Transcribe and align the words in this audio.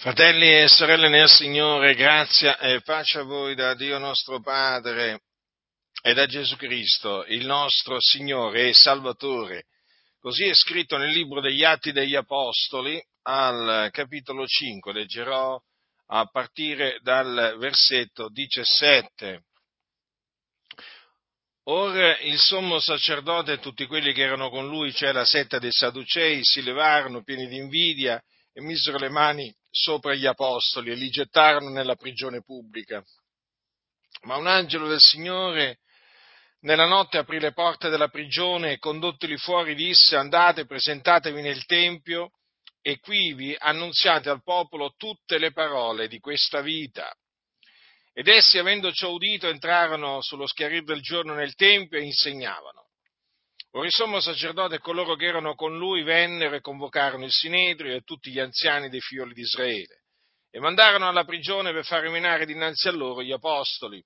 Fratelli 0.00 0.62
e 0.62 0.66
sorelle 0.66 1.10
nel 1.10 1.28
Signore, 1.28 1.94
grazia 1.94 2.56
e 2.56 2.80
pace 2.80 3.18
a 3.18 3.22
voi 3.22 3.54
da 3.54 3.74
Dio 3.74 3.98
nostro 3.98 4.40
Padre 4.40 5.24
e 6.00 6.14
da 6.14 6.24
Gesù 6.24 6.56
Cristo, 6.56 7.26
il 7.26 7.44
nostro 7.44 7.98
Signore 8.00 8.68
e 8.68 8.72
Salvatore. 8.72 9.64
Così 10.18 10.46
è 10.46 10.54
scritto 10.54 10.96
nel 10.96 11.10
libro 11.10 11.42
degli 11.42 11.64
Atti 11.64 11.92
degli 11.92 12.14
Apostoli 12.14 12.98
al 13.24 13.90
capitolo 13.92 14.46
5, 14.46 14.90
leggerò 14.90 15.60
a 16.06 16.24
partire 16.24 16.98
dal 17.02 17.56
versetto 17.58 18.30
17. 18.30 19.42
Ora 21.64 22.16
il 22.20 22.38
sommo 22.38 22.80
sacerdote 22.80 23.52
e 23.52 23.58
tutti 23.58 23.84
quelli 23.84 24.14
che 24.14 24.22
erano 24.22 24.48
con 24.48 24.66
lui, 24.66 24.94
cioè 24.94 25.12
la 25.12 25.26
setta 25.26 25.58
dei 25.58 25.72
Sadducei, 25.72 26.42
si 26.42 26.62
levarono 26.62 27.22
pieni 27.22 27.46
di 27.48 27.56
invidia 27.58 28.18
e 28.54 28.62
misero 28.62 28.96
le 28.96 29.10
mani 29.10 29.54
sopra 29.70 30.14
gli 30.14 30.26
apostoli 30.26 30.90
e 30.90 30.94
li 30.94 31.08
gettarono 31.08 31.70
nella 31.70 31.96
prigione 31.96 32.42
pubblica. 32.42 33.02
Ma 34.22 34.36
un 34.36 34.46
angelo 34.46 34.88
del 34.88 35.00
Signore 35.00 35.78
nella 36.60 36.86
notte 36.86 37.16
aprì 37.16 37.40
le 37.40 37.52
porte 37.52 37.88
della 37.88 38.08
prigione 38.08 38.72
e 38.72 38.78
condottili 38.78 39.38
fuori 39.38 39.74
disse 39.74 40.16
andate, 40.16 40.66
presentatevi 40.66 41.40
nel 41.40 41.64
Tempio 41.64 42.32
e 42.82 42.98
qui 42.98 43.32
vi 43.32 43.56
annunziate 43.58 44.28
al 44.28 44.42
popolo 44.42 44.94
tutte 44.96 45.38
le 45.38 45.52
parole 45.52 46.08
di 46.08 46.18
questa 46.18 46.60
vita. 46.60 47.10
Ed 48.12 48.28
essi, 48.28 48.58
avendo 48.58 48.92
ciò 48.92 49.10
udito, 49.10 49.48
entrarono 49.48 50.20
sullo 50.20 50.46
schiarir 50.46 50.82
del 50.82 51.00
giorno 51.00 51.32
nel 51.32 51.54
Tempio 51.54 51.98
e 51.98 52.02
insegnavano. 52.02 52.89
Ora 53.72 53.86
il 53.86 53.92
sommo 53.92 54.18
sacerdote 54.20 54.76
e 54.76 54.80
coloro 54.80 55.14
che 55.14 55.26
erano 55.26 55.54
con 55.54 55.78
lui 55.78 56.02
vennero 56.02 56.56
e 56.56 56.60
convocarono 56.60 57.24
il 57.24 57.30
Sinedrio 57.30 57.94
e 57.94 58.02
tutti 58.02 58.32
gli 58.32 58.40
anziani 58.40 58.88
dei 58.88 59.00
figlioli 59.00 59.32
di 59.32 59.42
Israele 59.42 60.02
e 60.50 60.58
mandarono 60.58 61.06
alla 61.06 61.24
prigione 61.24 61.72
per 61.72 61.84
far 61.84 62.02
rimanere 62.02 62.46
dinanzi 62.46 62.88
a 62.88 62.92
loro 62.92 63.22
gli 63.22 63.30
apostoli. 63.30 64.02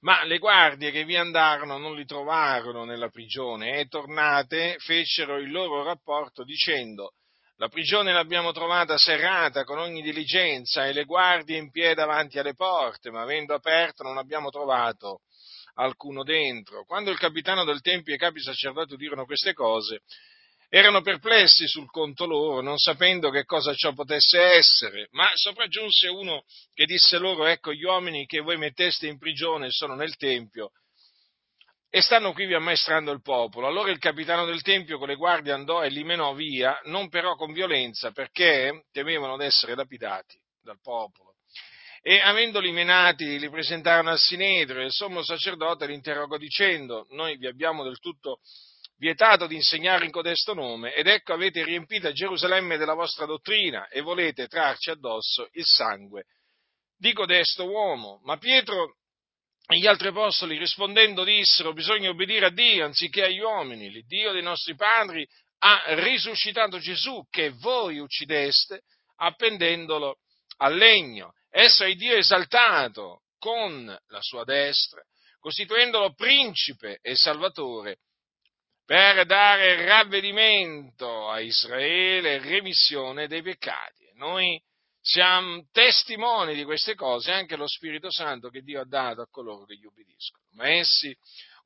Ma 0.00 0.24
le 0.24 0.38
guardie 0.38 0.90
che 0.90 1.04
vi 1.04 1.16
andarono 1.16 1.78
non 1.78 1.94
li 1.94 2.04
trovarono 2.04 2.84
nella 2.84 3.08
prigione 3.08 3.78
e 3.78 3.86
tornate 3.86 4.76
fecero 4.78 5.38
il 5.38 5.52
loro 5.52 5.84
rapporto 5.84 6.42
dicendo 6.42 7.12
la 7.58 7.68
prigione 7.68 8.12
l'abbiamo 8.12 8.50
trovata 8.50 8.98
serrata 8.98 9.62
con 9.62 9.78
ogni 9.78 10.02
diligenza 10.02 10.86
e 10.86 10.92
le 10.92 11.04
guardie 11.04 11.56
in 11.56 11.70
piedi 11.70 11.94
davanti 11.94 12.40
alle 12.40 12.54
porte, 12.54 13.12
ma 13.12 13.22
avendo 13.22 13.54
aperto 13.54 14.02
non 14.02 14.18
abbiamo 14.18 14.50
trovato 14.50 15.20
alcuno 15.74 16.22
dentro. 16.22 16.84
Quando 16.84 17.10
il 17.10 17.18
capitano 17.18 17.64
del 17.64 17.80
Tempio 17.80 18.12
e 18.12 18.16
i 18.16 18.18
capi 18.18 18.40
sacerdoti 18.40 18.94
udirono 18.94 19.24
queste 19.24 19.52
cose, 19.52 20.00
erano 20.68 21.02
perplessi 21.02 21.66
sul 21.68 21.90
conto 21.90 22.26
loro, 22.26 22.60
non 22.60 22.78
sapendo 22.78 23.30
che 23.30 23.44
cosa 23.44 23.74
ciò 23.74 23.92
potesse 23.92 24.40
essere, 24.40 25.08
ma 25.12 25.30
sopraggiunse 25.34 26.08
uno 26.08 26.44
che 26.72 26.84
disse 26.84 27.18
loro, 27.18 27.46
ecco 27.46 27.72
gli 27.72 27.84
uomini 27.84 28.26
che 28.26 28.40
voi 28.40 28.56
metteste 28.56 29.06
in 29.06 29.18
prigione 29.18 29.70
sono 29.70 29.94
nel 29.94 30.16
Tempio 30.16 30.70
e 31.88 32.02
stanno 32.02 32.32
qui 32.32 32.46
vi 32.46 32.54
ammaestrando 32.54 33.12
il 33.12 33.22
popolo. 33.22 33.68
Allora 33.68 33.92
il 33.92 34.00
capitano 34.00 34.44
del 34.44 34.62
Tempio 34.62 34.98
con 34.98 35.06
le 35.06 35.14
guardie 35.14 35.52
andò 35.52 35.84
e 35.84 35.90
li 35.90 36.02
menò 36.02 36.34
via, 36.34 36.80
non 36.86 37.08
però 37.08 37.36
con 37.36 37.52
violenza, 37.52 38.10
perché 38.10 38.86
temevano 38.90 39.36
d'essere 39.36 39.76
lapidati 39.76 40.36
dal 40.60 40.80
popolo 40.80 41.23
e 42.06 42.20
avendoli 42.20 42.70
menati 42.70 43.38
li 43.38 43.48
presentarono 43.48 44.10
al 44.10 44.18
Sinedrio 44.18 44.82
e 44.82 44.84
il 44.84 44.92
sommo 44.92 45.22
sacerdote 45.22 45.86
li 45.86 45.94
interrogò 45.94 46.36
dicendo 46.36 47.06
noi 47.12 47.38
vi 47.38 47.46
abbiamo 47.46 47.82
del 47.82 47.98
tutto 47.98 48.40
vietato 48.98 49.46
di 49.46 49.54
insegnare 49.54 50.04
in 50.04 50.10
codesto 50.10 50.52
nome 50.52 50.92
ed 50.92 51.06
ecco 51.06 51.32
avete 51.32 51.64
riempita 51.64 52.12
Gerusalemme 52.12 52.76
della 52.76 52.92
vostra 52.92 53.24
dottrina 53.24 53.88
e 53.88 54.02
volete 54.02 54.48
trarci 54.48 54.90
addosso 54.90 55.48
il 55.52 55.64
sangue 55.64 56.26
di 56.94 57.14
codesto 57.14 57.64
uomo. 57.64 58.20
Ma 58.24 58.36
Pietro 58.36 58.96
e 59.66 59.78
gli 59.78 59.86
altri 59.86 60.08
apostoli 60.08 60.58
rispondendo 60.58 61.24
dissero 61.24 61.72
bisogna 61.72 62.10
obbedire 62.10 62.46
a 62.46 62.50
Dio 62.50 62.84
anziché 62.84 63.24
agli 63.24 63.40
uomini, 63.40 63.86
il 63.86 64.04
Dio 64.04 64.30
dei 64.32 64.42
nostri 64.42 64.74
padri 64.74 65.26
ha 65.60 65.82
risuscitato 65.94 66.78
Gesù 66.78 67.26
che 67.30 67.48
voi 67.48 67.98
uccideste 67.98 68.82
appendendolo 69.16 70.18
al 70.58 70.76
legno 70.76 71.32
Esso 71.56 71.84
è 71.84 71.94
Dio 71.94 72.16
esaltato 72.16 73.22
con 73.38 73.86
la 74.08 74.20
sua 74.20 74.42
destra, 74.42 75.00
costituendolo 75.38 76.12
principe 76.12 76.98
e 77.00 77.14
salvatore, 77.14 77.98
per 78.84 79.24
dare 79.24 79.86
ravvedimento 79.86 81.30
a 81.30 81.38
Israele 81.38 82.34
e 82.34 82.38
remissione 82.38 83.28
dei 83.28 83.42
peccati. 83.42 84.10
Noi 84.14 84.60
siamo 85.00 85.64
testimoni 85.70 86.56
di 86.56 86.64
queste 86.64 86.96
cose, 86.96 87.30
anche 87.30 87.54
lo 87.54 87.68
Spirito 87.68 88.10
Santo 88.10 88.48
che 88.48 88.62
Dio 88.62 88.80
ha 88.80 88.86
dato 88.86 89.20
a 89.20 89.28
coloro 89.30 89.64
che 89.64 89.76
gli 89.76 89.84
ubbidiscono. 89.84 90.42
Ma 90.54 90.68
essi, 90.70 91.16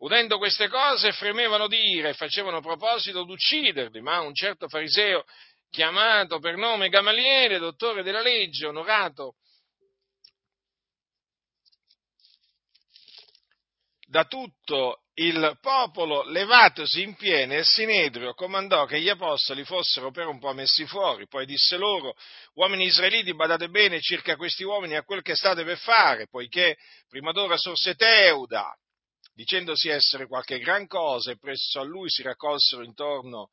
udendo 0.00 0.36
queste 0.36 0.68
cose, 0.68 1.12
fremevano 1.12 1.66
di 1.66 1.94
ira 1.94 2.10
e 2.10 2.14
facevano 2.14 2.60
proposito 2.60 3.24
d'ucciderli, 3.24 4.02
ma 4.02 4.20
un 4.20 4.34
certo 4.34 4.68
fariseo, 4.68 5.24
chiamato 5.70 6.40
per 6.40 6.56
nome 6.56 6.90
Gamaliele, 6.90 7.56
dottore 7.56 8.02
della 8.02 8.20
legge, 8.20 8.66
onorato 8.66 9.36
da 14.08 14.24
tutto 14.24 15.02
il 15.14 15.58
popolo, 15.60 16.22
levatosi 16.22 17.02
in 17.02 17.14
piena 17.14 17.56
il 17.56 17.64
Sinedrio, 17.64 18.32
comandò 18.32 18.86
che 18.86 19.00
gli 19.00 19.08
apostoli 19.08 19.64
fossero 19.64 20.10
per 20.10 20.26
un 20.26 20.38
po' 20.38 20.54
messi 20.54 20.86
fuori. 20.86 21.26
Poi 21.26 21.44
disse 21.44 21.76
loro, 21.76 22.14
uomini 22.54 22.86
israeliti, 22.86 23.34
badate 23.34 23.68
bene 23.68 24.00
circa 24.00 24.36
questi 24.36 24.64
uomini 24.64 24.96
a 24.96 25.02
quel 25.02 25.20
che 25.20 25.36
state 25.36 25.62
per 25.62 25.76
fare, 25.76 26.26
poiché 26.28 26.76
prima 27.08 27.32
d'ora 27.32 27.58
sorse 27.58 27.96
Teuda, 27.96 28.74
dicendosi 29.34 29.88
essere 29.88 30.26
qualche 30.26 30.58
gran 30.58 30.86
cosa, 30.86 31.30
e 31.30 31.38
presso 31.38 31.78
a 31.78 31.84
lui 31.84 32.08
si 32.08 32.22
raccolsero 32.22 32.82
intorno 32.82 33.50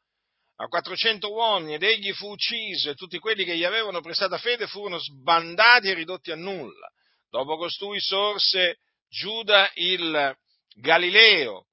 a 0.58 0.68
400 0.68 1.34
uomini, 1.34 1.74
ed 1.74 1.84
egli 1.84 2.14
fu 2.14 2.30
ucciso, 2.30 2.92
e 2.92 2.96
tutti 2.96 3.20
quelli 3.20 3.44
che 3.44 3.58
gli 3.58 3.66
avevano 3.66 4.00
prestata 4.00 4.38
fede 4.38 4.68
furono 4.68 5.00
sbandati 5.00 5.90
e 5.90 5.96
ridotti 5.96 6.32
a 6.32 6.36
nulla. 6.36 6.90
Dopo 7.30 7.58
costui 7.58 8.00
sorse 8.00 8.78
Giuda 9.10 9.70
il 9.76 10.36
Galileo 10.76 11.68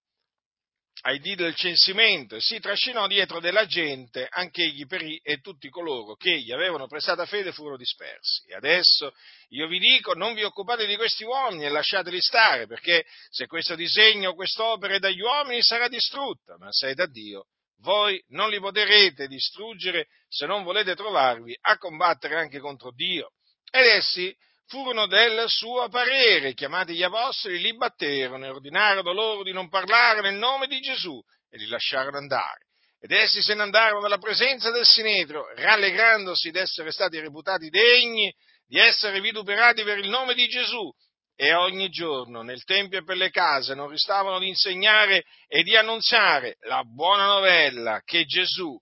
ai 1.05 1.19
dì 1.19 1.35
del 1.35 1.55
censimento 1.57 2.37
e 2.37 2.41
si 2.41 2.61
trascinò 2.61 3.09
dietro 3.09 3.41
della 3.41 3.67
gente, 3.67 4.27
anche 4.31 4.63
egli 4.63 4.87
perì 4.87 5.19
e 5.23 5.41
tutti 5.41 5.69
coloro 5.69 6.15
che 6.15 6.39
gli 6.41 6.53
avevano 6.53 6.87
prestata 6.87 7.27
fede 7.27 7.53
furono 7.53 7.77
dispersi. 7.77 8.45
E 8.47 8.55
adesso 8.55 9.13
io 9.49 9.67
vi 9.67 9.81
dico, 9.81 10.15
non 10.15 10.35
vi 10.35 10.45
occupate 10.45 10.87
di 10.87 10.95
questi 10.97 11.25
uomini 11.25 11.65
e 11.65 11.71
lasciateli 11.71 12.21
stare, 12.21 12.67
perché 12.67 13.05
se 13.31 13.47
questo 13.47 13.75
disegno 13.75 14.35
quest'opera 14.35 14.95
è 14.95 14.99
dagli 14.99 15.21
uomini 15.21 15.61
sarà 15.63 15.89
distrutta, 15.89 16.57
ma 16.59 16.69
se 16.71 16.91
è 16.91 16.95
da 16.95 17.07
Dio, 17.07 17.47
voi 17.79 18.23
non 18.29 18.49
li 18.49 18.61
potrete 18.61 19.27
distruggere 19.27 20.07
se 20.29 20.47
non 20.47 20.63
volete 20.63 20.95
trovarvi 20.95 21.57
a 21.63 21.79
combattere 21.79 22.37
anche 22.37 22.61
contro 22.61 22.93
Dio. 22.93 23.33
Ed 23.73 23.87
essi 23.87 24.37
furono 24.73 25.07
del 25.07 25.45
suo 25.51 25.87
parere, 25.91 26.55
chiamati 26.55 26.95
gli 26.95 27.03
apostoli, 27.03 27.61
li 27.61 27.77
batterono 27.77 28.47
e 28.47 28.49
ordinarono 28.49 29.13
loro 29.13 29.43
di 29.43 29.53
non 29.53 29.69
parlare 29.69 30.23
nel 30.23 30.37
nome 30.37 30.67
di 30.67 30.81
Gesù 30.81 31.23
e 31.51 31.59
li 31.59 31.67
lasciarono 31.67 32.17
andare. 32.17 32.69
Ed 32.99 33.13
essi 33.13 33.43
se 33.43 33.53
ne 33.53 33.65
andarono 33.65 34.01
dalla 34.01 34.17
presenza 34.17 34.71
del 34.71 34.87
Sinedrio, 34.87 35.45
rallegrandosi 35.57 36.51
d'essere 36.51 36.91
stati 36.91 37.21
reputati 37.21 37.69
degni 37.69 38.33
di 38.67 38.79
essere 38.79 39.21
vituperati 39.21 39.83
per 39.83 39.99
il 39.99 40.09
nome 40.09 40.33
di 40.33 40.49
Gesù. 40.49 40.91
E 41.37 41.53
ogni 41.53 41.91
giorno 41.91 42.41
nel 42.41 42.65
Tempio 42.65 43.01
e 43.01 43.05
per 43.05 43.17
le 43.17 43.29
case 43.29 43.75
non 43.75 43.91
ristavano 43.91 44.39
di 44.39 44.49
insegnare 44.49 45.25
e 45.49 45.63
di 45.63 45.77
annunziare 45.77 46.57
la 46.61 46.83
buona 46.83 47.27
novella 47.27 48.01
che 48.05 48.25
Gesù 48.25 48.75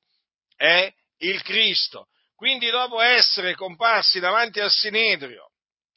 è 0.54 0.88
il 1.18 1.42
Cristo. 1.42 2.06
Quindi 2.36 2.70
dopo 2.70 3.00
essere 3.00 3.56
comparsi 3.56 4.20
davanti 4.20 4.60
al 4.60 4.70
Sinedrio, 4.70 5.49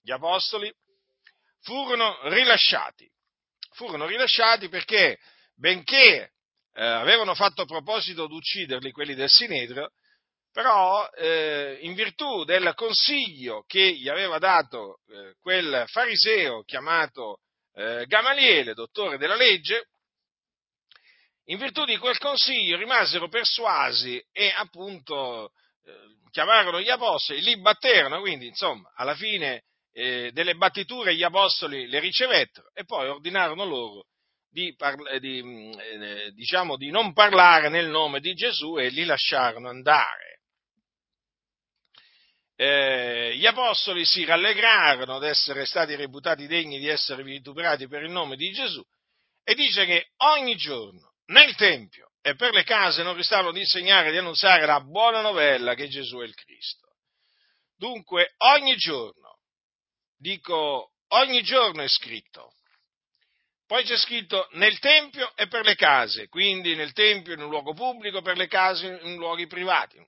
gli 0.04 0.12
apostoli, 0.12 0.72
furono 1.62 2.20
rilasciati. 2.30 3.10
Furono 3.72 4.06
rilasciati 4.06 4.68
perché, 4.70 5.18
benché 5.56 6.34
eh, 6.74 6.84
avevano 6.84 7.34
fatto 7.34 7.66
proposito 7.66 8.28
di 8.28 8.36
ucciderli 8.36 8.92
quelli 8.92 9.16
del 9.16 9.30
Sinedrio, 9.30 9.92
però 10.52 11.10
eh, 11.16 11.80
in 11.82 11.94
virtù 11.96 12.44
del 12.44 12.74
consiglio 12.76 13.64
che 13.66 13.94
gli 13.94 14.10
aveva 14.10 14.38
dato 14.38 15.00
eh, 15.08 15.34
quel 15.40 15.86
fariseo 15.88 16.64
chiamato 16.64 17.40
eh, 17.74 18.06
Gamaliele, 18.06 18.76
dottore 18.76 19.18
della 19.18 19.36
legge, 19.36 19.88
in 21.46 21.58
virtù 21.58 21.86
di 21.86 21.98
quel 21.98 22.18
consiglio 22.20 22.78
rimasero 22.78 23.28
persuasi 23.28 24.24
e 24.32 24.54
appunto 24.56 25.52
eh, 25.86 26.30
chiamarono 26.30 26.80
gli 26.80 26.90
apostoli, 26.90 27.42
li 27.42 27.60
batterono, 27.60 28.20
quindi 28.20 28.48
insomma 28.48 28.92
alla 28.96 29.16
fine 29.16 29.64
eh, 29.94 30.32
delle 30.34 30.56
battiture 30.56 31.16
gli 31.16 31.24
apostoli 31.24 31.88
le 31.88 32.00
ricevettero 32.00 32.70
e 32.74 32.84
poi 32.84 33.08
ordinarono 33.08 33.66
loro 33.66 34.06
di, 34.50 34.76
parla, 34.76 35.18
di, 35.20 35.42
mm, 35.42 35.72
eh, 35.80 36.32
diciamo, 36.32 36.78
di 36.78 36.90
non 36.90 37.14
parlare 37.14 37.70
nel 37.70 37.90
nome 37.90 38.20
di 38.20 38.34
Gesù 38.34 38.78
e 38.78 38.90
li 38.90 39.06
lasciarono 39.06 39.70
andare. 39.70 40.34
eh, 42.56 43.36
gli 43.36 43.46
apostoli 43.46 44.06
si 44.06 44.26
rallegrarono 44.26 45.20
di 45.20 45.28
essere 45.28 45.66
stati 45.66 45.96
reputati 45.96 46.48
degni 46.48 46.80
di 46.80 46.88
essere 46.88 47.24
vituperati 47.24 47.88
per 47.88 48.04
il 48.04 48.12
nome 48.12 48.36
di 48.36 48.52
Gesù 48.52 48.84
e 49.44 49.56
dice 49.56 49.86
che 49.86 50.12
ogni 50.18 50.56
giorno 50.56 51.14
nel 51.26 51.56
Tempio 51.56 52.12
e 52.22 52.36
per 52.36 52.54
le 52.54 52.64
case 52.64 53.04
non 53.04 53.16
restavano 53.16 53.52
di 53.52 53.60
insegnare 53.60 54.10
e 54.10 54.12
di 54.12 54.18
annunziare 54.18 54.66
la 54.66 54.80
buona 54.80 55.22
novella 55.22 55.74
che 55.74 55.90
Gesù 55.90 56.20
è 56.20 56.24
il 56.24 56.36
Cristo. 56.36 56.88
Dunque 57.76 58.36
ogni 58.38 58.76
giorno, 58.78 59.23
dico 60.24 60.94
ogni 61.10 61.44
giorno 61.44 61.84
è 61.84 61.88
scritto, 61.90 62.54
poi 63.68 63.84
c'è 63.84 63.98
scritto 63.98 64.48
nel 64.54 64.80
Tempio 64.80 65.36
e 65.36 65.48
per 65.48 65.66
le 65.66 65.76
case, 65.76 66.30
quindi 66.30 66.76
nel 66.76 66.94
Tempio 66.94 67.34
in 67.34 67.42
un 67.42 67.50
luogo 67.50 67.74
pubblico, 67.74 68.22
per 68.22 68.38
le 68.38 68.48
case 68.48 69.00
in 69.04 69.16
luoghi 69.16 69.48
privati. 69.48 70.02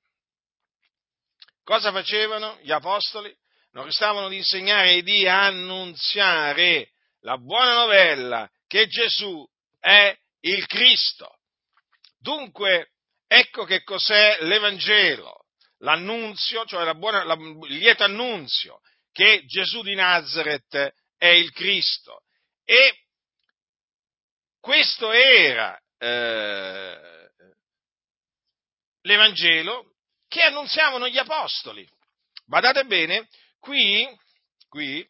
Cosa 1.64 1.92
facevano 1.92 2.58
gli 2.62 2.72
apostoli? 2.72 3.36
Non 3.72 3.86
restavano 3.86 4.30
di 4.30 4.38
insegnare 4.38 4.94
e 4.94 5.02
di 5.04 5.28
annunziare 5.28 6.92
la 7.22 7.38
buona 7.38 7.74
novella 7.74 8.50
che 8.68 8.88
Gesù 8.88 9.46
è 9.80 10.18
il 10.42 10.66
Cristo. 10.68 11.40
Dunque, 12.20 12.92
ecco 13.28 13.66
che 13.66 13.84
cos'è 13.84 14.38
l'Evangelo, 14.42 15.48
l'annunzio, 15.80 16.66
cioè 16.66 16.86
la 16.86 16.96
buona, 16.96 17.24
la, 17.26 17.34
il 17.34 17.78
lieto 17.78 18.04
annunzio 18.04 18.80
che 19.16 19.46
Gesù 19.46 19.82
di 19.82 19.96
Nazareth 19.96 20.94
è 21.18 21.28
il 21.28 21.54
Cristo. 21.54 22.24
E 22.66 23.06
questo 24.60 25.14
era 25.14 25.80
eh, 25.98 27.30
l'Evangelo 29.04 29.94
che 30.28 30.42
annunziavano 30.42 31.08
gli 31.08 31.18
Apostoli. 31.18 31.88
Badate 32.46 32.84
bene, 32.84 33.30
qui, 33.58 34.06
qui 34.68 35.08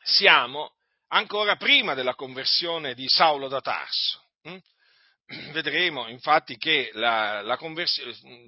siamo 0.00 0.76
ancora 1.08 1.56
prima 1.56 1.94
della 1.94 2.14
conversione 2.14 2.94
di 2.94 3.08
Saulo 3.08 3.48
da 3.48 3.60
Tarso. 3.60 4.28
Hm? 4.42 4.58
Vedremo 5.50 6.06
infatti 6.06 6.56
che 6.56 6.90
la, 6.92 7.42
la, 7.42 7.56
convers- 7.56 8.00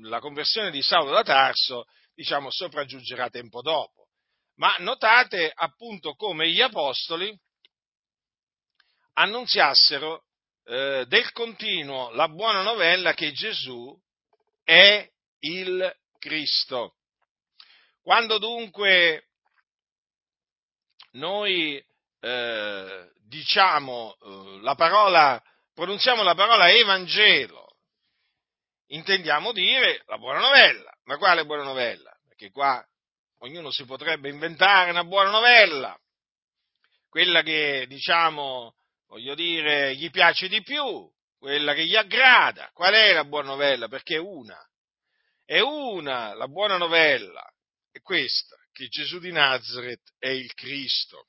la, 0.03 0.21
conversione 0.21 0.71
di 0.71 0.81
Saulo 0.81 1.11
da 1.11 1.25
Tarso, 1.25 1.87
diciamo, 2.15 2.53
sopraggiungerà 2.53 3.31
tempo 3.31 3.63
dopo. 3.63 4.00
Ma 4.61 4.77
notate 4.81 5.51
appunto 5.55 6.15
come 6.15 6.51
gli 6.51 6.61
apostoli 6.61 7.35
annunziassero 9.15 10.25
eh, 10.65 11.07
del 11.09 11.33
continuo 11.33 12.11
la 12.11 12.29
buona 12.29 12.61
novella 12.61 13.15
che 13.15 13.33
Gesù 13.33 13.99
è 14.63 15.11
il 15.39 15.97
Cristo. 16.19 16.97
Quando 18.03 18.37
dunque 18.37 19.29
noi 21.13 21.83
eh, 22.21 23.11
diciamo 23.29 24.17
eh, 24.21 24.61
la 24.61 24.75
parola, 24.75 25.43
pronunziamo 25.73 26.23
la 26.23 26.35
parola 26.35 26.71
Evangelo, 26.71 27.79
intendiamo 28.89 29.53
dire 29.53 30.03
la 30.05 30.19
buona 30.19 30.41
novella. 30.41 30.93
Ma 31.05 31.17
quale 31.17 31.47
buona 31.47 31.63
novella? 31.63 32.15
Perché 32.29 32.51
qua 32.51 32.87
ognuno 33.41 33.71
si 33.71 33.85
potrebbe 33.85 34.29
inventare 34.29 34.91
una 34.91 35.05
buona 35.05 35.31
novella, 35.31 35.99
quella 37.09 37.43
che 37.43 37.87
diciamo 37.89 38.75
voglio 39.11 39.35
dire, 39.35 39.95
gli 39.97 40.11
piace 40.11 40.49
di 40.49 40.63
più, 40.63 41.09
quella 41.39 41.75
che 41.75 41.85
gli 41.85 41.97
aggrada. 41.97 42.71
Qual 42.73 42.95
è 42.95 43.13
la 43.13 43.25
buona 43.25 43.49
novella? 43.49 43.89
Perché 43.89 44.17
è 44.17 44.19
una. 44.19 44.59
È 45.45 45.59
una 45.61 46.35
la 46.35 46.47
buona 46.47 46.77
novella. 46.77 47.45
È 47.91 48.01
questa, 48.01 48.57
che 48.73 48.87
Gesù 48.89 49.19
di 49.19 49.33
Nazareth 49.33 50.15
è 50.19 50.29
il 50.29 50.53
Cristo. 50.55 51.27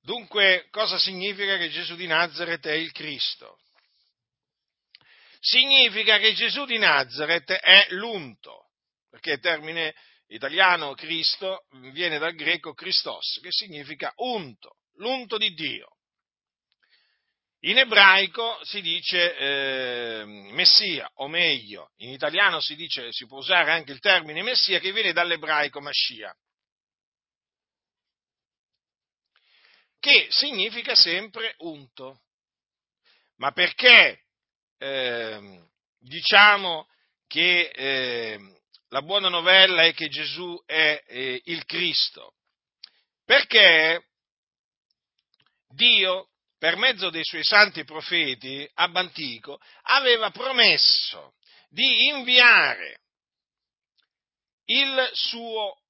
Dunque, 0.00 0.68
cosa 0.70 0.98
significa 0.98 1.56
che 1.56 1.68
Gesù 1.68 1.96
di 1.96 2.06
Nazareth 2.06 2.68
è 2.68 2.74
il 2.74 2.92
Cristo? 2.92 3.58
Significa 5.40 6.18
che 6.18 6.32
Gesù 6.34 6.64
di 6.64 6.78
Nazareth 6.78 7.50
è 7.52 7.88
l'unto, 7.90 8.65
perché 9.16 9.32
il 9.32 9.40
termine 9.40 9.94
italiano 10.26 10.92
Cristo 10.92 11.66
viene 11.90 12.18
dal 12.18 12.34
greco 12.34 12.74
Christos, 12.74 13.38
che 13.40 13.50
significa 13.50 14.12
unto, 14.16 14.76
l'unto 14.96 15.38
di 15.38 15.54
Dio. 15.54 15.88
In 17.60 17.78
ebraico 17.78 18.60
si 18.62 18.82
dice 18.82 19.36
eh, 19.36 20.24
Messia, 20.26 21.10
o 21.14 21.28
meglio, 21.28 21.92
in 21.96 22.10
italiano 22.10 22.60
si, 22.60 22.76
dice, 22.76 23.10
si 23.10 23.26
può 23.26 23.38
usare 23.38 23.72
anche 23.72 23.92
il 23.92 24.00
termine 24.00 24.42
Messia 24.42 24.78
che 24.80 24.92
viene 24.92 25.14
dall'ebraico 25.14 25.80
Mashiach, 25.80 26.36
che 29.98 30.26
significa 30.28 30.94
sempre 30.94 31.54
unto. 31.58 32.20
Ma 33.36 33.50
perché 33.52 34.24
eh, 34.76 35.66
diciamo 35.98 36.86
che 37.26 37.70
eh, 37.74 38.55
la 38.88 39.02
buona 39.02 39.28
novella 39.28 39.84
è 39.84 39.92
che 39.92 40.08
Gesù 40.08 40.62
è 40.64 41.02
eh, 41.06 41.40
il 41.44 41.64
Cristo, 41.64 42.34
perché 43.24 44.04
Dio, 45.68 46.30
per 46.58 46.76
mezzo 46.76 47.10
dei 47.10 47.24
suoi 47.24 47.44
santi 47.44 47.84
profeti 47.84 48.68
ab 48.74 48.96
antico, 48.96 49.60
aveva 49.82 50.30
promesso 50.30 51.34
di 51.68 52.06
inviare 52.06 53.00
il 54.66 55.10
suo 55.12 55.80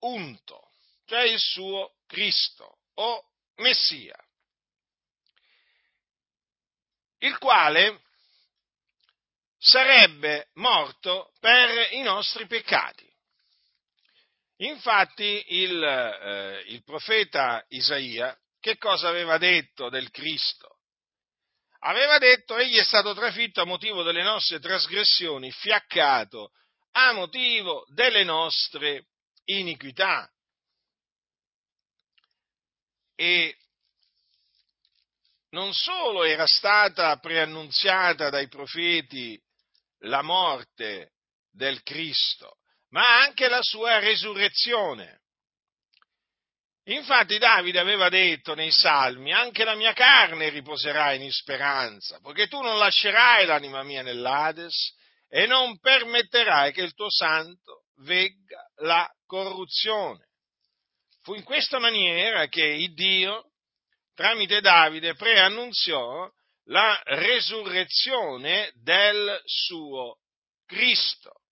unto, 0.00 0.70
cioè 1.06 1.22
il 1.22 1.38
suo 1.38 1.94
Cristo 2.06 2.78
o 2.94 3.30
Messia, 3.56 4.16
il 7.18 7.38
quale 7.38 8.02
sarebbe 9.58 10.48
morto 10.54 11.32
per 11.40 11.92
i 11.92 12.02
nostri 12.02 12.46
peccati. 12.46 13.04
Infatti 14.58 15.44
il, 15.48 15.82
eh, 15.82 16.64
il 16.68 16.82
profeta 16.82 17.64
Isaia 17.68 18.36
che 18.58 18.78
cosa 18.78 19.08
aveva 19.08 19.38
detto 19.38 19.88
del 19.90 20.10
Cristo? 20.10 20.78
Aveva 21.80 22.18
detto 22.18 22.56
egli 22.56 22.76
è 22.76 22.82
stato 22.82 23.14
trafitto 23.14 23.60
a 23.60 23.66
motivo 23.66 24.02
delle 24.02 24.22
nostre 24.22 24.58
trasgressioni, 24.58 25.52
fiaccato 25.52 26.50
a 26.92 27.12
motivo 27.12 27.84
delle 27.92 28.24
nostre 28.24 29.06
iniquità. 29.44 30.28
E 33.14 33.56
non 35.50 35.72
solo 35.72 36.24
era 36.24 36.46
stata 36.46 37.16
preannunziata 37.18 38.30
dai 38.30 38.48
profeti 38.48 39.40
la 40.00 40.22
morte 40.22 41.12
del 41.50 41.82
Cristo, 41.82 42.58
ma 42.90 43.22
anche 43.22 43.48
la 43.48 43.62
sua 43.62 43.98
resurrezione. 43.98 45.20
Infatti 46.88 47.38
Davide 47.38 47.80
aveva 47.80 48.08
detto 48.08 48.54
nei 48.54 48.70
salmi, 48.70 49.32
anche 49.32 49.64
la 49.64 49.74
mia 49.74 49.92
carne 49.92 50.50
riposerà 50.50 51.14
in 51.14 51.32
speranza, 51.32 52.20
poiché 52.20 52.46
tu 52.46 52.60
non 52.60 52.78
lascerai 52.78 53.44
l'anima 53.44 53.82
mia 53.82 54.02
nell'Ades 54.02 54.94
e 55.28 55.46
non 55.46 55.78
permetterai 55.80 56.72
che 56.72 56.82
il 56.82 56.94
tuo 56.94 57.10
santo 57.10 57.86
vegga 58.02 58.62
la 58.82 59.08
corruzione. 59.26 60.28
Fu 61.22 61.34
in 61.34 61.42
questa 61.42 61.80
maniera 61.80 62.46
che 62.46 62.88
Dio, 62.94 63.50
tramite 64.14 64.60
Davide, 64.60 65.14
preannunziò 65.14 66.30
la 66.66 67.00
resurrezione 67.04 68.72
del 68.82 69.40
suo 69.44 70.18
Cristo. 70.66 71.42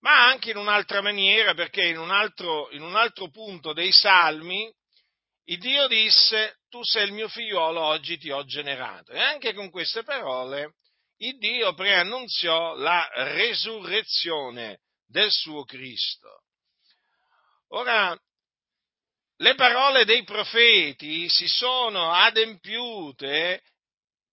Ma 0.00 0.26
anche 0.26 0.50
in 0.50 0.56
un'altra 0.56 1.00
maniera, 1.00 1.54
perché 1.54 1.84
in 1.84 1.98
un 1.98 2.10
altro, 2.10 2.70
in 2.70 2.82
un 2.82 2.94
altro 2.94 3.30
punto 3.30 3.72
dei 3.72 3.90
Salmi, 3.92 4.72
il 5.44 5.58
Dio 5.58 5.86
disse, 5.88 6.58
tu 6.68 6.84
sei 6.84 7.06
il 7.06 7.12
mio 7.12 7.28
figliuolo, 7.28 7.80
oggi 7.80 8.18
ti 8.18 8.30
ho 8.30 8.44
generato. 8.44 9.12
E 9.12 9.18
anche 9.18 9.54
con 9.54 9.70
queste 9.70 10.02
parole 10.02 10.74
il 11.20 11.36
Dio 11.38 11.74
preannunziò 11.74 12.76
la 12.76 13.08
resurrezione 13.12 14.80
del 15.06 15.30
suo 15.32 15.64
Cristo. 15.64 16.42
Ora, 17.70 18.16
le 19.40 19.54
parole 19.54 20.04
dei 20.04 20.22
profeti 20.22 21.28
si 21.28 21.48
sono 21.48 22.12
adempiute 22.12 23.62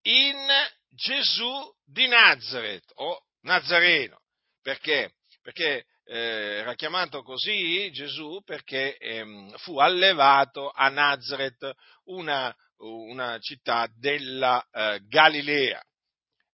in 0.07 0.47
Gesù 0.89 1.74
di 1.85 2.07
Nazareth 2.07 2.91
o 2.95 3.25
Nazareno. 3.41 4.21
Perché? 4.62 5.13
Perché 5.41 5.85
eh, 6.05 6.59
era 6.59 6.75
chiamato 6.75 7.24
così 7.24 7.91
Gesù 7.91 8.41
perché 8.43 8.97
ehm, 8.97 9.55
fu 9.57 9.79
allevato 9.79 10.71
a 10.71 10.89
Nazareth, 10.89 11.71
una, 12.05 12.55
una 12.77 13.39
città 13.39 13.88
della 13.97 14.65
eh, 14.71 15.01
Galilea. 15.07 15.81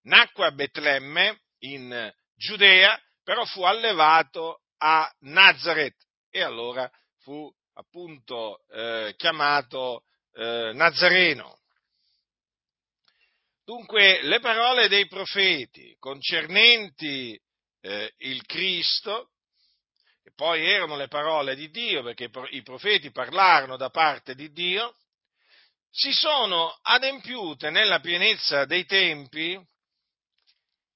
Nacque 0.04 0.46
a 0.46 0.52
Betlemme 0.52 1.42
in 1.60 2.12
Giudea, 2.36 3.00
però 3.24 3.46
fu 3.46 3.64
allevato 3.64 4.62
a 4.78 5.10
Nazareth 5.20 5.98
e 6.30 6.42
allora 6.42 6.90
fu 7.20 7.54
appunto 7.74 8.64
eh, 8.70 9.14
chiamato 9.18 10.04
eh, 10.34 10.72
Nazareno. 10.74 11.61
Dunque 13.64 14.22
le 14.24 14.40
parole 14.40 14.88
dei 14.88 15.08
profeti 15.08 15.96
concernenti 16.00 17.40
eh, 17.82 18.14
il 18.18 18.44
Cristo, 18.46 19.32
che 20.24 20.32
poi 20.34 20.66
erano 20.66 20.96
le 20.96 21.08
parole 21.08 21.56
di 21.56 21.70
Dio, 21.70 22.02
perché 22.04 22.30
i 22.50 22.64
profeti 22.64 23.12
parlarono 23.12 23.78
da 23.78 23.90
parte 23.90 24.34
di 24.34 24.52
Dio, 24.52 24.96
si 25.92 26.12
sono 26.12 26.80
adempiute 26.82 27.70
nella 27.70 28.00
pienezza 28.00 28.66
dei 28.66 28.86
tempi 28.86 29.60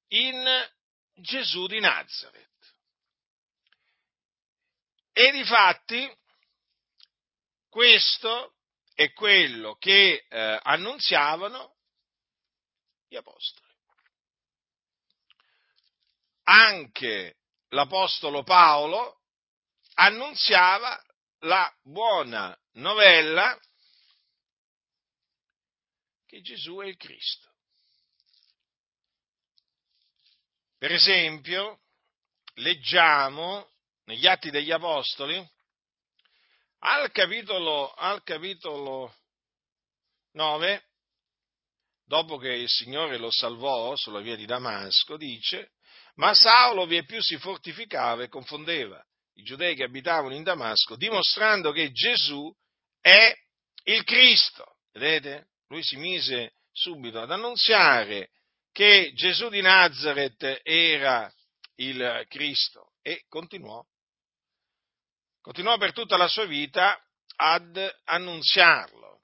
in 0.09 0.69
Gesù 1.13 1.67
di 1.67 1.79
Nazareth. 1.79 2.43
E 5.11 5.31
di 5.31 5.43
fatti 5.43 6.09
questo 7.69 8.55
è 8.93 9.11
quello 9.11 9.75
che 9.75 10.25
eh, 10.27 10.59
annunziavano 10.63 11.74
gli 13.07 13.15
apostoli. 13.15 13.67
Anche 16.43 17.37
l'apostolo 17.69 18.43
Paolo 18.43 19.21
annunziava 19.95 21.01
la 21.39 21.73
buona 21.81 22.57
novella 22.73 23.57
che 26.25 26.41
Gesù 26.41 26.77
è 26.79 26.85
il 26.85 26.97
Cristo. 26.97 27.53
Per 30.77 30.91
esempio, 30.91 31.81
leggiamo 32.55 33.71
negli 34.05 34.27
Atti 34.27 34.51
degli 34.51 34.71
Apostoli, 34.71 35.35
al 36.79 37.11
capitolo, 37.11 37.91
al 37.93 38.21
capitolo 38.23 39.15
9, 40.31 40.89
dopo 42.05 42.37
che 42.37 42.53
il 42.53 42.69
Signore 42.69 43.17
lo 43.17 43.31
salvò 43.31 43.95
sulla 43.95 44.21
via 44.21 44.35
di 44.35 44.45
Damasco, 44.45 45.17
dice, 45.17 45.71
ma 46.15 46.33
Saulo 46.33 46.85
vie 46.85 47.03
più 47.03 47.21
si 47.21 47.37
fortificava 47.37 48.23
e 48.23 48.29
confondeva 48.29 49.03
i 49.33 49.43
giudei 49.43 49.75
che 49.75 49.83
abitavano 49.83 50.33
in 50.33 50.43
Damasco, 50.43 50.95
dimostrando 50.95 51.71
che 51.71 51.91
Gesù 51.91 52.53
è 53.01 53.33
il 53.83 54.03
Cristo. 54.03 54.77
Vedete? 54.93 55.47
Lui 55.67 55.83
si 55.83 55.97
mise 55.97 56.53
subito 56.71 57.19
ad 57.19 57.31
annunziare 57.31 58.29
che 58.71 59.11
Gesù 59.13 59.49
di 59.49 59.61
Nazareth 59.61 60.61
era 60.63 61.31
il 61.75 62.25
Cristo 62.29 62.93
e 63.01 63.23
continuò 63.27 63.83
continuò 65.45 65.77
per 65.77 65.93
tutta 65.93 66.17
la 66.17 66.27
sua 66.27 66.45
vita 66.45 66.99
ad 67.35 67.77
annunziarlo. 68.05 69.14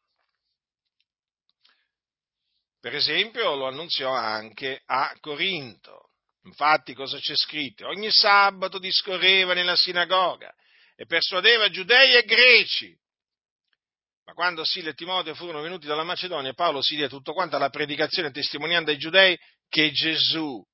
Per 2.82 2.96
esempio 2.96 3.54
lo 3.54 3.68
annunziò 3.68 4.12
anche 4.12 4.82
a 4.88 5.16
Corinto. 5.20 6.10
Infatti 6.46 6.96
cosa 6.96 7.20
c'è 7.20 7.36
scritto? 7.36 7.88
Ogni 7.88 8.10
sabato 8.10 8.80
discorreva 8.80 9.54
nella 9.54 9.76
sinagoga 9.76 10.52
e 10.96 11.06
persuadeva 11.06 11.70
giudei 11.70 12.16
e 12.16 12.24
greci. 12.24 12.98
Ma 14.26 14.34
quando 14.34 14.66
Sile 14.66 14.90
e 14.90 14.94
Timoteo 14.96 15.36
furono 15.36 15.62
venuti 15.62 15.86
dalla 15.86 16.04
Macedonia, 16.04 16.54
Paolo 16.54 16.82
si 16.82 16.96
diede 16.96 17.10
tutto 17.10 17.34
quanto 17.34 17.56
alla 17.56 17.70
predicazione 17.70 18.32
testimoniando 18.32 18.90
ai 18.90 18.98
giudei 18.98 19.38
che 19.70 19.92
Gesù 19.92 20.66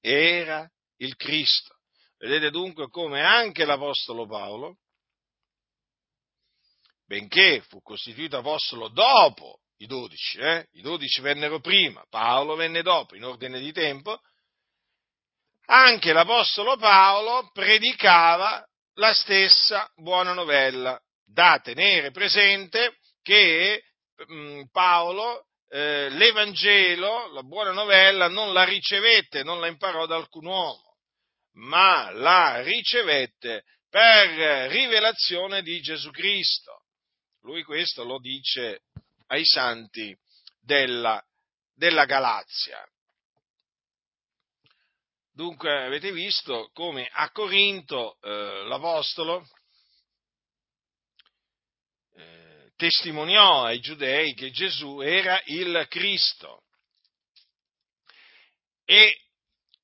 era 0.00 0.70
il 0.96 1.16
Cristo. 1.16 1.78
Vedete 2.18 2.50
dunque 2.50 2.90
come 2.90 3.22
anche 3.22 3.64
l'Apostolo 3.64 4.26
Paolo 4.26 4.80
benché 7.06 7.62
fu 7.62 7.80
costituito 7.80 8.36
apostolo 8.36 8.88
dopo 8.88 9.60
i 9.78 9.86
dodici, 9.86 10.38
eh? 10.38 10.68
i 10.72 10.80
dodici 10.80 11.20
vennero 11.20 11.60
prima, 11.60 12.04
Paolo 12.08 12.54
venne 12.54 12.82
dopo, 12.82 13.16
in 13.16 13.24
ordine 13.24 13.58
di 13.58 13.72
tempo, 13.72 14.20
anche 15.66 16.12
l'apostolo 16.12 16.76
Paolo 16.76 17.50
predicava 17.52 18.64
la 18.94 19.12
stessa 19.14 19.90
buona 19.96 20.32
novella, 20.32 21.00
da 21.24 21.58
tenere 21.62 22.10
presente 22.10 22.98
che 23.22 23.82
mh, 24.26 24.34
mm, 24.34 24.62
Paolo 24.70 25.46
eh, 25.68 26.08
l'Evangelo, 26.10 27.32
la 27.32 27.42
buona 27.42 27.72
novella, 27.72 28.28
non 28.28 28.52
la 28.52 28.64
ricevette, 28.64 29.42
non 29.42 29.58
la 29.58 29.66
imparò 29.66 30.06
da 30.06 30.16
alcun 30.16 30.46
uomo, 30.46 30.96
ma 31.54 32.10
la 32.12 32.60
ricevette 32.62 33.64
per 33.88 34.70
rivelazione 34.70 35.62
di 35.62 35.80
Gesù 35.80 36.10
Cristo. 36.10 36.82
Lui 37.42 37.62
questo 37.62 38.04
lo 38.04 38.18
dice 38.18 38.82
ai 39.26 39.44
santi 39.44 40.16
della, 40.60 41.22
della 41.74 42.04
Galazia. 42.04 42.86
Dunque 45.32 45.84
avete 45.84 46.12
visto 46.12 46.70
come 46.72 47.08
a 47.10 47.30
Corinto 47.30 48.18
eh, 48.20 48.64
l'Apostolo 48.68 49.44
eh, 52.14 52.72
testimoniò 52.76 53.64
ai 53.64 53.80
giudei 53.80 54.34
che 54.34 54.52
Gesù 54.52 55.00
era 55.00 55.40
il 55.46 55.86
Cristo 55.88 56.62
e 58.84 59.24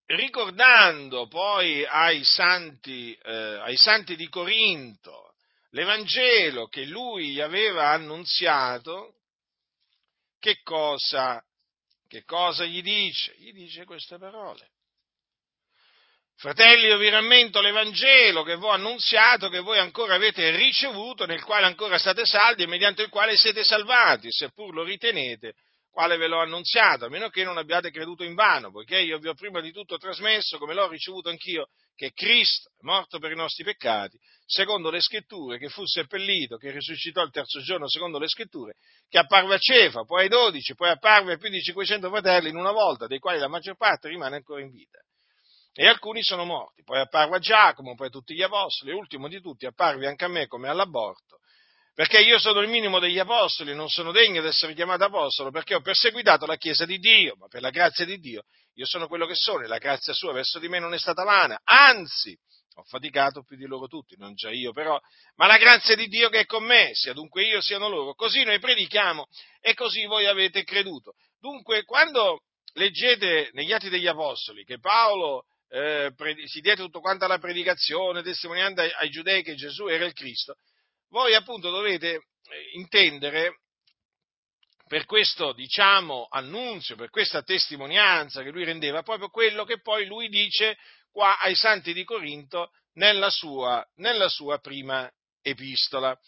ricordando 0.07 1.27
poi 1.27 1.85
ai 1.85 2.23
santi, 2.23 3.13
eh, 3.15 3.33
ai 3.33 3.77
santi 3.77 4.15
di 4.15 4.29
Corinto 4.29 5.35
l'Evangelo 5.71 6.67
che 6.67 6.85
lui 6.85 7.33
gli 7.33 7.41
aveva 7.41 7.91
annunziato, 7.91 9.20
che 10.41 10.61
cosa, 10.65 11.41
che 12.09 12.25
cosa 12.25 12.65
gli 12.65 12.83
dice? 12.83 13.35
Gli 13.37 13.53
dice 13.53 13.85
queste 13.85 14.19
parole. 14.19 14.71
Fratelli, 16.37 16.87
io 16.87 16.97
vi 16.97 17.11
rammento 17.11 17.61
l'Evangelo 17.61 18.43
che 18.43 18.57
vi 18.57 18.65
ho 18.65 18.71
annunziato, 18.71 19.51
che 19.51 19.61
voi 19.61 19.79
ancora 19.79 20.15
avete 20.15 20.51
ricevuto, 20.57 21.27
nel 21.27 21.45
quale 21.45 21.67
ancora 21.67 21.99
state 21.99 22.25
saldi 22.25 22.63
e 22.63 22.67
mediante 22.67 23.03
il 23.03 23.11
quale 23.11 23.37
siete 23.37 23.63
salvati, 23.63 24.33
seppur 24.33 24.73
lo 24.73 24.83
ritenete 24.83 25.55
quale 25.91 26.17
ve 26.17 26.29
l'ho 26.29 26.41
annunziato, 26.41 27.05
a 27.05 27.09
meno 27.09 27.29
che 27.29 27.45
non 27.45 27.59
abbiate 27.59 27.91
creduto 27.91 28.23
in 28.23 28.35
vano, 28.35 28.71
poiché 28.71 29.01
io 29.01 29.19
vi 29.19 29.29
ho 29.29 29.35
prima 29.35 29.61
di 29.61 29.73
tutto 29.73 29.97
trasmesso, 29.97 30.59
come 30.59 30.75
l'ho 30.75 30.89
ricevuto 30.89 31.29
anch'io, 31.29 31.69
che 31.95 32.13
Cristo 32.13 32.71
morto 32.81 33.19
per 33.19 33.33
i 33.33 33.37
nostri 33.37 33.65
peccati, 33.65 34.19
secondo 34.47 34.91
le 34.91 35.01
scritture, 35.01 35.59
che 35.59 35.69
fu 35.69 35.85
seppellito, 35.85 36.57
che 36.57 36.71
risuscitò 36.71 37.23
il 37.23 37.31
terzo 37.31 37.61
giorno 37.61 37.89
secondo 37.89 38.19
le 38.19 38.29
scritture, 38.29 38.75
che 39.09 39.19
apparve 39.19 39.57
a 39.57 39.59
Cefa, 39.59 40.05
poi 40.05 40.23
ai 40.23 40.29
dodici, 40.29 40.75
poi 40.75 40.91
apparve 40.91 41.35
a 41.35 41.37
più 41.37 41.51
di 41.51 41.61
500 41.61 42.09
fratelli 42.09 42.49
in 42.49 42.57
una 42.57 42.73
volta, 42.73 43.07
dei 43.07 43.19
quali 43.19 43.39
la 43.39 43.49
maggior 43.49 43.77
parte 43.77 44.09
rimane 44.09 44.37
ancora 44.37 44.63
in 44.63 44.71
vita. 44.71 44.99
E 45.73 45.87
alcuni 45.87 46.23
sono 46.23 46.45
morti, 46.45 46.83
poi 46.83 47.01
apparve 47.01 47.37
a 47.37 47.39
Giacomo, 47.39 47.95
poi 47.95 48.07
a 48.07 48.11
tutti 48.11 48.35
gli 48.35 48.43
apostoli, 48.43 48.93
e 48.93 48.95
ultimo 48.95 49.29
di 49.29 49.41
tutti 49.41 49.67
apparve 49.67 50.07
anche 50.07 50.25
a 50.25 50.29
me 50.29 50.47
come 50.47 50.69
all'aborto, 50.69 51.40
perché 52.01 52.19
io 52.21 52.39
sono 52.39 52.61
il 52.61 52.71
minimo 52.71 52.99
degli 52.99 53.19
apostoli, 53.19 53.75
non 53.75 53.91
sono 53.91 54.11
degno 54.11 54.41
di 54.41 54.49
essere 54.49 54.73
chiamato 54.73 55.05
apostolo, 55.05 55.51
perché 55.51 55.75
ho 55.75 55.83
perseguitato 55.83 56.47
la 56.47 56.57
Chiesa 56.57 56.87
di 56.87 56.97
Dio, 56.97 57.35
ma 57.37 57.47
per 57.47 57.61
la 57.61 57.69
grazia 57.69 58.07
di 58.07 58.19
Dio 58.19 58.45
io 58.77 58.87
sono 58.87 59.07
quello 59.07 59.27
che 59.27 59.35
sono 59.35 59.65
e 59.65 59.67
la 59.67 59.77
grazia 59.77 60.15
sua 60.15 60.33
verso 60.33 60.59
di 60.59 60.67
me 60.67 60.79
non 60.79 60.95
è 60.95 60.99
stata 60.99 61.25
vana, 61.25 61.61
anzi 61.63 62.35
ho 62.77 62.85
faticato 62.85 63.43
più 63.43 63.59
di 63.59 63.67
loro 63.67 63.87
tutti, 63.87 64.15
non 64.17 64.33
già 64.33 64.49
io 64.49 64.73
però, 64.73 64.99
ma 65.35 65.47
la 65.47 65.59
grazia 65.59 65.95
di 65.95 66.07
Dio 66.07 66.31
che 66.31 66.39
è 66.39 66.47
con 66.47 66.65
me, 66.65 66.89
sia 66.95 67.13
dunque 67.13 67.45
io 67.45 67.61
siano 67.61 67.87
loro, 67.91 68.15
così 68.15 68.45
noi 68.45 68.59
predichiamo 68.59 69.27
e 69.61 69.75
così 69.75 70.07
voi 70.07 70.25
avete 70.25 70.65
creduto. 70.65 71.17
Dunque, 71.39 71.85
quando 71.85 72.45
leggete 72.77 73.51
negli 73.53 73.75
Atti 73.75 73.91
degli 73.91 74.07
Apostoli 74.07 74.65
che 74.65 74.79
Paolo 74.79 75.45
eh, 75.69 76.15
si 76.47 76.61
diede 76.61 76.83
tutto 76.83 77.01
quanto 77.01 77.27
alla 77.27 77.39
predicazione, 77.39 78.23
testimoniando 78.23 78.81
ai, 78.81 78.91
ai 78.91 79.11
giudei 79.11 79.43
che 79.43 79.55
Gesù 79.55 79.87
era 79.87 80.07
il 80.07 80.15
Cristo, 80.15 80.57
voi 81.11 81.35
appunto 81.35 81.71
dovete 81.71 82.15
eh, 82.15 82.23
intendere 82.73 83.61
per 84.87 85.05
questo, 85.05 85.53
diciamo, 85.53 86.27
annunzio, 86.29 86.97
per 86.97 87.11
questa 87.11 87.43
testimonianza 87.43 88.43
che 88.43 88.51
lui 88.51 88.65
rendeva, 88.65 89.03
proprio 89.03 89.29
quello 89.29 89.65
che 89.65 89.81
poi 89.81 90.05
lui 90.07 90.29
dice 90.29 90.77
qua 91.13 91.39
ai 91.39 91.55
santi 91.55 91.93
di 91.93 92.03
Corinto 92.03 92.73
nella 92.95 93.31
sua, 93.31 93.87
nella 93.97 94.29
sua 94.29 94.59
prima 94.59 95.09
epistola. 95.43 96.19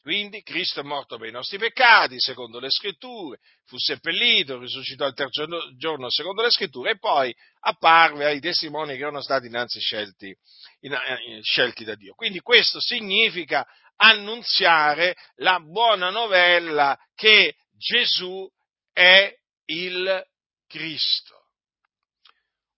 Quindi 0.00 0.42
Cristo 0.42 0.80
è 0.80 0.84
morto 0.84 1.18
per 1.18 1.28
i 1.28 1.32
nostri 1.32 1.58
peccati, 1.58 2.20
secondo 2.20 2.60
le 2.60 2.70
scritture, 2.70 3.40
fu 3.64 3.76
seppellito, 3.76 4.58
risuscitò 4.58 5.04
il 5.04 5.14
terzo 5.14 5.44
giorno, 5.76 6.08
secondo 6.08 6.42
le 6.42 6.50
scritture, 6.52 6.92
e 6.92 6.98
poi 6.98 7.34
apparve 7.60 8.24
ai 8.24 8.38
testimoni 8.38 8.94
che 8.94 9.02
erano 9.02 9.20
stati 9.20 9.46
innanzi 9.48 9.80
scelti, 9.80 10.28
eh, 10.28 11.40
scelti 11.42 11.82
da 11.82 11.96
Dio. 11.96 12.14
Quindi 12.14 12.38
questo 12.38 12.80
significa 12.80 13.66
annunziare 13.96 15.16
la 15.36 15.60
buona 15.60 16.10
novella 16.10 16.98
che 17.14 17.56
Gesù 17.72 18.48
è 18.92 19.34
il 19.66 20.26
Cristo. 20.66 21.44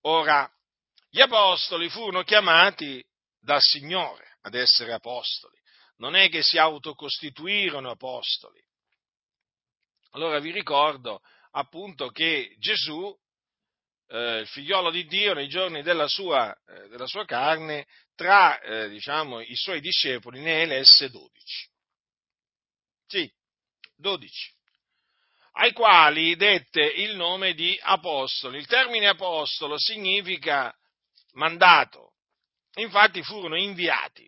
Ora, 0.03 0.51
Gli 1.11 1.21
apostoli 1.21 1.89
furono 1.89 2.23
chiamati 2.23 3.03
dal 3.41 3.61
Signore 3.63 4.37
ad 4.43 4.55
essere 4.55 4.93
apostoli, 4.93 5.59
non 5.97 6.15
è 6.15 6.29
che 6.29 6.43
si 6.43 6.59
autocostituirono 6.59 7.91
apostoli. 7.91 8.63
Allora 10.11 10.39
vi 10.39 10.51
ricordo 10.51 11.21
appunto 11.53 12.11
che 12.11 12.55
Gesù, 12.59 13.17
eh, 14.09 14.41
il 14.41 14.47
figliolo 14.47 14.91
di 14.91 15.07
Dio, 15.07 15.35
nei 15.35 15.49
giorni 15.49 15.83
della 15.83 16.09
sua, 16.09 16.57
eh, 16.67 16.89
della 16.89 17.07
sua 17.07 17.25
carne, 17.25 17.87
tra 18.15 18.61
eh, 18.61 18.89
diciamo, 18.89 19.41
i 19.41 19.57
suoi 19.57 19.81
discepoli 19.81 20.41
ne 20.41 20.63
elesse 20.63 21.11
dodici. 21.11 21.69
Sì, 23.07 23.31
dodici 23.97 24.57
ai 25.59 25.73
quali 25.73 26.37
dette 26.37 26.83
il 26.83 27.17
nome 27.17 27.55
di 27.55 27.79
apostoli. 27.83 28.59
Il 28.59 28.67
termine 28.67 29.09
apostolo 29.09 29.79
significa 29.79 30.75
mandato, 31.33 32.15
infatti 32.75 33.23
furono 33.23 33.57
inviati. 33.57 34.28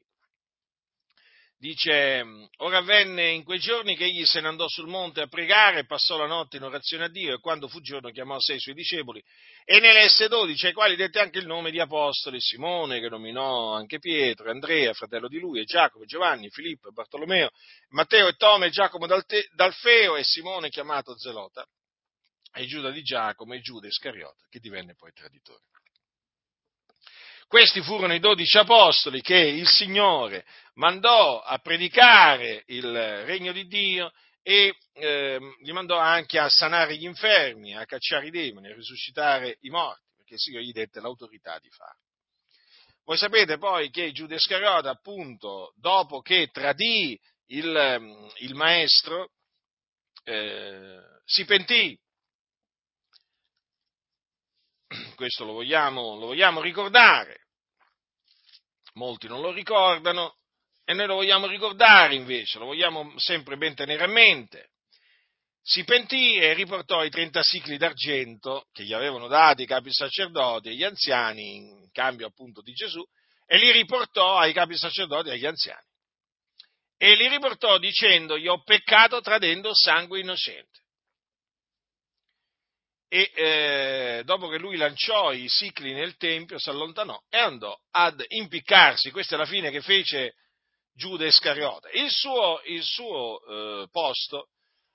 Dice, 1.60 2.24
ora 2.56 2.78
avvenne 2.78 3.32
in 3.32 3.44
quei 3.44 3.58
giorni 3.58 3.94
che 3.94 4.04
egli 4.04 4.24
se 4.24 4.40
ne 4.40 4.48
andò 4.48 4.66
sul 4.66 4.88
monte 4.88 5.20
a 5.20 5.26
pregare, 5.26 5.84
passò 5.84 6.16
la 6.16 6.24
notte 6.24 6.56
in 6.56 6.62
orazione 6.62 7.04
a 7.04 7.08
Dio 7.10 7.34
e 7.34 7.38
quando 7.38 7.68
fu 7.68 7.82
giorno 7.82 8.08
chiamò 8.08 8.40
sei 8.40 8.58
suoi 8.58 8.74
discepoli 8.74 9.22
e 9.66 9.78
ne 9.78 9.90
elesse 9.90 10.28
dodici, 10.28 10.64
ai 10.64 10.72
quali 10.72 10.96
dette 10.96 11.18
anche 11.20 11.38
il 11.38 11.44
nome 11.44 11.70
di 11.70 11.78
apostoli, 11.78 12.40
Simone 12.40 12.98
che 12.98 13.10
nominò 13.10 13.74
anche 13.74 13.98
Pietro, 13.98 14.50
Andrea, 14.50 14.94
fratello 14.94 15.28
di 15.28 15.38
lui, 15.38 15.60
e 15.60 15.64
Giacomo, 15.64 16.06
Giovanni, 16.06 16.48
Filippo 16.48 16.92
Bartolomeo, 16.92 17.50
Matteo 17.90 18.28
e 18.28 18.36
Tome, 18.36 18.68
e 18.68 18.70
Giacomo 18.70 19.06
d'Alfeo 19.06 20.16
e 20.16 20.24
Simone 20.24 20.70
chiamato 20.70 21.14
Zelota, 21.18 21.62
e 22.54 22.64
Giuda 22.64 22.90
di 22.90 23.02
Giacomo 23.02 23.52
e 23.52 23.60
Giuda 23.60 23.86
Iscariota 23.86 24.46
che 24.48 24.60
divenne 24.60 24.94
poi 24.94 25.12
traditore. 25.12 25.64
Questi 27.50 27.82
furono 27.82 28.14
i 28.14 28.20
dodici 28.20 28.58
apostoli 28.58 29.22
che 29.22 29.36
il 29.36 29.66
Signore 29.66 30.46
mandò 30.74 31.40
a 31.40 31.58
predicare 31.58 32.62
il 32.66 33.24
regno 33.24 33.50
di 33.50 33.66
Dio 33.66 34.12
e 34.40 34.76
eh, 34.92 35.40
li 35.60 35.72
mandò 35.72 35.98
anche 35.98 36.38
a 36.38 36.48
sanare 36.48 36.96
gli 36.96 37.06
infermi, 37.06 37.76
a 37.76 37.84
cacciare 37.86 38.28
i 38.28 38.30
demoni, 38.30 38.68
a 38.68 38.74
risuscitare 38.76 39.56
i 39.62 39.68
morti, 39.68 40.12
perché 40.14 40.34
il 40.34 40.38
Signore 40.38 40.64
gli 40.64 40.70
dette 40.70 41.00
l'autorità 41.00 41.58
di 41.58 41.68
farlo. 41.70 42.04
Voi 43.02 43.16
sapete 43.16 43.58
poi 43.58 43.90
che 43.90 44.12
Giuda 44.12 44.36
Iscariota, 44.36 44.90
appunto, 44.90 45.72
dopo 45.74 46.20
che 46.20 46.50
tradì 46.52 47.18
il, 47.46 48.30
il 48.36 48.54
maestro, 48.54 49.32
eh, 50.22 51.00
si 51.24 51.44
pentì 51.44 51.98
questo 55.14 55.44
lo 55.44 55.52
vogliamo, 55.52 56.16
lo 56.18 56.26
vogliamo 56.26 56.60
ricordare. 56.60 57.46
Molti 58.94 59.28
non 59.28 59.40
lo 59.40 59.52
ricordano 59.52 60.36
e 60.84 60.94
noi 60.94 61.06
lo 61.06 61.14
vogliamo 61.14 61.46
ricordare 61.46 62.14
invece, 62.14 62.58
lo 62.58 62.66
vogliamo 62.66 63.12
sempre 63.16 63.56
ben 63.56 63.74
tenere 63.74 64.04
a 64.04 64.08
mente. 64.08 64.70
Si 65.62 65.84
pentì 65.84 66.36
e 66.36 66.54
riportò 66.54 67.04
i 67.04 67.10
30 67.10 67.42
sicli 67.42 67.76
d'argento 67.76 68.66
che 68.72 68.82
gli 68.82 68.92
avevano 68.92 69.28
dati 69.28 69.62
i 69.62 69.66
capi 69.66 69.92
sacerdoti 69.92 70.68
e 70.68 70.74
gli 70.74 70.82
anziani 70.82 71.54
in 71.54 71.90
cambio 71.92 72.26
appunto 72.26 72.60
di 72.62 72.72
Gesù 72.72 73.04
e 73.46 73.58
li 73.58 73.70
riportò 73.70 74.38
ai 74.38 74.52
capi 74.52 74.76
sacerdoti 74.76 75.28
e 75.28 75.32
agli 75.32 75.46
anziani. 75.46 75.86
E 76.96 77.14
li 77.14 77.28
riportò 77.28 77.78
dicendo: 77.78 78.36
Io 78.36 78.54
ho 78.54 78.62
peccato 78.62 79.20
tradendo 79.20 79.70
sangue 79.72 80.20
innocente 80.20 80.79
e 83.12 83.32
eh, 83.34 84.22
dopo 84.24 84.46
che 84.46 84.58
lui 84.58 84.76
lanciò 84.76 85.32
i 85.32 85.48
sicli 85.48 85.92
nel 85.92 86.16
tempio 86.16 86.60
si 86.60 86.70
allontanò 86.70 87.20
e 87.28 87.38
andò 87.38 87.76
ad 87.90 88.24
impiccarsi. 88.28 89.10
Questa 89.10 89.34
è 89.34 89.38
la 89.38 89.46
fine 89.46 89.72
che 89.72 89.80
fece 89.80 90.34
Giuda 90.94 91.26
Iscariota. 91.26 91.88
Il 91.90 92.08
suo, 92.08 92.60
il 92.66 92.84
suo 92.84 93.40
eh, 93.42 93.88
posto 93.90 94.50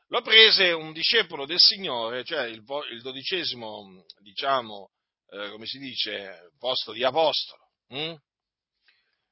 lo 0.07 0.21
prese 0.21 0.71
un 0.71 0.93
discepolo 0.93 1.45
del 1.45 1.59
Signore, 1.59 2.23
cioè 2.23 2.45
il, 2.45 2.63
il 2.91 3.01
dodicesimo, 3.01 4.05
diciamo, 4.21 4.91
eh, 5.31 5.49
come 5.49 5.65
si 5.65 5.77
dice, 5.77 6.51
posto 6.57 6.93
di 6.93 7.03
apostolo. 7.03 7.67
Hm? 7.89 8.15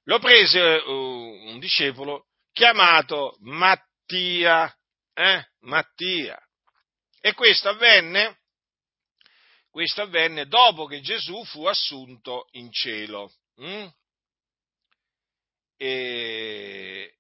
Lo 0.08 0.20
prese 0.20 0.60
uh, 0.60 0.92
un 0.92 1.58
discepolo 1.60 2.26
chiamato 2.52 3.38
Mattia. 3.40 4.76
Eh? 5.14 5.46
Mattia. 5.62 6.38
E 7.22 7.34
questo 7.34 7.70
avvenne 7.70 8.42
questo 9.74 10.04
avvenne 10.04 10.46
dopo 10.46 10.86
che 10.86 11.02
Gesù 11.02 11.44
fu 11.46 11.66
assunto 11.66 12.48
in 12.52 12.72
cielo. 12.72 13.32
Mm? 13.60 13.88
E 15.76 17.16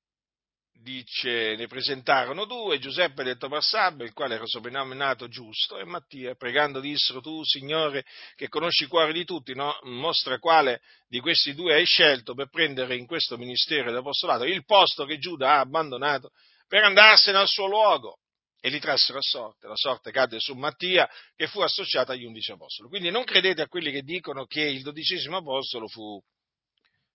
dice, 0.71 1.55
ne 1.55 1.65
presentarono 1.65 2.45
due, 2.45 2.77
Giuseppe 2.77 3.23
detto 3.23 3.47
Barsabba, 3.47 4.03
il 4.03 4.13
quale 4.13 4.35
era 4.35 4.45
soprannominato 4.45 5.27
giusto, 5.29 5.79
e 5.79 5.83
Mattia, 5.85 6.35
pregando 6.35 6.79
dissero, 6.79 7.21
tu 7.21 7.43
Signore 7.43 8.05
che 8.35 8.49
conosci 8.49 8.83
il 8.83 8.89
cuore 8.89 9.13
di 9.13 9.25
tutti, 9.25 9.55
no? 9.55 9.75
mostra 9.85 10.37
quale 10.37 10.81
di 11.07 11.19
questi 11.21 11.55
due 11.55 11.73
hai 11.73 11.85
scelto 11.85 12.35
per 12.35 12.49
prendere 12.49 12.95
in 12.95 13.07
questo 13.07 13.35
ministero 13.35 13.91
d'apostolato 13.91 14.43
il 14.43 14.63
posto 14.63 15.05
che 15.05 15.17
Giuda 15.17 15.53
ha 15.53 15.59
abbandonato 15.61 16.29
per 16.67 16.83
andarsene 16.83 17.39
al 17.39 17.47
suo 17.47 17.65
luogo 17.65 18.19
e 18.65 18.69
li 18.69 18.79
trassero 18.79 19.17
a 19.17 19.21
sorte. 19.21 19.67
La 19.67 19.75
sorte 19.75 20.09
cadde 20.09 20.39
su 20.39 20.53
Mattia 20.53 21.09
che 21.35 21.47
fu 21.47 21.59
associato 21.59 22.13
agli 22.13 22.23
undici 22.23 22.53
apostoli. 22.53 22.87
Quindi 22.87 23.11
non 23.11 23.25
credete 23.25 23.61
a 23.61 23.67
quelli 23.67 23.91
che 23.91 24.03
dicono 24.03 24.45
che 24.45 24.61
il 24.61 24.83
dodicesimo 24.83 25.35
apostolo 25.35 25.89
fu, 25.89 26.17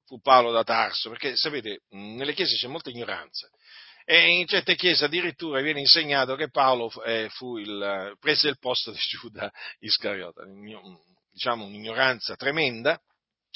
fu 0.05 0.21
Paolo 0.21 0.53
da 0.53 0.63
Tarso, 0.63 1.09
perché 1.09 1.37
sapete, 1.37 1.85
nelle 1.93 2.35
chiese 2.35 2.55
c'è 2.55 2.67
molta 2.67 2.91
ignoranza. 2.91 3.49
E 4.05 4.29
in 4.29 4.47
certe 4.47 4.75
chiese 4.75 5.07
addirittura 5.07 5.63
viene 5.63 5.81
insegnato 5.81 6.37
che 6.37 6.51
Paolo 6.51 6.91
eh, 7.03 7.31
il, 7.41 8.15
prese 8.21 8.49
il 8.51 8.59
posto 8.59 8.91
di 8.91 8.99
Giuda 8.99 9.51
Iscariota. 9.79 10.43
Diciamo 11.33 11.65
un'ignoranza 11.65 12.37
tremenda, 12.37 13.01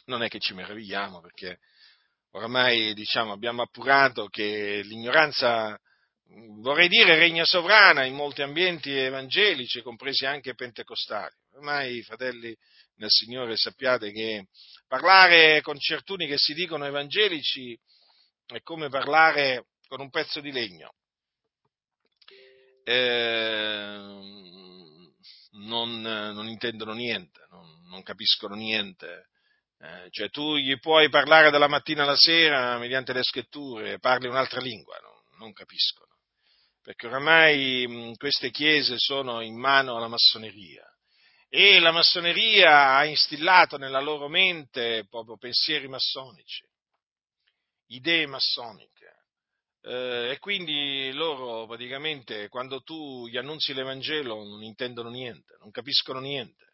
non 0.06 0.22
è 0.22 0.28
che 0.28 0.38
ci 0.38 0.54
meravigliamo 0.54 1.20
perché 1.20 1.58
oramai 2.30 2.94
diciamo, 2.94 3.32
abbiamo 3.32 3.60
appurato 3.60 4.28
che 4.28 4.80
l'ignoranza 4.82 5.78
vorrei 6.60 6.88
dire 6.88 7.16
regna 7.16 7.44
sovrana 7.44 8.04
in 8.04 8.14
molti 8.14 8.42
ambienti 8.42 8.90
evangelici, 8.90 9.82
compresi 9.82 10.26
anche 10.26 10.54
pentecostali. 10.54 11.34
Ormai, 11.54 12.02
fratelli 12.02 12.56
nel 12.96 13.10
Signore, 13.10 13.56
sappiate 13.56 14.12
che 14.12 14.46
parlare 14.86 15.60
con 15.60 15.78
certuni 15.78 16.26
che 16.26 16.38
si 16.38 16.54
dicono 16.54 16.86
evangelici 16.86 17.78
è 18.46 18.60
come 18.62 18.88
parlare 18.88 19.66
con 19.88 20.00
un 20.00 20.10
pezzo 20.10 20.40
di 20.40 20.52
legno. 20.52 20.94
Eh, 22.84 23.96
non, 25.52 26.00
non, 26.00 26.48
intendono 26.48 26.92
niente, 26.92 27.46
non, 27.50 27.86
non 27.88 28.02
capiscono 28.02 28.54
niente. 28.54 29.28
Eh, 29.78 30.08
cioè 30.10 30.30
tu 30.30 30.56
gli 30.56 30.78
puoi 30.78 31.08
parlare 31.08 31.50
dalla 31.50 31.68
mattina 31.68 32.04
alla 32.04 32.16
sera 32.16 32.78
mediante 32.78 33.12
le 33.12 33.22
scritture, 33.22 33.98
parli 33.98 34.28
un'altra 34.28 34.60
lingua, 34.60 34.96
no? 34.98 35.24
non 35.38 35.52
capiscono 35.52 36.11
perché 36.82 37.06
oramai 37.06 38.14
queste 38.18 38.50
chiese 38.50 38.98
sono 38.98 39.40
in 39.40 39.56
mano 39.56 39.96
alla 39.96 40.08
massoneria 40.08 40.84
e 41.48 41.78
la 41.80 41.92
massoneria 41.92 42.96
ha 42.96 43.04
instillato 43.04 43.76
nella 43.76 44.00
loro 44.00 44.26
mente 44.26 45.06
proprio 45.10 45.36
pensieri 45.36 45.86
massonici, 45.86 46.64
idee 47.88 48.26
massoniche. 48.26 48.90
Eh, 49.82 50.30
e 50.30 50.38
quindi 50.38 51.12
loro 51.12 51.66
praticamente 51.66 52.48
quando 52.48 52.80
tu 52.80 53.26
gli 53.26 53.36
annunzi 53.36 53.74
l'Evangelo 53.74 54.42
non 54.44 54.62
intendono 54.62 55.10
niente, 55.10 55.56
non 55.60 55.70
capiscono 55.70 56.20
niente. 56.20 56.72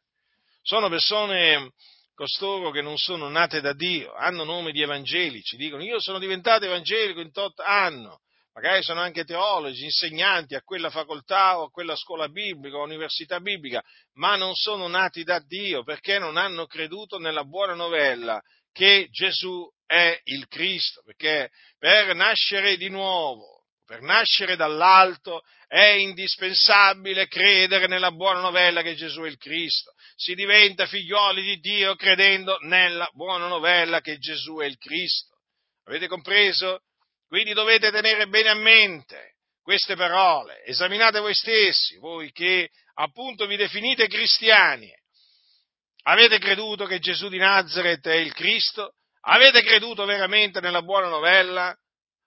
Sono 0.62 0.88
persone 0.88 1.73
costoro 2.14 2.71
che 2.71 2.81
non 2.81 2.99
sono 2.99 3.29
nate 3.29 3.61
da 3.61 3.73
Dio, 3.73 4.12
hanno 4.14 4.44
nome 4.44 4.71
di 4.71 4.81
evangelici, 4.81 5.57
dicono 5.57 5.83
io 5.83 6.01
sono 6.01 6.21
diventato 6.21 6.66
evangelico 6.66 7.21
in 7.21 7.33
tot 7.33 7.59
anno, 7.61 8.21
magari 8.61 8.83
sono 8.83 9.01
anche 9.01 9.25
teologi, 9.25 9.85
insegnanti 9.85 10.57
a 10.57 10.62
quella 10.62 10.90
facoltà 10.90 11.61
o 11.61 11.66
a 11.66 11.71
quella 11.71 11.94
scuola 11.94 12.29
biblica 12.29 12.77
o 12.77 12.83
università 12.83 13.38
biblica, 13.38 13.81
ma 14.14 14.35
non 14.35 14.57
sono 14.57 14.88
nati 14.88 15.23
da 15.23 15.38
Dio 15.38 15.85
perché 15.85 16.18
non 16.18 16.37
hanno 16.37 16.66
creduto 16.66 17.18
nella 17.18 17.44
buona 17.44 17.75
novella 17.75 18.42
che 18.73 19.07
Gesù 19.11 19.64
è 19.87 20.21
il 20.25 20.49
Cristo, 20.49 21.03
perché 21.05 21.51
per 21.79 22.16
nascere 22.16 22.77
di 22.77 22.88
nuovo, 22.88 23.62
per 23.87 24.03
nascere 24.03 24.57
dall'alto, 24.57 25.42
è 25.68 25.90
indispensabile 25.90 27.29
credere 27.29 27.87
nella 27.87 28.11
buona 28.11 28.40
novella 28.40 28.83
che 28.83 28.97
Gesù 28.97 29.21
è 29.21 29.29
il 29.29 29.37
Cristo. 29.37 29.92
Si 30.16 30.35
diventa 30.35 30.87
figlioli 30.87 31.42
di 31.42 31.59
Dio 31.61 31.94
credendo 31.94 32.59
nella 32.62 33.09
buona 33.12 33.47
novella 33.47 34.01
che 34.01 34.18
Gesù 34.18 34.57
è 34.57 34.66
il 34.66 34.79
Cristo. 34.79 35.37
Avete 35.85 36.09
compreso? 36.09 36.83
Quindi 37.29 37.53
dovete 37.53 37.91
tenere 37.91 38.27
bene 38.27 38.49
a 38.49 38.55
mente 38.55 39.35
queste 39.62 39.95
parole, 39.95 40.64
esaminate 40.64 41.21
voi 41.21 41.35
stessi, 41.35 41.97
voi 41.99 42.33
che 42.33 42.71
appunto 42.95 43.47
vi 43.47 43.57
definite 43.57 44.09
cristiani, 44.09 44.91
Avete 46.09 46.38
creduto 46.38 46.87
che 46.87 47.01
Gesù 47.01 47.29
di 47.29 47.37
Nazareth 47.37 48.07
è 48.09 48.14
il 48.14 48.33
Cristo? 48.33 48.95
Avete 49.23 49.62
creduto 49.62 50.07
veramente 50.07 50.59
nella 50.59 50.81
buona 50.81 51.09
novella? 51.09 51.77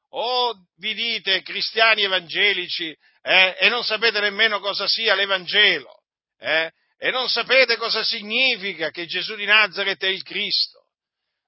O 0.09 0.53
vi 0.77 0.93
dite 0.93 1.41
cristiani 1.41 2.03
evangelici 2.03 2.95
eh, 3.23 3.55
e 3.59 3.69
non 3.69 3.83
sapete 3.83 4.19
nemmeno 4.19 4.59
cosa 4.59 4.87
sia 4.87 5.15
l'Evangelo? 5.15 6.03
Eh? 6.37 6.71
E 6.99 7.09
non 7.09 7.27
sapete 7.27 7.75
cosa 7.77 8.03
significa 8.03 8.91
che 8.91 9.07
Gesù 9.07 9.33
di 9.35 9.45
Nazareth 9.45 10.03
è 10.03 10.09
il 10.09 10.21
Cristo? 10.21 10.89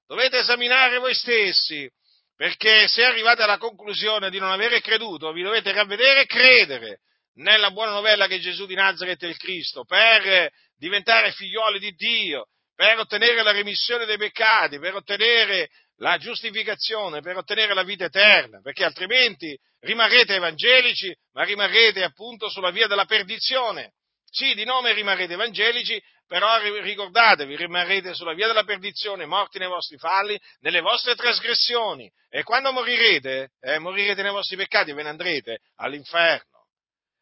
Dovete 0.04 0.38
esaminare 0.38 0.98
voi 0.98 1.14
stessi, 1.14 1.88
perché 2.36 2.88
se 2.88 3.04
arrivate 3.04 3.42
alla 3.42 3.58
conclusione 3.58 4.30
di 4.30 4.38
non 4.38 4.50
avere 4.50 4.80
creduto, 4.80 5.32
vi 5.32 5.42
dovete 5.42 5.72
ravvedere 5.72 6.22
e 6.22 6.26
credere 6.26 7.00
nella 7.34 7.70
buona 7.70 7.92
novella 7.92 8.26
che 8.26 8.40
Gesù 8.40 8.66
di 8.66 8.74
Nazareth 8.74 9.24
è 9.24 9.28
il 9.28 9.36
Cristo, 9.36 9.84
per 9.84 10.50
diventare 10.76 11.32
figlioli 11.32 11.78
di 11.78 11.92
Dio, 11.92 12.48
per 12.74 12.98
ottenere 12.98 13.42
la 13.42 13.52
remissione 13.52 14.04
dei 14.04 14.18
peccati, 14.18 14.78
per 14.78 14.94
ottenere 14.94 15.70
la 15.98 16.18
giustificazione, 16.18 17.20
per 17.20 17.36
ottenere 17.36 17.74
la 17.74 17.84
vita 17.84 18.04
eterna, 18.04 18.60
perché 18.60 18.84
altrimenti 18.84 19.56
rimarrete 19.80 20.34
evangelici, 20.34 21.14
ma 21.32 21.44
rimarrete 21.44 22.02
appunto 22.02 22.48
sulla 22.48 22.70
via 22.70 22.88
della 22.88 23.04
perdizione. 23.04 23.92
Sì, 24.34 24.52
di 24.54 24.64
nome 24.64 24.92
rimarrete 24.92 25.34
evangelici, 25.34 26.02
però 26.26 26.58
ricordatevi, 26.58 27.54
rimarrete 27.54 28.14
sulla 28.14 28.34
via 28.34 28.48
della 28.48 28.64
perdizione, 28.64 29.26
morti 29.26 29.60
nei 29.60 29.68
vostri 29.68 29.96
falli, 29.96 30.36
nelle 30.58 30.80
vostre 30.80 31.14
trasgressioni, 31.14 32.10
e 32.28 32.42
quando 32.42 32.72
morirete, 32.72 33.52
eh, 33.60 33.78
morirete 33.78 34.22
nei 34.22 34.32
vostri 34.32 34.56
peccati 34.56 34.90
e 34.90 34.94
ve 34.94 35.04
ne 35.04 35.10
andrete 35.10 35.60
all'inferno. 35.76 36.66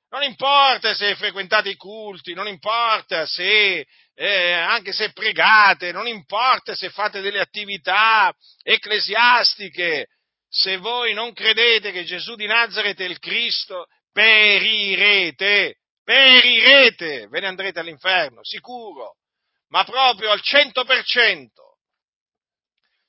Non 0.08 0.22
importa 0.22 0.94
se 0.94 1.14
frequentate 1.16 1.68
i 1.68 1.76
culti, 1.76 2.32
non 2.32 2.48
importa 2.48 3.26
se, 3.26 3.86
eh, 4.14 4.52
anche 4.52 4.94
se 4.94 5.12
pregate, 5.12 5.92
non 5.92 6.06
importa 6.06 6.74
se 6.74 6.88
fate 6.88 7.20
delle 7.20 7.40
attività 7.40 8.34
ecclesiastiche, 8.62 10.06
se 10.48 10.78
voi 10.78 11.12
non 11.12 11.34
credete 11.34 11.92
che 11.92 12.04
Gesù 12.04 12.36
di 12.36 12.46
Nazareth 12.46 13.00
è 13.00 13.04
il 13.04 13.18
Cristo, 13.18 13.84
perirete, 14.10 15.76
perirete, 16.12 17.26
ve 17.28 17.40
ne 17.40 17.46
andrete 17.46 17.80
all'inferno, 17.80 18.40
sicuro, 18.44 19.16
ma 19.68 19.82
proprio 19.84 20.30
al 20.30 20.42
cento 20.42 20.84
per 20.84 21.02
cento. 21.04 21.78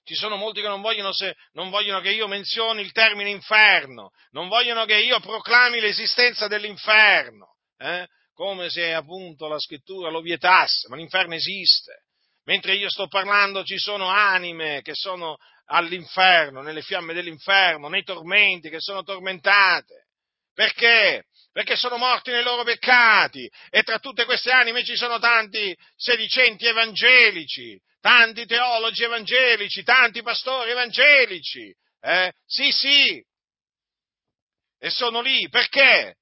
Ci 0.06 0.16
sono 0.16 0.38
molti 0.38 0.62
che 0.62 0.68
non 0.68 0.82
vogliono, 0.82 1.12
se, 1.12 1.36
non 1.52 1.70
vogliono, 1.70 2.00
che 2.00 2.12
io 2.12 2.28
menzioni 2.28 2.82
il 2.82 2.94
termine 2.94 3.30
inferno, 3.30 4.12
non 4.32 4.48
vogliono 4.48 4.86
che 4.86 4.98
io 5.00 5.20
proclami 5.20 5.82
l'esistenza 5.82 6.48
dell'inferno, 6.48 7.56
eh? 7.78 8.08
come 8.34 8.70
se 8.70 8.94
appunto 8.94 9.48
la 9.48 9.60
scrittura 9.60 10.10
lo 10.10 10.22
vietasse, 10.22 10.88
ma 10.88 10.96
l'inferno 10.96 11.36
esiste. 11.36 12.04
Mentre 12.46 12.76
io 12.76 12.90
sto 12.90 13.08
parlando 13.08 13.64
ci 13.64 13.78
sono 13.78 14.08
anime 14.08 14.82
che 14.82 14.94
sono 14.94 15.38
all'inferno, 15.66 16.62
nelle 16.62 16.82
fiamme 16.82 17.14
dell'inferno, 17.14 17.90
nei 17.90 18.04
tormenti, 18.04 18.70
che 18.70 18.80
sono 18.80 19.04
tormentate. 19.04 20.03
Perché? 20.54 21.26
Perché 21.52 21.76
sono 21.76 21.98
morti 21.98 22.32
nei 22.32 22.44
loro 22.44 22.64
peccati 22.64 23.50
e 23.70 23.84
tra 23.84 24.00
tutte 24.00 24.26
queste 24.26 24.52
anime 24.52 24.84
ci 24.84 24.96
sono 24.96 25.20
tanti 25.20 25.76
sedicenti 25.96 26.66
evangelici, 26.66 27.80
tanti 28.00 28.46
teologi 28.46 29.04
evangelici, 29.04 29.84
tanti 29.84 30.22
pastori 30.22 30.72
evangelici. 30.72 31.72
Eh? 32.02 32.34
Sì, 32.46 32.72
sì. 32.72 33.24
E 34.80 34.90
sono 34.90 35.22
lì. 35.22 35.48
Perché? 35.48 36.18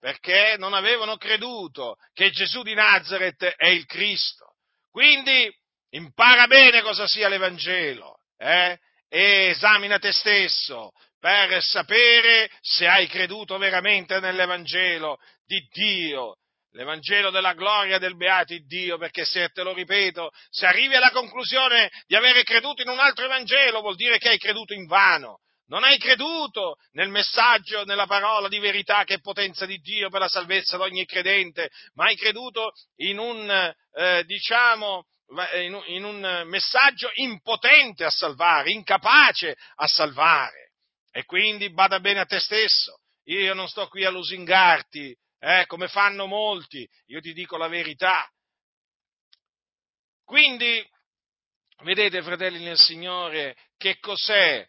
Perché 0.00 0.56
non 0.58 0.74
avevano 0.74 1.16
creduto 1.16 1.96
che 2.12 2.30
Gesù 2.30 2.62
di 2.62 2.74
Nazareth 2.74 3.44
è 3.44 3.68
il 3.68 3.86
Cristo. 3.86 4.56
Quindi 4.90 5.50
impara 5.90 6.46
bene 6.46 6.82
cosa 6.82 7.06
sia 7.06 7.28
l'Evangelo 7.28 8.20
eh? 8.36 8.78
e 9.08 9.48
esamina 9.48 9.98
te 9.98 10.12
stesso 10.12 10.92
per 11.18 11.62
sapere 11.62 12.50
se 12.60 12.86
hai 12.86 13.06
creduto 13.06 13.58
veramente 13.58 14.20
nell'Evangelo 14.20 15.18
di 15.44 15.60
Dio 15.72 16.36
l'Evangelo 16.72 17.30
della 17.30 17.54
gloria 17.54 17.98
del 17.98 18.16
beato 18.16 18.54
Dio, 18.66 18.98
perché 18.98 19.24
se 19.24 19.48
te 19.48 19.62
lo 19.62 19.72
ripeto, 19.72 20.30
se 20.48 20.66
arrivi 20.66 20.94
alla 20.94 21.10
conclusione 21.10 21.90
di 22.06 22.14
avere 22.14 22.42
creduto 22.44 22.82
in 22.82 22.88
un 22.88 22.98
altro 22.98 23.24
Evangelo, 23.24 23.80
vuol 23.80 23.96
dire 23.96 24.18
che 24.18 24.28
hai 24.28 24.38
creduto 24.38 24.74
in 24.74 24.86
vano. 24.86 25.40
Non 25.68 25.84
hai 25.84 25.98
creduto 25.98 26.76
nel 26.92 27.08
messaggio, 27.08 27.84
nella 27.84 28.06
parola 28.06 28.48
di 28.48 28.58
verità 28.58 29.04
che 29.04 29.14
è 29.14 29.20
potenza 29.20 29.66
di 29.66 29.76
Dio 29.78 30.08
per 30.08 30.20
la 30.20 30.28
salvezza 30.28 30.76
di 30.76 30.82
ogni 30.82 31.04
credente, 31.04 31.68
ma 31.94 32.04
hai 32.04 32.16
creduto 32.16 32.72
in 32.96 33.18
un, 33.18 33.74
eh, 33.92 34.24
diciamo, 34.24 35.04
in, 35.56 35.82
in 35.88 36.04
un 36.04 36.44
messaggio 36.46 37.10
impotente 37.14 38.04
a 38.04 38.10
salvare, 38.10 38.70
incapace 38.70 39.56
a 39.74 39.86
salvare. 39.86 40.67
E 41.18 41.24
quindi 41.24 41.72
bada 41.72 41.98
bene 41.98 42.20
a 42.20 42.26
te 42.26 42.38
stesso. 42.38 43.00
Io 43.24 43.52
non 43.52 43.66
sto 43.66 43.88
qui 43.88 44.04
a 44.04 44.10
lusingarti 44.10 45.12
eh, 45.40 45.64
come 45.66 45.88
fanno 45.88 46.26
molti, 46.26 46.88
io 47.06 47.20
ti 47.20 47.32
dico 47.32 47.56
la 47.56 47.66
verità. 47.66 48.24
Quindi, 50.24 50.80
vedete, 51.82 52.22
fratelli 52.22 52.62
nel 52.62 52.78
Signore, 52.78 53.56
che 53.76 53.98
cos'è 53.98 54.64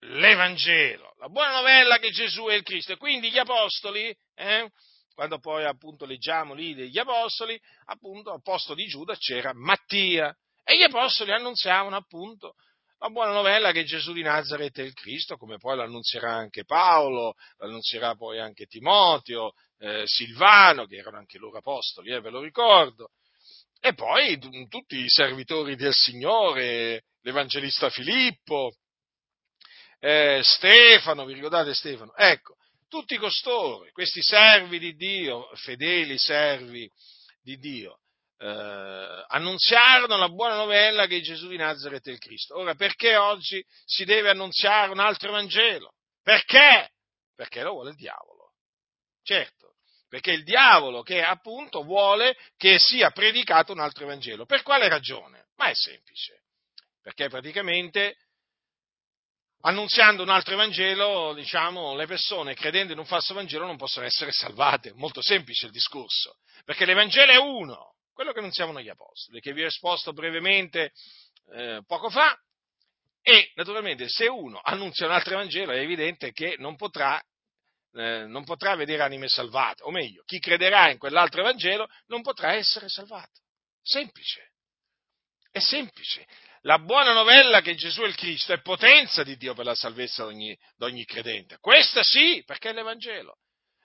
l'Evangelo? 0.00 1.14
La 1.18 1.28
buona 1.28 1.52
novella 1.52 1.98
che 1.98 2.10
Gesù 2.10 2.46
è 2.46 2.54
il 2.54 2.64
Cristo. 2.64 2.94
E 2.94 2.96
quindi 2.96 3.30
gli 3.30 3.38
apostoli, 3.38 4.12
eh, 4.34 4.72
quando 5.14 5.38
poi 5.38 5.64
appunto 5.64 6.06
leggiamo 6.06 6.54
lì 6.54 6.74
degli 6.74 6.98
apostoli, 6.98 7.56
appunto 7.84 8.32
al 8.32 8.42
posto 8.42 8.74
di 8.74 8.86
Giuda 8.86 9.14
c'era 9.14 9.52
Mattia. 9.54 10.36
E 10.64 10.76
gli 10.76 10.82
apostoli 10.82 11.30
annunziavano 11.30 11.94
appunto 11.94 12.54
la 13.00 13.10
buona 13.10 13.32
novella 13.32 13.70
che 13.70 13.84
Gesù 13.84 14.12
di 14.12 14.22
Nazareth 14.22 14.78
è 14.78 14.82
il 14.82 14.94
Cristo, 14.94 15.36
come 15.36 15.56
poi 15.58 15.76
l'annunzierà 15.76 16.32
anche 16.32 16.64
Paolo, 16.64 17.34
l'annunzierà 17.58 18.14
poi 18.16 18.40
anche 18.40 18.66
Timoteo, 18.66 19.52
eh, 19.78 20.02
Silvano, 20.04 20.86
che 20.86 20.96
erano 20.96 21.18
anche 21.18 21.38
loro 21.38 21.58
apostoli, 21.58 22.12
eh, 22.12 22.20
ve 22.20 22.30
lo 22.30 22.40
ricordo, 22.40 23.10
e 23.80 23.94
poi 23.94 24.38
t- 24.38 24.68
tutti 24.68 24.96
i 24.96 25.08
servitori 25.08 25.76
del 25.76 25.94
Signore, 25.94 27.04
l'Evangelista 27.20 27.88
Filippo, 27.88 28.72
eh, 30.00 30.40
Stefano, 30.42 31.24
vi 31.24 31.34
ricordate 31.34 31.74
Stefano? 31.74 32.14
Ecco, 32.16 32.56
tutti 32.88 33.16
costoro, 33.16 33.86
questi 33.92 34.22
servi 34.22 34.80
di 34.80 34.96
Dio, 34.96 35.48
fedeli 35.54 36.18
servi 36.18 36.90
di 37.40 37.56
Dio, 37.58 38.00
eh, 38.38 39.24
annunziarono 39.28 40.16
la 40.16 40.28
buona 40.28 40.54
novella 40.54 41.06
che 41.06 41.20
Gesù 41.20 41.48
di 41.48 41.56
Nazareth 41.56 42.06
è 42.06 42.12
il 42.12 42.18
Cristo. 42.18 42.56
Ora, 42.56 42.74
perché 42.74 43.16
oggi 43.16 43.64
si 43.84 44.04
deve 44.04 44.30
annunziare 44.30 44.90
un 44.90 45.00
altro 45.00 45.32
Vangelo? 45.32 45.94
Perché? 46.22 46.90
Perché 47.34 47.62
lo 47.62 47.72
vuole 47.72 47.90
il 47.90 47.96
diavolo. 47.96 48.52
Certo, 49.22 49.74
perché 50.08 50.32
il 50.32 50.44
diavolo 50.44 51.02
che 51.02 51.22
appunto 51.22 51.82
vuole 51.82 52.36
che 52.56 52.78
sia 52.78 53.10
predicato 53.10 53.72
un 53.72 53.80
altro 53.80 54.06
Vangelo. 54.06 54.46
Per 54.46 54.62
quale 54.62 54.88
ragione? 54.88 55.48
Ma 55.56 55.66
è 55.66 55.74
semplice, 55.74 56.44
perché 57.02 57.28
praticamente 57.28 58.16
annunziando 59.62 60.22
un 60.22 60.28
altro 60.28 60.56
Vangelo, 60.56 61.34
diciamo, 61.34 61.96
le 61.96 62.06
persone 62.06 62.54
credendo 62.54 62.92
in 62.92 63.00
un 63.00 63.04
falso 63.04 63.34
Vangelo 63.34 63.66
non 63.66 63.76
possono 63.76 64.06
essere 64.06 64.30
salvate. 64.30 64.92
Molto 64.94 65.20
semplice 65.20 65.66
il 65.66 65.72
discorso, 65.72 66.36
perché 66.64 66.84
l'Evangelo 66.84 67.32
è 67.32 67.36
uno, 67.36 67.96
quello 68.18 68.32
che 68.32 68.40
annunziavano 68.40 68.80
gli 68.80 68.88
apostoli, 68.88 69.38
che 69.38 69.52
vi 69.52 69.62
ho 69.62 69.66
esposto 69.66 70.12
brevemente 70.12 70.90
eh, 71.52 71.84
poco 71.86 72.10
fa, 72.10 72.36
e 73.22 73.52
naturalmente 73.54 74.08
se 74.08 74.26
uno 74.26 74.58
annunzia 74.60 75.06
un 75.06 75.12
altro 75.12 75.36
Vangelo 75.36 75.70
è 75.70 75.78
evidente 75.78 76.32
che 76.32 76.56
non 76.58 76.74
potrà, 76.74 77.22
eh, 77.92 78.24
non 78.26 78.42
potrà 78.42 78.74
vedere 78.74 79.04
anime 79.04 79.28
salvate, 79.28 79.84
o 79.84 79.92
meglio, 79.92 80.24
chi 80.24 80.40
crederà 80.40 80.90
in 80.90 80.98
quell'altro 80.98 81.44
Vangelo 81.44 81.88
non 82.06 82.22
potrà 82.22 82.54
essere 82.54 82.88
salvato. 82.88 83.40
Semplice, 83.82 84.50
è 85.52 85.60
semplice. 85.60 86.26
La 86.62 86.80
buona 86.80 87.12
novella 87.12 87.60
che 87.60 87.76
Gesù 87.76 88.02
è 88.02 88.08
il 88.08 88.16
Cristo 88.16 88.52
è 88.52 88.60
potenza 88.62 89.22
di 89.22 89.36
Dio 89.36 89.54
per 89.54 89.64
la 89.64 89.76
salvezza 89.76 90.26
di 90.26 90.34
ogni, 90.34 90.58
di 90.74 90.84
ogni 90.84 91.04
credente. 91.04 91.58
Questa 91.60 92.02
sì, 92.02 92.42
perché 92.44 92.70
è 92.70 92.72
l'Evangelo. 92.72 93.36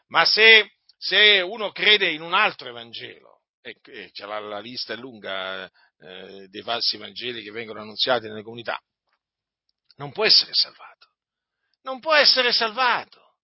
Ma 0.07 0.25
se, 0.25 0.71
se 0.97 1.39
uno 1.39 1.71
crede 1.71 2.09
in 2.09 2.23
un 2.23 2.33
altro 2.33 2.67
Evangelo, 2.67 3.32
e, 3.63 3.79
e 3.83 4.11
la, 4.25 4.39
la, 4.39 4.59
lista 4.59 4.93
è 4.93 4.97
lunga 4.97 5.65
eh, 5.65 6.47
dei 6.49 6.61
falsi 6.61 6.97
Vangeli 6.97 7.41
che 7.41 7.51
vengono 7.51 7.81
annunziati 7.81 8.27
nelle 8.27 8.43
comunità, 8.43 8.77
non 9.95 10.11
può 10.11 10.25
essere 10.25 10.53
salvato. 10.53 11.11
Non 11.83 11.99
può 11.99 12.13
essere 12.13 12.51
salvato. 12.51 13.37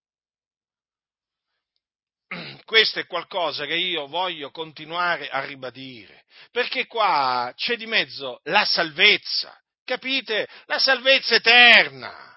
Questo 2.65 2.99
è 2.99 3.07
qualcosa 3.07 3.65
che 3.65 3.75
io 3.75 4.07
voglio 4.07 4.51
continuare 4.51 5.29
a 5.29 5.43
ribadire, 5.45 6.25
perché 6.51 6.85
qua 6.85 7.51
c'è 7.55 7.77
di 7.77 7.85
mezzo 7.85 8.41
la 8.43 8.65
salvezza, 8.65 9.57
capite? 9.83 10.47
La 10.65 10.79
salvezza 10.79 11.35
eterna. 11.35 12.27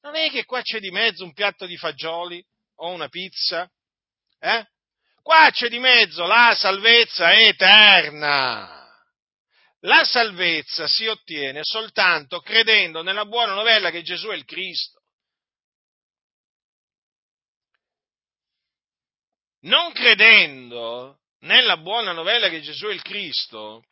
Non 0.00 0.16
è 0.16 0.30
che 0.30 0.44
qua 0.44 0.62
c'è 0.62 0.80
di 0.80 0.90
mezzo 0.90 1.24
un 1.24 1.32
piatto 1.32 1.66
di 1.66 1.76
fagioli 1.76 2.44
o 2.76 2.90
una 2.90 3.08
pizza, 3.08 3.70
eh? 4.38 4.66
Qua 5.24 5.48
c'è 5.50 5.70
di 5.70 5.78
mezzo 5.78 6.26
la 6.26 6.54
salvezza 6.54 7.32
eterna. 7.32 8.94
La 9.80 10.04
salvezza 10.04 10.86
si 10.86 11.06
ottiene 11.06 11.60
soltanto 11.62 12.40
credendo 12.40 13.02
nella 13.02 13.24
buona 13.24 13.54
novella 13.54 13.90
che 13.90 14.02
Gesù 14.02 14.28
è 14.28 14.34
il 14.34 14.44
Cristo. 14.44 15.00
Non 19.60 19.92
credendo 19.92 21.20
nella 21.38 21.78
buona 21.78 22.12
novella 22.12 22.50
che 22.50 22.60
Gesù 22.60 22.88
è 22.88 22.92
il 22.92 23.00
Cristo, 23.00 23.82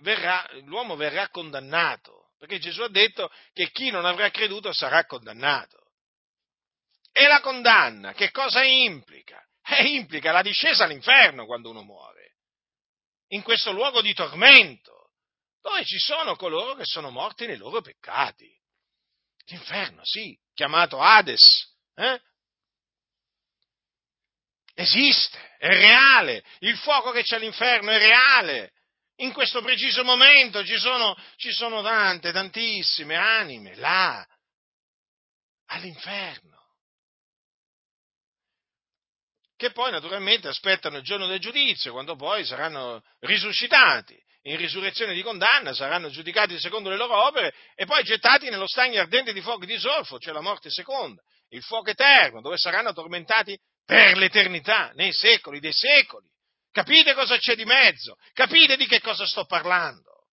verrà, 0.00 0.48
l'uomo 0.64 0.96
verrà 0.96 1.28
condannato, 1.28 2.30
perché 2.38 2.58
Gesù 2.58 2.80
ha 2.80 2.88
detto 2.88 3.30
che 3.52 3.70
chi 3.72 3.90
non 3.90 4.06
avrà 4.06 4.30
creduto 4.30 4.72
sarà 4.72 5.04
condannato. 5.04 5.92
E 7.12 7.26
la 7.26 7.40
condanna 7.40 8.14
che 8.14 8.30
cosa 8.30 8.64
implica? 8.64 9.44
Eh, 9.72 9.94
implica 9.94 10.32
la 10.32 10.42
discesa 10.42 10.84
all'inferno 10.84 11.46
quando 11.46 11.70
uno 11.70 11.82
muore, 11.82 12.38
in 13.28 13.42
questo 13.42 13.70
luogo 13.70 14.02
di 14.02 14.12
tormento, 14.12 15.12
dove 15.60 15.84
ci 15.84 15.98
sono 15.98 16.34
coloro 16.34 16.74
che 16.74 16.84
sono 16.84 17.10
morti 17.10 17.46
nei 17.46 17.56
loro 17.56 17.80
peccati. 17.80 18.52
L'inferno, 19.46 20.00
sì, 20.02 20.36
chiamato 20.54 21.00
Hades, 21.00 21.72
eh? 21.94 22.20
esiste, 24.74 25.56
è 25.58 25.68
reale, 25.68 26.44
il 26.60 26.76
fuoco 26.76 27.12
che 27.12 27.22
c'è 27.22 27.36
all'inferno 27.36 27.90
è 27.90 27.98
reale. 27.98 28.72
In 29.20 29.32
questo 29.32 29.60
preciso 29.62 30.02
momento 30.02 30.64
ci 30.64 30.78
sono, 30.78 31.14
ci 31.36 31.52
sono 31.52 31.82
tante, 31.82 32.32
tantissime 32.32 33.16
anime 33.16 33.76
là, 33.76 34.26
all'inferno 35.66 36.49
che 39.60 39.72
poi 39.72 39.90
naturalmente 39.90 40.48
aspettano 40.48 40.96
il 40.96 41.02
giorno 41.02 41.26
del 41.26 41.38
giudizio, 41.38 41.92
quando 41.92 42.16
poi 42.16 42.46
saranno 42.46 43.02
risuscitati 43.18 44.18
in 44.44 44.56
risurrezione 44.56 45.12
di 45.12 45.20
condanna, 45.20 45.74
saranno 45.74 46.08
giudicati 46.08 46.58
secondo 46.58 46.88
le 46.88 46.96
loro 46.96 47.26
opere 47.26 47.52
e 47.74 47.84
poi 47.84 48.02
gettati 48.02 48.48
nello 48.48 48.66
stagno 48.66 49.02
ardente 49.02 49.34
di 49.34 49.42
fuoco 49.42 49.66
di 49.66 49.76
zolfo, 49.76 50.18
cioè 50.18 50.32
la 50.32 50.40
morte 50.40 50.70
seconda, 50.70 51.20
il 51.50 51.62
fuoco 51.62 51.90
eterno, 51.90 52.40
dove 52.40 52.56
saranno 52.56 52.94
tormentati 52.94 53.54
per 53.84 54.16
l'eternità, 54.16 54.92
nei 54.94 55.12
secoli 55.12 55.60
dei 55.60 55.74
secoli. 55.74 56.26
Capite 56.72 57.12
cosa 57.12 57.36
c'è 57.36 57.54
di 57.54 57.66
mezzo? 57.66 58.16
Capite 58.32 58.78
di 58.78 58.86
che 58.86 59.02
cosa 59.02 59.26
sto 59.26 59.44
parlando? 59.44 60.24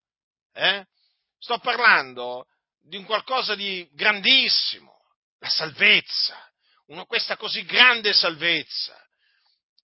Eh? 0.54 0.86
Sto 1.38 1.58
parlando 1.58 2.46
di 2.80 2.96
un 2.96 3.04
qualcosa 3.04 3.54
di 3.54 3.86
grandissimo, 3.92 5.02
la 5.40 5.50
salvezza, 5.50 6.50
una, 6.86 7.04
questa 7.04 7.36
così 7.36 7.62
grande 7.66 8.14
salvezza 8.14 8.98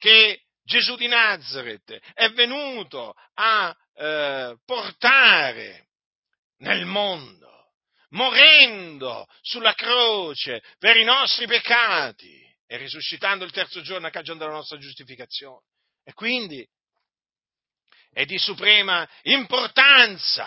che 0.04 0.42
Gesù 0.62 0.96
di 0.96 1.06
Nazareth 1.06 1.98
è 2.12 2.28
venuto 2.32 3.14
a 3.32 3.74
eh, 3.94 4.54
portare 4.66 5.88
nel 6.58 6.84
mondo, 6.84 7.72
morendo 8.10 9.26
sulla 9.40 9.72
croce 9.72 10.62
per 10.78 10.98
i 10.98 11.04
nostri 11.04 11.46
peccati 11.46 12.38
e 12.66 12.76
risuscitando 12.76 13.46
il 13.46 13.50
terzo 13.50 13.80
giorno 13.80 14.08
a 14.08 14.10
cagione 14.10 14.40
della 14.40 14.52
nostra 14.52 14.76
giustificazione. 14.76 15.64
E 16.04 16.12
quindi 16.12 16.68
è 18.12 18.26
di 18.26 18.36
suprema 18.36 19.08
importanza 19.22 20.46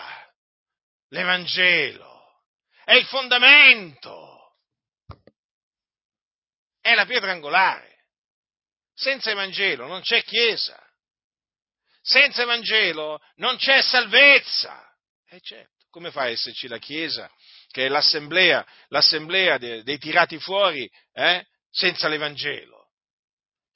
l'Evangelo, 1.07 2.43
è 2.83 2.93
il 2.93 3.07
fondamento, 3.07 4.55
è 6.79 6.93
la 6.93 7.07
pietra 7.07 7.31
angolare. 7.31 7.96
Senza 8.97 9.29
Evangelo 9.29 9.85
non 9.85 10.01
c'è 10.01 10.23
Chiesa. 10.23 10.75
Senza 12.01 12.41
Evangelo 12.41 13.19
non 13.35 13.55
c'è 13.57 13.81
salvezza. 13.83 14.83
E 15.29 15.39
certo, 15.39 15.85
come 15.91 16.09
fa 16.09 16.21
a 16.21 16.29
esserci 16.29 16.67
la 16.67 16.79
Chiesa, 16.79 17.31
che 17.69 17.85
è 17.85 17.89
l'assemblea, 17.89 18.65
l'assemblea 18.87 19.59
dei, 19.59 19.83
dei 19.83 19.99
tirati 19.99 20.39
fuori, 20.39 20.89
eh, 21.13 21.45
senza 21.69 22.07
l'Evangelo? 22.07 22.76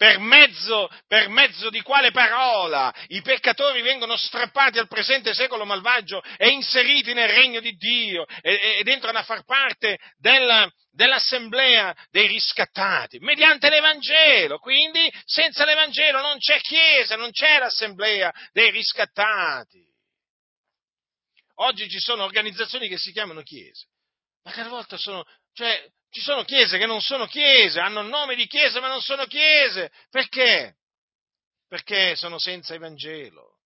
Per 0.02 0.18
mezzo, 0.18 0.90
per 1.06 1.30
mezzo, 1.30 1.70
di 1.70 1.84
quale 1.84 2.10
parola 2.10 2.92
i 3.10 3.22
peccatori 3.22 3.84
vengono 3.84 4.18
strappati 4.18 4.80
al 4.80 4.88
presente 4.88 5.36
secolo 5.36 5.64
malvagio 5.64 6.24
e 6.38 6.50
inseriti 6.50 7.14
nel 7.14 7.30
regno 7.30 7.60
di 7.60 7.74
Dio 7.74 8.26
ed 8.42 8.88
entrano 8.88 9.20
a 9.20 9.24
far 9.24 9.44
parte 9.46 10.00
della, 10.18 10.68
dell'assemblea 10.90 11.96
dei 12.10 12.26
riscattati, 12.26 13.20
mediante 13.20 13.70
l'Evangelo. 13.70 14.58
Quindi 14.58 15.08
senza 15.24 15.66
l'Evangelo 15.66 16.20
non 16.20 16.40
c'è 16.40 16.60
Chiesa, 16.62 17.16
non 17.16 17.30
c'è 17.30 17.60
l'assemblea 17.60 18.34
dei 18.54 18.72
riscattati. 18.72 19.86
Oggi 21.58 21.88
ci 21.88 22.00
sono 22.00 22.24
organizzazioni 22.24 22.88
che 22.88 22.98
si 22.98 23.12
chiamano 23.12 23.44
Chiese, 23.44 23.86
ma 24.46 24.52
che 24.52 24.62
a 24.62 24.68
volte 24.68 24.98
sono, 24.98 25.24
cioè, 25.54 25.80
ci 26.12 26.22
sono 26.22 26.44
chiese 26.44 26.78
che 26.78 26.86
non 26.86 27.02
sono 27.02 27.26
chiese, 27.26 27.80
hanno 27.80 28.02
il 28.02 28.08
nome 28.08 28.36
di 28.36 28.46
chiese 28.46 28.80
ma 28.80 28.88
non 28.88 29.02
sono 29.02 29.26
chiese. 29.26 29.92
Perché? 30.10 30.76
Perché 31.68 32.16
sono 32.16 32.38
senza 32.38 32.74
Evangelo. 32.74 33.60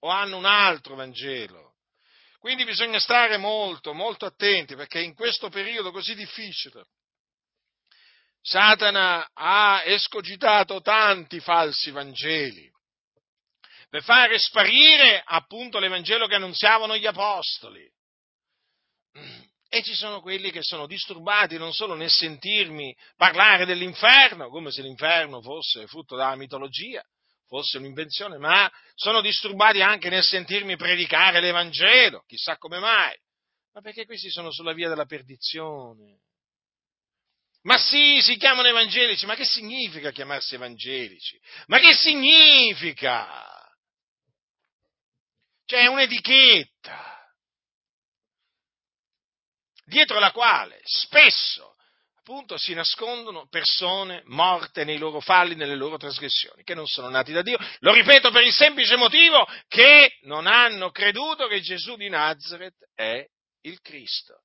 O 0.00 0.08
hanno 0.08 0.36
un 0.36 0.44
altro 0.44 0.96
Vangelo. 0.96 1.76
Quindi 2.40 2.64
bisogna 2.64 2.98
stare 2.98 3.36
molto, 3.36 3.94
molto 3.94 4.26
attenti 4.26 4.74
perché 4.74 5.00
in 5.00 5.14
questo 5.14 5.48
periodo 5.48 5.92
così 5.92 6.16
difficile 6.16 6.86
Satana 8.40 9.30
ha 9.32 9.82
escogitato 9.84 10.80
tanti 10.80 11.38
falsi 11.38 11.92
Vangeli 11.92 12.68
per 13.88 14.02
fare 14.02 14.40
sparire 14.40 15.22
appunto 15.24 15.78
l'Evangelo 15.78 16.26
che 16.26 16.34
annunziavano 16.34 16.96
gli 16.96 17.06
Apostoli. 17.06 17.88
E 19.74 19.82
ci 19.82 19.94
sono 19.94 20.20
quelli 20.20 20.50
che 20.50 20.62
sono 20.62 20.86
disturbati 20.86 21.56
non 21.56 21.72
solo 21.72 21.94
nel 21.94 22.10
sentirmi 22.10 22.94
parlare 23.16 23.64
dell'inferno, 23.64 24.50
come 24.50 24.70
se 24.70 24.82
l'inferno 24.82 25.40
fosse 25.40 25.86
frutto 25.86 26.14
della 26.14 26.36
mitologia, 26.36 27.02
fosse 27.46 27.78
un'invenzione, 27.78 28.36
ma 28.36 28.70
sono 28.94 29.22
disturbati 29.22 29.80
anche 29.80 30.10
nel 30.10 30.22
sentirmi 30.22 30.76
predicare 30.76 31.40
l'Evangelo, 31.40 32.22
chissà 32.26 32.58
come 32.58 32.80
mai. 32.80 33.16
Ma 33.72 33.80
perché 33.80 34.04
questi 34.04 34.30
sono 34.30 34.52
sulla 34.52 34.74
via 34.74 34.90
della 34.90 35.06
perdizione? 35.06 36.18
Ma 37.62 37.78
sì, 37.78 38.20
si 38.20 38.36
chiamano 38.36 38.68
evangelici, 38.68 39.24
ma 39.24 39.36
che 39.36 39.46
significa 39.46 40.10
chiamarsi 40.10 40.54
evangelici? 40.54 41.40
Ma 41.68 41.78
che 41.78 41.94
significa? 41.94 43.26
Cioè, 45.64 45.84
è 45.84 45.86
un'etichetta 45.86 47.21
dietro 49.92 50.18
la 50.18 50.32
quale 50.32 50.80
spesso 50.84 51.76
appunto 52.18 52.56
si 52.56 52.72
nascondono 52.72 53.48
persone 53.48 54.22
morte 54.26 54.84
nei 54.84 54.96
loro 54.96 55.20
falli, 55.20 55.54
nelle 55.54 55.74
loro 55.74 55.96
trasgressioni, 55.96 56.62
che 56.62 56.74
non 56.74 56.86
sono 56.86 57.08
nati 57.08 57.32
da 57.32 57.42
Dio. 57.42 57.58
Lo 57.80 57.92
ripeto 57.92 58.30
per 58.30 58.44
il 58.44 58.52
semplice 58.52 58.96
motivo 58.96 59.46
che 59.68 60.18
non 60.22 60.46
hanno 60.46 60.90
creduto 60.90 61.48
che 61.48 61.60
Gesù 61.60 61.96
di 61.96 62.08
Nazareth 62.08 62.90
è 62.94 63.26
il 63.62 63.80
Cristo. 63.80 64.44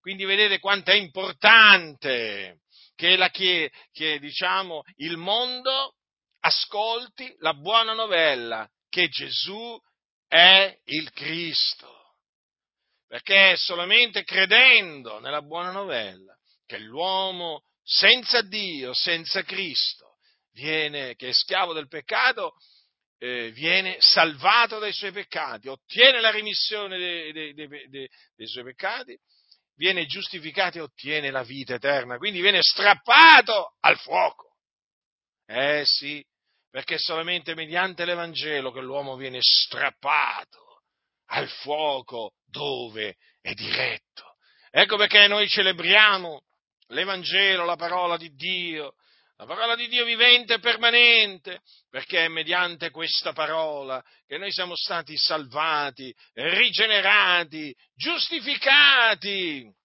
Quindi 0.00 0.24
vedete 0.24 0.58
quanto 0.58 0.90
è 0.90 0.94
importante 0.94 2.62
che, 2.96 3.16
la, 3.16 3.28
che, 3.28 3.70
che 3.92 4.18
diciamo, 4.18 4.82
il 4.96 5.18
mondo 5.18 5.96
ascolti 6.40 7.34
la 7.40 7.52
buona 7.52 7.92
novella 7.92 8.66
che 8.88 9.08
Gesù 9.08 9.78
è 10.26 10.74
il 10.86 11.12
Cristo 11.12 11.99
perché 13.10 13.50
è 13.50 13.56
solamente 13.56 14.22
credendo 14.22 15.18
nella 15.18 15.42
buona 15.42 15.72
novella 15.72 16.32
che 16.64 16.78
l'uomo 16.78 17.64
senza 17.82 18.40
Dio, 18.40 18.94
senza 18.94 19.42
Cristo, 19.42 20.18
viene, 20.52 21.16
che 21.16 21.30
è 21.30 21.32
schiavo 21.32 21.72
del 21.72 21.88
peccato, 21.88 22.54
eh, 23.18 23.50
viene 23.50 23.96
salvato 23.98 24.78
dai 24.78 24.92
suoi 24.92 25.10
peccati, 25.10 25.66
ottiene 25.66 26.20
la 26.20 26.30
remissione 26.30 26.98
dei, 26.98 27.32
dei, 27.32 27.52
dei, 27.52 27.88
dei 27.88 28.46
suoi 28.46 28.62
peccati, 28.62 29.18
viene 29.74 30.06
giustificato 30.06 30.78
e 30.78 30.82
ottiene 30.82 31.32
la 31.32 31.42
vita 31.42 31.74
eterna, 31.74 32.16
quindi 32.16 32.40
viene 32.40 32.62
strappato 32.62 33.74
al 33.80 33.98
fuoco. 33.98 34.54
Eh 35.46 35.82
sì, 35.84 36.24
perché 36.70 36.94
è 36.94 36.98
solamente 36.98 37.56
mediante 37.56 38.04
l'Evangelo 38.04 38.70
che 38.70 38.80
l'uomo 38.80 39.16
viene 39.16 39.38
strappato 39.40 40.69
al 41.32 41.48
fuoco 41.48 42.34
dove 42.46 43.16
è 43.40 43.52
diretto. 43.54 44.36
Ecco 44.70 44.96
perché 44.96 45.26
noi 45.26 45.48
celebriamo 45.48 46.42
l'Evangelo, 46.88 47.64
la 47.64 47.76
parola 47.76 48.16
di 48.16 48.32
Dio, 48.34 48.94
la 49.36 49.46
parola 49.46 49.74
di 49.74 49.88
Dio 49.88 50.04
vivente 50.04 50.54
e 50.54 50.58
permanente, 50.58 51.60
perché 51.88 52.24
è 52.24 52.28
mediante 52.28 52.90
questa 52.90 53.32
parola 53.32 54.04
che 54.26 54.38
noi 54.38 54.52
siamo 54.52 54.76
stati 54.76 55.16
salvati, 55.16 56.14
rigenerati, 56.34 57.74
giustificati. 57.94 59.78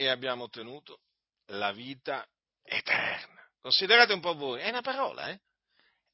e 0.00 0.06
abbiamo 0.06 0.44
ottenuto 0.44 1.00
la 1.46 1.72
vita 1.72 2.24
eterna. 2.62 3.44
Considerate 3.60 4.12
un 4.12 4.20
po' 4.20 4.34
voi, 4.34 4.60
è 4.60 4.68
una 4.68 4.80
parola, 4.80 5.28
eh? 5.28 5.40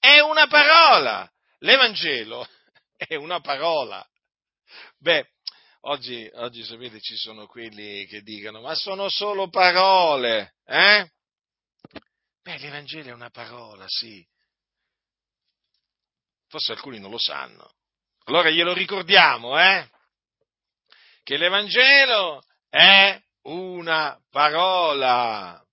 È 0.05 0.21
una 0.21 0.47
parola! 0.49 1.27
L'Evangelo 1.61 2.47
è 2.95 3.15
una 3.15 3.41
parola. 3.41 4.07
Beh, 4.99 5.31
oggi, 5.81 6.31
oggi 6.35 6.63
sapete 6.63 7.01
ci 7.01 7.17
sono 7.17 7.47
quelli 7.47 8.05
che 8.05 8.21
dicono, 8.21 8.61
ma 8.61 8.75
sono 8.75 9.09
solo 9.09 9.49
parole, 9.49 10.57
eh? 10.67 11.11
Beh, 12.43 12.59
l'Evangelo 12.59 13.09
è 13.09 13.13
una 13.15 13.31
parola, 13.31 13.87
sì. 13.89 14.23
Forse 16.49 16.73
alcuni 16.73 16.99
non 16.99 17.11
lo 17.11 17.19
sanno. 17.19 17.73
Allora 18.25 18.51
glielo 18.51 18.75
ricordiamo, 18.75 19.59
eh? 19.59 19.89
Che 21.23 21.39
l'Evangelo 21.39 22.45
è 22.69 23.19
una 23.45 24.21
parola. 24.31 25.64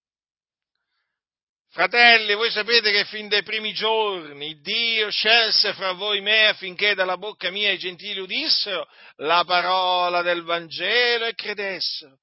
Fratelli, 1.74 2.34
voi 2.34 2.52
sapete 2.52 2.92
che 2.92 3.06
fin 3.06 3.30
dai 3.30 3.44
primi 3.44 3.72
giorni 3.72 4.60
Dio 4.60 5.10
scelse 5.10 5.72
fra 5.72 5.94
voi 5.94 6.20
me 6.20 6.48
affinché 6.48 6.96
dalla 6.96 7.16
bocca 7.16 7.50
mia 7.50 7.72
i 7.72 7.78
gentili 7.78 8.20
udissero 8.20 8.86
la 9.18 9.46
parola 9.46 10.22
del 10.22 10.44
Vangelo 10.44 11.28
e 11.28 11.34
credessero. 11.34 12.18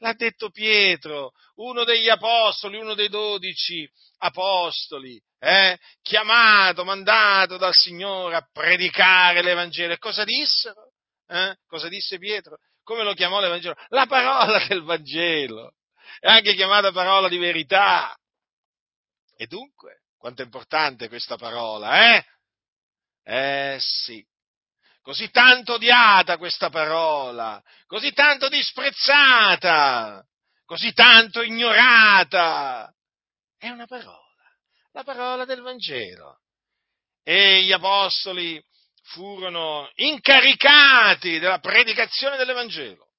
L'ha 0.00 0.12
detto 0.12 0.50
Pietro, 0.50 1.30
uno 1.54 1.84
degli 1.84 2.10
apostoli, 2.10 2.76
uno 2.76 2.92
dei 2.92 3.08
dodici 3.08 3.88
apostoli, 4.18 5.18
eh, 5.38 5.78
chiamato, 6.02 6.84
mandato 6.84 7.56
dal 7.56 7.72
Signore 7.72 8.36
a 8.36 8.46
predicare 8.52 9.40
l'Evangelo. 9.42 9.94
E 9.94 9.98
cosa 9.98 10.24
dissero? 10.24 10.92
Eh? 11.28 11.56
Cosa 11.66 11.88
disse 11.88 12.18
Pietro? 12.18 12.58
Come 12.82 13.04
lo 13.04 13.14
chiamò 13.14 13.40
l'Evangelo? 13.40 13.74
La 13.88 14.04
parola 14.04 14.62
del 14.68 14.82
Vangelo. 14.82 15.76
È 16.20 16.28
anche 16.28 16.52
chiamata 16.52 16.92
parola 16.92 17.28
di 17.28 17.38
verità. 17.38 18.14
E 19.42 19.48
dunque, 19.48 20.02
quanto 20.16 20.40
è 20.42 20.44
importante 20.44 21.08
questa 21.08 21.36
parola, 21.36 22.14
eh? 22.14 22.24
Eh 23.24 23.76
sì. 23.80 24.24
Così 25.00 25.30
tanto 25.30 25.72
odiata 25.72 26.36
questa 26.36 26.70
parola, 26.70 27.60
così 27.86 28.12
tanto 28.12 28.48
disprezzata, 28.48 30.24
così 30.64 30.92
tanto 30.92 31.42
ignorata. 31.42 32.88
È 33.58 33.68
una 33.68 33.86
parola, 33.86 34.46
la 34.92 35.02
parola 35.02 35.44
del 35.44 35.60
Vangelo. 35.60 36.42
E 37.24 37.64
gli 37.64 37.72
apostoli 37.72 38.64
furono 39.02 39.90
incaricati 39.96 41.40
della 41.40 41.58
predicazione 41.58 42.36
dell'Evangelo 42.36 43.11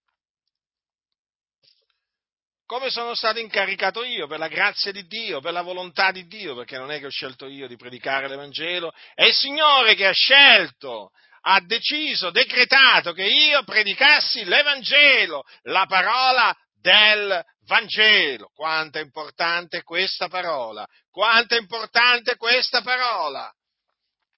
come 2.73 2.89
sono 2.89 3.13
stato 3.13 3.37
incaricato 3.37 4.03
io, 4.03 4.25
per 4.25 4.39
la 4.39 4.47
grazia 4.47 4.91
di 4.91 5.05
Dio, 5.05 5.41
per 5.41 5.53
la 5.53 5.61
volontà 5.61 6.11
di 6.11 6.25
Dio, 6.25 6.55
perché 6.55 6.75
non 6.79 6.89
è 6.89 6.97
che 6.97 7.05
ho 7.05 7.11
scelto 7.11 7.45
io 7.45 7.67
di 7.67 7.75
predicare 7.75 8.27
l'Evangelo, 8.27 8.91
è 9.13 9.25
il 9.25 9.33
Signore 9.35 9.93
che 9.93 10.07
ha 10.07 10.11
scelto, 10.11 11.11
ha 11.41 11.61
deciso, 11.61 12.31
decretato 12.31 13.13
che 13.13 13.25
io 13.25 13.63
predicassi 13.63 14.43
l'Evangelo, 14.43 15.43
la 15.65 15.85
parola 15.85 16.51
del 16.81 17.45
Vangelo. 17.67 18.49
Quanto 18.55 18.97
è 18.97 19.03
importante 19.03 19.83
questa 19.83 20.27
parola, 20.27 20.83
quanto 21.11 21.53
è 21.53 21.59
importante 21.59 22.37
questa 22.37 22.81
parola. 22.81 23.53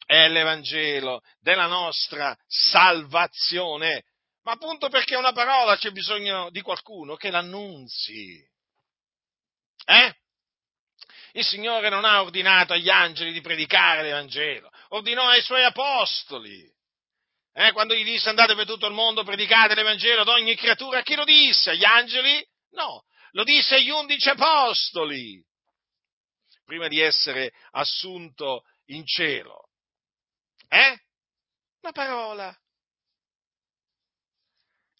È 0.06 0.28
l'Evangelo 0.28 1.22
della 1.40 1.68
nostra 1.68 2.36
salvazione 2.46 4.04
ma 4.46 4.52
appunto 4.52 4.90
perché 4.90 5.16
una 5.16 5.32
parola 5.32 5.76
c'è 5.76 5.90
bisogno 5.90 6.52
di 6.52 6.62
qualcuno 6.62 7.16
che 7.16 7.32
l'annunzi. 7.32 8.48
Eh? 9.86 10.16
Il 11.34 11.44
Signore 11.44 11.90
non 11.90 12.06
ha 12.06 12.22
ordinato 12.22 12.74
agli 12.74 12.90
angeli 12.90 13.34
di 13.34 13.42
predicare 13.42 14.04
l'Evangelo, 14.04 14.70
ordinò 14.90 15.28
ai 15.28 15.42
suoi 15.42 15.64
apostoli. 15.64 16.72
Eh, 17.54 17.72
quando 17.72 17.96
gli 17.96 18.04
disse 18.04 18.30
andate 18.30 18.54
per 18.54 18.68
tutto 18.68 18.86
il 18.86 18.94
mondo, 18.94 19.24
predicate 19.24 19.74
l'Evangelo 19.74 20.22
ad 20.22 20.28
ogni 20.28 20.56
creatura, 20.56 21.02
chi 21.02 21.16
lo 21.16 21.24
disse? 21.24 21.72
Agli 21.72 21.84
angeli? 21.84 22.46
No, 22.72 23.04
lo 23.32 23.44
disse 23.44 23.76
agli 23.76 23.90
undici 23.90 24.30
apostoli, 24.30 25.44
prima 26.66 26.88
di 26.88 27.00
essere 27.00 27.52
assunto 27.72 28.64
in 28.86 29.06
cielo. 29.08 29.70
Eh? 30.68 31.00
Una 31.82 31.92
parola. 31.92 32.56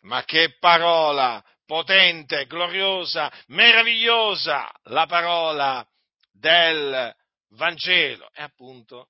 Ma 0.06 0.24
che 0.24 0.58
parola 0.60 1.44
potente, 1.66 2.46
gloriosa, 2.46 3.32
meravigliosa, 3.48 4.72
la 4.86 5.06
parola 5.08 5.86
del 6.32 7.14
Vangelo. 7.50 8.30
E 8.34 8.44
appunto, 8.44 9.10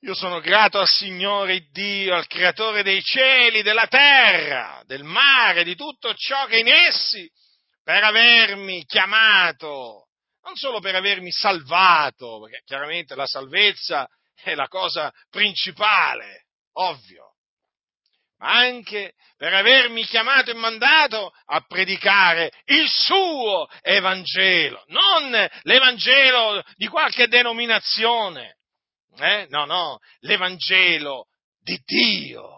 io 0.00 0.14
sono 0.14 0.40
grato 0.40 0.78
al 0.78 0.88
Signore 0.88 1.66
Dio, 1.70 2.14
al 2.14 2.26
Creatore 2.26 2.82
dei 2.82 3.02
cieli, 3.02 3.62
della 3.62 3.86
terra, 3.86 4.82
del 4.84 5.02
mare, 5.02 5.64
di 5.64 5.76
tutto 5.76 6.14
ciò 6.14 6.46
che 6.46 6.56
è 6.56 6.60
in 6.60 6.68
essi, 6.68 7.30
per 7.82 8.04
avermi 8.04 8.84
chiamato, 8.84 10.08
non 10.42 10.56
solo 10.56 10.80
per 10.80 10.94
avermi 10.94 11.30
salvato, 11.32 12.40
perché 12.40 12.62
chiaramente 12.64 13.14
la 13.14 13.26
salvezza 13.26 14.06
è 14.34 14.54
la 14.54 14.68
cosa 14.68 15.12
principale, 15.30 16.46
ovvio, 16.72 17.29
ma 18.40 18.52
anche 18.52 19.14
per 19.36 19.52
avermi 19.52 20.04
chiamato 20.04 20.50
e 20.50 20.54
mandato 20.54 21.32
a 21.46 21.60
predicare 21.66 22.50
il 22.66 22.88
suo 22.88 23.68
Evangelo, 23.82 24.84
non 24.88 25.48
l'Evangelo 25.62 26.62
di 26.76 26.86
qualche 26.88 27.28
denominazione, 27.28 28.56
eh? 29.18 29.46
no, 29.50 29.64
no, 29.64 29.98
l'Evangelo 30.20 31.26
di 31.62 31.78
Dio. 31.84 32.56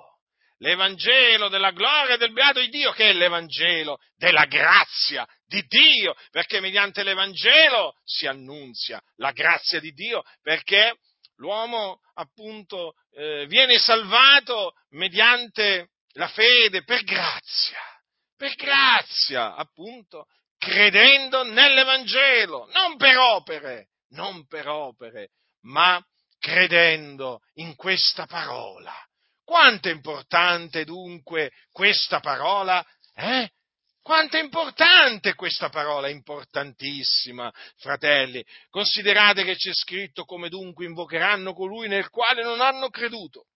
L'Evangelo 0.59 1.49
della 1.49 1.73
gloria 1.73 2.15
e 2.15 2.19
del 2.19 2.33
beato 2.33 2.61
di 2.61 2.69
Dio, 2.69 2.93
che 2.93 3.11
è 3.11 3.13
l'Evangelo 3.13 3.99
della 4.17 4.45
grazia 4.45 5.27
di 5.45 5.61
Dio, 5.67 6.15
perché 6.31 6.61
mediante 6.61 7.03
l'Evangelo 7.03 7.95
si 8.05 8.29
annunzia 8.29 9.03
la 9.17 9.33
grazia 9.33 9.81
di 9.81 9.91
Dio, 9.91 10.23
perché 10.41 10.95
l'uomo 11.37 12.01
appunto 12.15 12.95
eh, 13.13 13.47
viene 13.47 13.79
salvato 13.79 14.75
mediante 14.91 15.91
la 16.15 16.29
fede, 16.29 16.85
per 16.85 17.05
grazia, 17.05 17.81
per 18.37 18.55
grazia 18.55 19.55
appunto, 19.55 20.27
credendo 20.59 21.43
nell'Evangelo, 21.45 22.69
non 22.73 22.97
per 22.97 23.17
opere, 23.17 23.89
non 24.11 24.47
per 24.47 24.69
opere, 24.69 25.31
ma 25.63 26.05
credendo 26.39 27.41
in 27.55 27.75
questa 27.77 28.27
parola. 28.27 28.95
Quanto 29.45 29.89
è 29.89 29.93
importante 29.93 30.85
dunque 30.85 31.53
questa 31.71 32.21
parola? 32.21 32.85
Eh? 33.15 33.51
Quanto 34.03 34.37
è 34.37 34.43
importante 34.43 35.35
questa 35.35 35.69
parola, 35.69 36.09
importantissima, 36.09 37.53
fratelli. 37.77 38.45
Considerate 38.69 39.45
che 39.45 39.55
c'è 39.55 39.73
scritto 39.73 40.25
come 40.25 40.49
dunque 40.49 40.87
invocheranno 40.87 41.55
colui 41.55 41.87
nel 41.87 42.11
quale 42.11 42.43
non 42.43 42.61
hanno 42.61 42.91
creduto. 42.91 43.47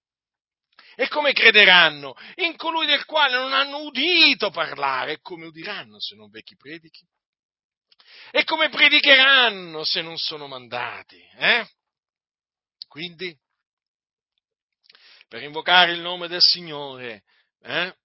E 0.95 1.09
come 1.09 1.33
crederanno? 1.33 2.15
In 2.37 2.57
colui 2.57 2.87
del 2.87 3.05
quale 3.07 3.35
non 3.35 3.53
hanno 3.53 3.79
udito 3.79 4.51
parlare. 4.51 5.15
E 5.15 5.21
come 5.21 5.47
udiranno 5.47 5.99
se 5.99 6.15
non 6.15 6.31
vecchi 6.31 6.55
predichi? 6.55 7.05
E 8.31 8.45
come 8.45 8.69
predicheranno 8.69 9.83
se 9.83 10.01
non 10.01 10.17
sono 10.17 10.47
mandati? 10.47 11.21
Eh? 11.39 11.69
Quindi, 12.87 13.37
per 15.27 15.43
invocare 15.43 15.93
il 15.93 16.01
nome 16.01 16.29
del 16.29 16.41
Signore, 16.41 17.25
eh, 17.63 17.97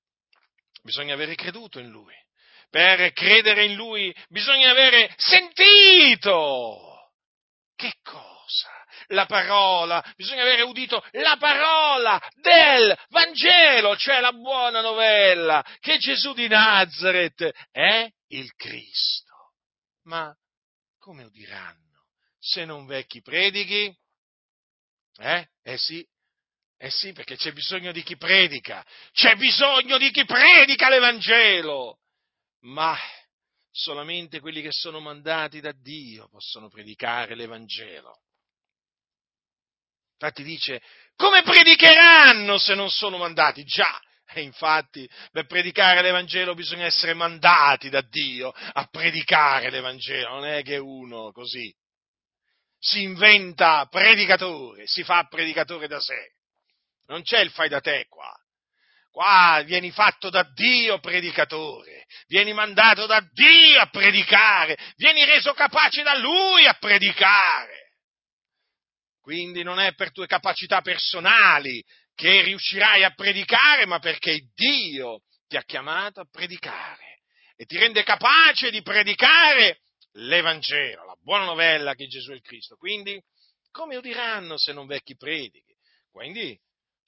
bisogna 0.81 1.13
avere 1.13 1.35
creduto 1.35 1.77
in 1.77 1.89
Lui 1.89 2.19
per 2.71 3.11
credere 3.11 3.65
in 3.65 3.75
Lui 3.75 4.15
bisogna 4.29 4.71
avere 4.71 5.13
sentito. 5.17 6.79
Che 7.75 7.93
cosa? 8.01 8.69
La 9.07 9.25
parola, 9.25 10.01
bisogna 10.15 10.43
avere 10.43 10.61
udito 10.61 11.03
la 11.11 11.35
parola 11.37 12.19
del 12.35 12.97
Vangelo, 13.09 13.97
cioè 13.97 14.21
la 14.21 14.31
buona 14.31 14.79
novella, 14.79 15.63
che 15.79 15.97
Gesù 15.97 16.33
di 16.33 16.47
Nazareth 16.47 17.49
è 17.71 18.09
il 18.27 18.53
Cristo. 18.55 19.33
Ma 20.03 20.33
come 20.97 21.23
udiranno 21.23 22.05
se 22.39 22.63
non 22.63 22.85
vecchi 22.85 23.21
predichi? 23.21 23.93
Eh? 25.17 25.47
Eh 25.61 25.77
sì, 25.77 26.07
eh 26.77 26.89
sì, 26.89 27.11
perché 27.11 27.35
c'è 27.35 27.51
bisogno 27.51 27.91
di 27.91 28.01
chi 28.01 28.15
predica, 28.15 28.85
c'è 29.11 29.35
bisogno 29.35 29.97
di 29.97 30.09
chi 30.09 30.23
predica 30.23 30.87
l'Evangelo 30.87 32.00
ma 32.61 32.97
solamente 33.71 34.39
quelli 34.39 34.61
che 34.61 34.71
sono 34.71 34.99
mandati 34.99 35.59
da 35.61 35.71
Dio 35.71 36.27
possono 36.29 36.69
predicare 36.69 37.35
l'Evangelo. 37.35 38.21
Infatti 40.13 40.43
dice, 40.43 40.81
come 41.15 41.41
predicheranno 41.41 42.57
se 42.57 42.75
non 42.75 42.89
sono 42.89 43.17
mandati? 43.17 43.63
Già, 43.63 43.99
E 44.33 44.41
infatti, 44.41 45.09
per 45.31 45.45
predicare 45.45 46.01
l'Evangelo 46.01 46.53
bisogna 46.53 46.85
essere 46.85 47.13
mandati 47.13 47.89
da 47.89 48.01
Dio 48.01 48.49
a 48.49 48.85
predicare 48.85 49.69
l'Evangelo, 49.69 50.29
non 50.29 50.45
è 50.45 50.63
che 50.63 50.77
uno 50.77 51.31
così 51.31 51.73
si 52.79 53.03
inventa 53.03 53.85
predicatore, 53.87 54.87
si 54.87 55.03
fa 55.03 55.25
predicatore 55.25 55.87
da 55.87 55.99
sé. 55.99 56.33
Non 57.07 57.21
c'è 57.21 57.41
il 57.41 57.51
fai 57.51 57.69
da 57.69 57.81
te 57.81 58.05
qua. 58.07 58.33
Qua 59.11 59.61
vieni 59.65 59.91
fatto 59.91 60.29
da 60.29 60.43
Dio 60.53 60.99
predicatore, 60.99 62.05
vieni 62.27 62.53
mandato 62.53 63.05
da 63.05 63.19
Dio 63.19 63.81
a 63.81 63.89
predicare, 63.89 64.77
vieni 64.95 65.25
reso 65.25 65.53
capace 65.53 66.01
da 66.01 66.17
Lui 66.17 66.65
a 66.65 66.73
predicare. 66.75 67.91
Quindi 69.19 69.63
non 69.63 69.79
è 69.79 69.93
per 69.95 70.13
tue 70.13 70.27
capacità 70.27 70.79
personali 70.79 71.83
che 72.15 72.41
riuscirai 72.41 73.03
a 73.03 73.13
predicare, 73.13 73.85
ma 73.85 73.99
perché 73.99 74.47
Dio 74.55 75.23
ti 75.47 75.57
ha 75.57 75.63
chiamato 75.63 76.21
a 76.21 76.27
predicare 76.31 77.19
e 77.57 77.65
ti 77.65 77.77
rende 77.77 78.03
capace 78.03 78.71
di 78.71 78.81
predicare 78.81 79.81
l'Evangelo, 80.13 81.05
la 81.05 81.17
buona 81.21 81.43
novella 81.43 81.95
che 81.95 82.07
Gesù 82.07 82.31
è 82.31 82.35
il 82.35 82.41
Cristo. 82.41 82.77
Quindi, 82.77 83.21
come 83.71 83.97
udiranno 83.97 84.57
se 84.57 84.71
non 84.71 84.87
vecchi 84.87 85.17
predichi? 85.17 85.75
Quindi, 86.09 86.57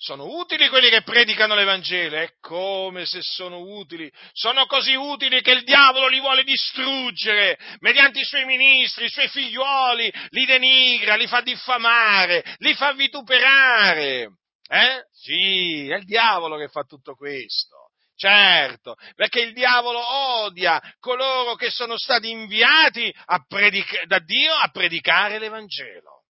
sono 0.04 0.26
utili 0.26 0.68
quelli 0.68 0.90
che 0.90 1.02
predicano 1.02 1.56
l'Evangelo? 1.56 2.18
E 2.18 2.34
come 2.42 3.06
se 3.06 3.20
sono 3.22 3.60
utili? 3.60 4.12
Sono 4.34 4.66
così 4.66 4.96
utili 4.96 5.42
che 5.42 5.52
il 5.52 5.64
diavolo 5.64 6.08
li 6.08 6.20
vuole 6.20 6.44
distruggere 6.44 7.58
mediante 7.80 8.20
i 8.20 8.26
suoi 8.26 8.44
ministri, 8.44 9.06
i 9.06 9.10
suoi 9.10 9.30
figliuoli, 9.30 10.12
li 10.32 10.46
denigra, 10.46 11.16
li 11.16 11.26
fa 11.26 11.40
diffamare, 11.40 12.44
li 12.58 12.74
fa 12.74 12.92
vituperare. 12.92 14.30
Eh? 14.68 15.06
Sì, 15.14 15.88
è 15.88 15.96
il 15.96 16.06
diavolo 16.06 16.58
che 16.58 16.68
fa 16.68 16.84
tutto 16.84 17.16
questo. 17.16 17.92
Certo, 18.16 18.96
perché 19.16 19.40
il 19.40 19.54
diavolo 19.54 20.00
odia 20.42 20.82
coloro 21.00 21.56
che 21.56 21.70
sono 21.70 21.98
stati 21.98 22.30
inviati 22.30 23.14
predica- 23.48 24.06
da 24.06 24.20
Dio 24.20 24.54
a 24.54 24.68
predicare 24.68 25.40
l'Evangelo. 25.40 26.24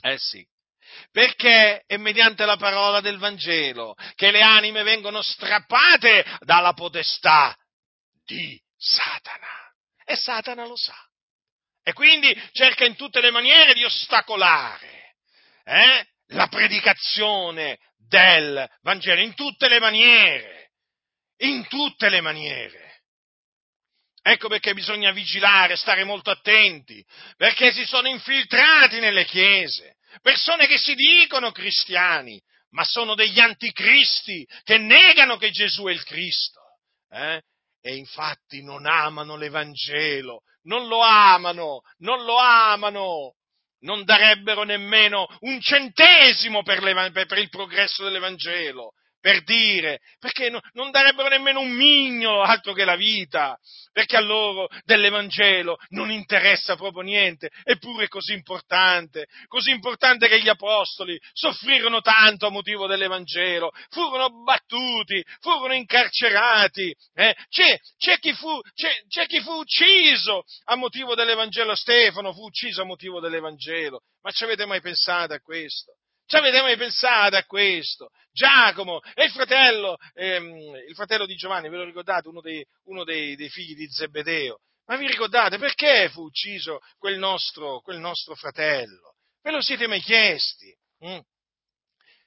Eh 0.00 0.16
sì, 0.18 0.46
perché 1.10 1.82
è 1.86 1.96
mediante 1.96 2.44
la 2.44 2.56
parola 2.56 3.00
del 3.00 3.18
Vangelo 3.18 3.94
che 4.14 4.30
le 4.30 4.42
anime 4.42 4.82
vengono 4.82 5.22
strappate 5.22 6.24
dalla 6.40 6.72
potestà 6.72 7.56
di 8.24 8.60
Satana. 8.76 9.72
E 10.04 10.16
Satana 10.16 10.66
lo 10.66 10.76
sa. 10.76 10.96
E 11.82 11.92
quindi 11.92 12.34
cerca 12.52 12.84
in 12.84 12.96
tutte 12.96 13.20
le 13.20 13.30
maniere 13.30 13.72
di 13.74 13.84
ostacolare 13.84 15.14
eh, 15.64 16.06
la 16.28 16.48
predicazione 16.48 17.78
del 17.96 18.68
Vangelo, 18.82 19.20
in 19.20 19.34
tutte 19.34 19.68
le 19.68 19.78
maniere, 19.78 20.70
in 21.38 21.66
tutte 21.68 22.08
le 22.08 22.20
maniere. 22.20 23.02
Ecco 24.22 24.48
perché 24.48 24.74
bisogna 24.74 25.12
vigilare, 25.12 25.76
stare 25.76 26.02
molto 26.02 26.30
attenti, 26.30 27.04
perché 27.36 27.72
si 27.72 27.84
sono 27.84 28.08
infiltrati 28.08 28.98
nelle 28.98 29.24
chiese 29.24 29.96
persone 30.20 30.66
che 30.66 30.78
si 30.78 30.94
dicono 30.94 31.52
cristiani, 31.52 32.40
ma 32.70 32.84
sono 32.84 33.14
degli 33.14 33.40
anticristi 33.40 34.46
che 34.62 34.78
negano 34.78 35.36
che 35.36 35.50
Gesù 35.50 35.84
è 35.84 35.92
il 35.92 36.04
Cristo. 36.04 36.60
Eh? 37.10 37.40
E 37.80 37.94
infatti 37.94 38.62
non 38.62 38.86
amano 38.86 39.36
l'Evangelo, 39.36 40.42
non 40.62 40.88
lo 40.88 41.00
amano, 41.00 41.80
non 41.98 42.24
lo 42.24 42.36
amano, 42.36 43.34
non 43.80 44.04
darebbero 44.04 44.64
nemmeno 44.64 45.26
un 45.40 45.60
centesimo 45.60 46.62
per, 46.62 46.80
per 47.12 47.38
il 47.38 47.48
progresso 47.48 48.02
dell'Evangelo 48.04 48.92
per 49.26 49.42
dire, 49.42 49.98
perché 50.20 50.50
no, 50.50 50.60
non 50.74 50.92
darebbero 50.92 51.26
nemmeno 51.26 51.58
un 51.58 51.72
mignolo 51.72 52.42
altro 52.42 52.72
che 52.72 52.84
la 52.84 52.94
vita, 52.94 53.58
perché 53.90 54.16
a 54.16 54.20
loro 54.20 54.68
dell'Evangelo 54.84 55.78
non 55.88 56.12
interessa 56.12 56.76
proprio 56.76 57.02
niente, 57.02 57.50
eppure 57.64 58.04
è 58.04 58.08
così 58.08 58.34
importante, 58.34 59.26
così 59.48 59.72
importante 59.72 60.28
che 60.28 60.40
gli 60.40 60.48
apostoli 60.48 61.18
soffrirono 61.32 62.02
tanto 62.02 62.46
a 62.46 62.50
motivo 62.50 62.86
dell'Evangelo, 62.86 63.72
furono 63.88 64.44
battuti, 64.44 65.20
furono 65.40 65.74
incarcerati, 65.74 66.94
eh? 67.14 67.34
c'è, 67.48 67.76
c'è, 67.98 68.20
chi 68.20 68.32
fu, 68.32 68.60
c'è, 68.74 68.92
c'è 69.08 69.26
chi 69.26 69.40
fu 69.40 69.54
ucciso 69.54 70.44
a 70.66 70.76
motivo 70.76 71.16
dell'Evangelo, 71.16 71.74
Stefano 71.74 72.32
fu 72.32 72.44
ucciso 72.44 72.82
a 72.82 72.84
motivo 72.84 73.18
dell'Evangelo, 73.18 74.02
ma 74.22 74.30
ci 74.30 74.44
avete 74.44 74.66
mai 74.66 74.80
pensato 74.80 75.34
a 75.34 75.40
questo? 75.40 75.94
Ci 76.26 76.34
avete 76.34 76.60
mai 76.60 76.76
pensato 76.76 77.36
a 77.36 77.44
questo? 77.44 78.10
Giacomo 78.32 79.00
e 79.14 79.24
il 79.24 79.30
fratello, 79.30 79.96
ehm, 80.14 80.74
il 80.88 80.94
fratello 80.94 81.24
di 81.24 81.36
Giovanni, 81.36 81.68
ve 81.68 81.76
lo 81.76 81.84
ricordate, 81.84 82.28
uno, 82.28 82.40
dei, 82.40 82.66
uno 82.86 83.04
dei, 83.04 83.36
dei, 83.36 83.48
figli 83.48 83.76
di 83.76 83.88
Zebedeo? 83.88 84.58
Ma 84.86 84.96
vi 84.96 85.06
ricordate 85.06 85.58
perché 85.58 86.08
fu 86.10 86.22
ucciso 86.22 86.80
quel 86.98 87.18
nostro, 87.18 87.80
quel 87.80 87.98
nostro 87.98 88.34
fratello? 88.34 89.14
Ve 89.40 89.52
lo 89.52 89.62
siete 89.62 89.86
mai 89.86 90.00
chiesti? 90.00 90.76
Mm? 91.04 91.18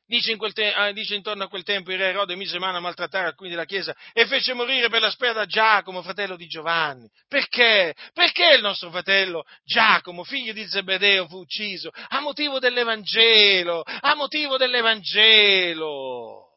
Dice, 0.09 0.35
te- 0.53 0.73
ah, 0.73 0.91
dice, 0.91 1.13
intorno 1.13 1.43
a 1.43 1.47
quel 1.47 1.61
tempo 1.61 1.91
il 1.91 1.99
re 1.99 2.07
Erode 2.07 2.35
mise 2.35 2.57
mano 2.57 2.77
a 2.77 2.79
maltrattare 2.79 3.27
alcuni 3.27 3.51
della 3.51 3.65
Chiesa 3.65 3.95
e 4.11 4.25
fece 4.25 4.53
morire 4.53 4.89
per 4.89 5.01
la 5.01 5.11
spada 5.11 5.45
Giacomo, 5.45 6.01
fratello 6.01 6.35
di 6.35 6.47
Giovanni. 6.47 7.07
Perché? 7.27 7.93
Perché 8.11 8.55
il 8.55 8.61
nostro 8.63 8.89
fratello 8.89 9.43
Giacomo, 9.63 10.23
figlio 10.23 10.51
di 10.51 10.67
Zebedeo, 10.67 11.27
fu 11.27 11.37
ucciso? 11.37 11.91
A 12.07 12.21
motivo 12.21 12.57
dell'Evangelo, 12.57 13.83
a 13.83 14.15
motivo 14.15 14.57
dell'Evangelo. 14.57 16.47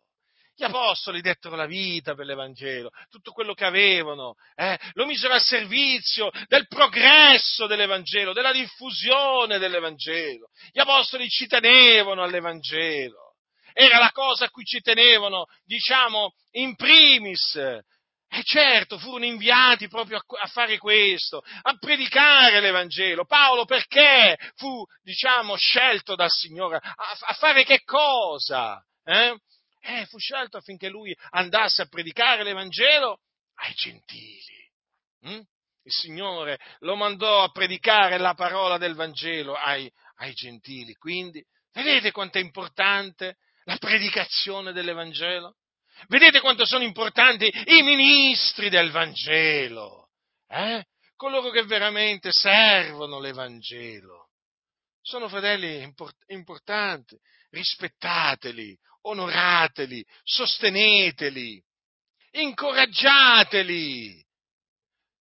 Gli 0.56 0.64
apostoli 0.64 1.20
dettero 1.20 1.54
la 1.54 1.66
vita 1.66 2.14
per 2.14 2.24
l'Evangelo, 2.24 2.88
tutto 3.10 3.32
quello 3.32 3.52
che 3.52 3.66
avevano, 3.66 4.36
eh, 4.54 4.78
lo 4.92 5.04
misero 5.04 5.34
a 5.34 5.38
servizio 5.38 6.30
del 6.48 6.66
progresso 6.68 7.66
dell'Evangelo, 7.66 8.32
della 8.32 8.52
diffusione 8.52 9.58
dell'Evangelo. 9.58 10.48
Gli 10.70 10.80
apostoli 10.80 11.28
ci 11.28 11.46
tenevano 11.46 12.22
all'Evangelo 12.22 13.31
era 13.72 13.98
la 13.98 14.10
cosa 14.10 14.46
a 14.46 14.50
cui 14.50 14.64
ci 14.64 14.80
tenevano, 14.80 15.46
diciamo, 15.64 16.34
in 16.52 16.74
primis. 16.76 17.56
E 18.34 18.42
certo, 18.44 18.98
furono 18.98 19.26
inviati 19.26 19.88
proprio 19.88 20.16
a, 20.16 20.46
fare 20.46 20.78
questo, 20.78 21.42
a 21.62 21.76
predicare 21.76 22.60
l'Evangelo. 22.60 23.26
Paolo 23.26 23.66
perché 23.66 24.38
fu, 24.54 24.82
diciamo, 25.02 25.54
scelto 25.56 26.14
dal 26.14 26.30
Signore? 26.30 26.76
A, 26.76 27.16
a 27.20 27.34
fare 27.34 27.62
che 27.64 27.82
cosa? 27.84 28.82
Eh? 29.04 29.36
Eh, 29.80 30.06
fu 30.06 30.18
scelto 30.18 30.56
affinché 30.56 30.88
lui 30.88 31.14
andasse 31.30 31.82
a 31.82 31.86
predicare 31.86 32.42
l'Evangelo 32.42 33.18
ai 33.56 33.74
gentili. 33.74 34.70
Mm? 35.28 35.40
Il 35.84 35.92
Signore 35.92 36.58
lo 36.78 36.94
mandò 36.94 37.42
a 37.42 37.50
predicare 37.50 38.16
la 38.16 38.34
parola 38.34 38.78
del 38.78 38.94
Vangelo 38.94 39.54
ai, 39.54 39.92
ai 40.16 40.32
gentili. 40.32 40.94
Quindi, 40.94 41.44
vedete 41.72 42.12
quanto 42.12 42.38
è 42.38 42.40
importante 42.40 43.36
la 43.64 43.76
predicazione 43.76 44.72
dell'Evangelo? 44.72 45.56
Vedete 46.08 46.40
quanto 46.40 46.64
sono 46.64 46.84
importanti 46.84 47.50
i 47.66 47.82
ministri 47.82 48.68
del 48.68 48.90
Vangelo, 48.90 50.08
eh? 50.48 50.84
coloro 51.16 51.50
che 51.50 51.62
veramente 51.64 52.32
servono 52.32 53.20
l'Evangelo. 53.20 54.30
Sono 55.00 55.28
fratelli 55.28 55.82
import- 55.82 56.24
importanti, 56.28 57.16
rispettateli, 57.50 58.76
onorateli, 59.02 60.04
sosteneteli, 60.22 61.62
incoraggiateli. 62.32 64.24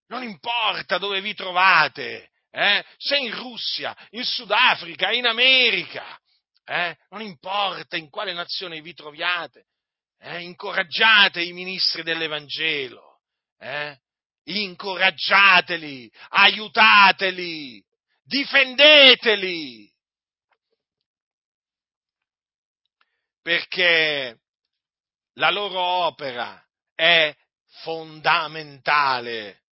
Non 0.07 0.23
importa 0.23 0.97
dove 0.97 1.21
vi 1.21 1.33
trovate, 1.33 2.31
eh? 2.49 2.83
se 2.97 3.17
in 3.17 3.35
Russia, 3.35 3.95
in 4.11 4.23
Sudafrica, 4.23 5.11
in 5.11 5.25
America, 5.25 6.19
eh? 6.65 6.97
non 7.09 7.21
importa 7.21 7.97
in 7.97 8.09
quale 8.09 8.33
nazione 8.33 8.81
vi 8.81 8.93
troviate, 8.93 9.67
eh? 10.19 10.41
incoraggiate 10.41 11.41
i 11.41 11.53
ministri 11.53 12.03
dell'Evangelo, 12.03 13.21
eh? 13.57 13.99
incoraggiateli, 14.43 16.11
aiutateli, 16.29 17.83
difendeteli, 18.23 19.91
perché 23.41 24.39
la 25.33 25.49
loro 25.49 25.79
opera 25.79 26.63
è 26.93 27.35
fondamentale, 27.81 29.63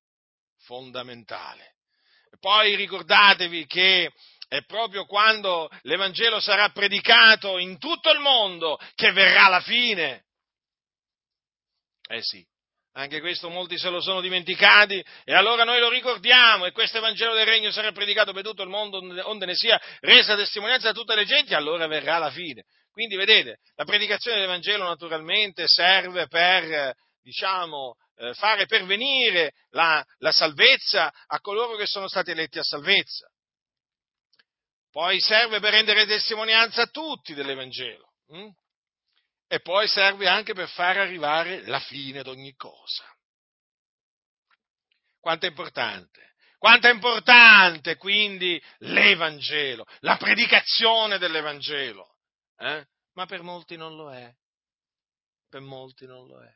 fondamentale. 0.64 1.76
Poi 2.40 2.76
ricordatevi 2.76 3.66
che 3.66 4.12
è 4.50 4.64
proprio 4.66 5.06
quando 5.06 5.70
l'Evangelo 5.84 6.39
sarà 6.39 6.70
predicato 6.70 7.60
in 7.60 7.78
tutto 7.78 8.12
il 8.12 8.20
mondo 8.20 8.78
che 8.95 9.12
verrà 9.12 9.47
la 9.47 9.62
fine. 9.62 10.26
Eh 12.08 12.24
sì, 12.24 12.43
anche 12.93 13.20
questo 13.20 13.50
molti 13.50 13.78
se 13.78 13.89
lo 13.89 14.02
sono 14.02 14.22
dimenticati 14.22 15.06
e 15.24 15.36
allora 15.36 15.64
noi 15.64 15.80
lo 15.80 15.89
ricordiamo 15.89 16.66
e 16.66 16.72
questo 16.72 16.97
Evangelo 16.97 17.36
del 17.36 17.45
Regno 17.45 17.70
sarà 17.70 17.91
predicato 17.91 18.34
per 18.34 18.43
tutto 18.43 18.64
il 18.64 18.70
mondo 18.70 18.97
onde 19.30 19.45
ne 19.45 19.56
sia 19.56 19.80
resa 20.00 20.36
testimonianza 20.36 20.89
a 20.89 20.93
tutte 20.93 21.14
le 21.14 21.26
genti, 21.26 21.54
allora 21.54 21.86
verrà 21.86 22.18
la 22.18 22.32
fine. 22.32 22.64
Quindi 22.91 23.16
vedete, 23.16 23.60
la 23.76 23.86
predicazione 23.86 24.38
dell'Evangelo 24.38 24.84
naturalmente 24.86 25.68
serve 25.68 26.26
per, 26.28 26.95
diciamo, 27.22 27.93
eh, 28.16 28.34
fare 28.34 28.66
pervenire 28.66 29.54
la, 29.70 30.04
la 30.18 30.32
salvezza 30.32 31.14
a 31.28 31.39
coloro 31.39 31.76
che 31.76 31.86
sono 31.86 32.08
stati 32.08 32.32
eletti 32.32 32.58
a 32.58 32.64
salvezza. 32.64 33.28
Poi 34.92 35.20
serve 35.20 35.60
per 35.60 35.72
rendere 35.72 36.06
testimonianza 36.06 36.84
a 36.84 36.88
tutti 36.88 37.34
dell'Evangelo. 37.34 38.14
Hm? 38.28 38.50
E 39.48 39.60
poi 39.62 39.88
serve 39.88 40.28
anche 40.28 40.54
per 40.54 40.70
far 40.70 40.98
arrivare 40.98 41.66
la 41.68 41.80
fine 41.80 42.22
di 42.22 42.30
ogni 42.30 42.54
cosa. 42.56 43.04
Quanto 45.20 45.46
è 45.46 45.50
importante? 45.50 46.34
Quanto 46.58 46.88
è 46.88 46.92
importante 46.92 47.96
quindi 47.96 48.62
l'Evangelo, 48.80 49.86
la 50.00 50.18
predicazione 50.18 51.18
dell'Evangelo. 51.18 52.18
Eh? 52.58 52.86
Ma 53.14 53.26
per 53.26 53.42
molti 53.42 53.76
non 53.78 53.96
lo 53.96 54.12
è. 54.12 54.32
Per 55.50 55.62
molti 55.62 56.06
non 56.06 56.28
lo 56.28 56.42
è. 56.42 56.52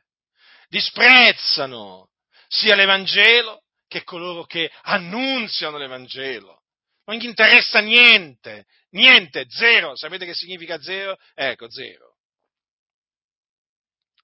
Disprezzano 0.68 2.10
sia 2.48 2.74
l'Evangelo 2.74 3.62
che 3.88 4.04
coloro 4.04 4.44
che 4.44 4.70
annunziano 4.82 5.78
l'Evangelo. 5.78 6.63
Non 7.06 7.16
gli 7.18 7.24
interessa 7.24 7.80
niente, 7.80 8.66
niente, 8.90 9.46
zero. 9.48 9.96
Sapete 9.96 10.24
che 10.24 10.34
significa 10.34 10.80
zero? 10.80 11.16
Ecco, 11.34 11.70
zero. 11.70 12.16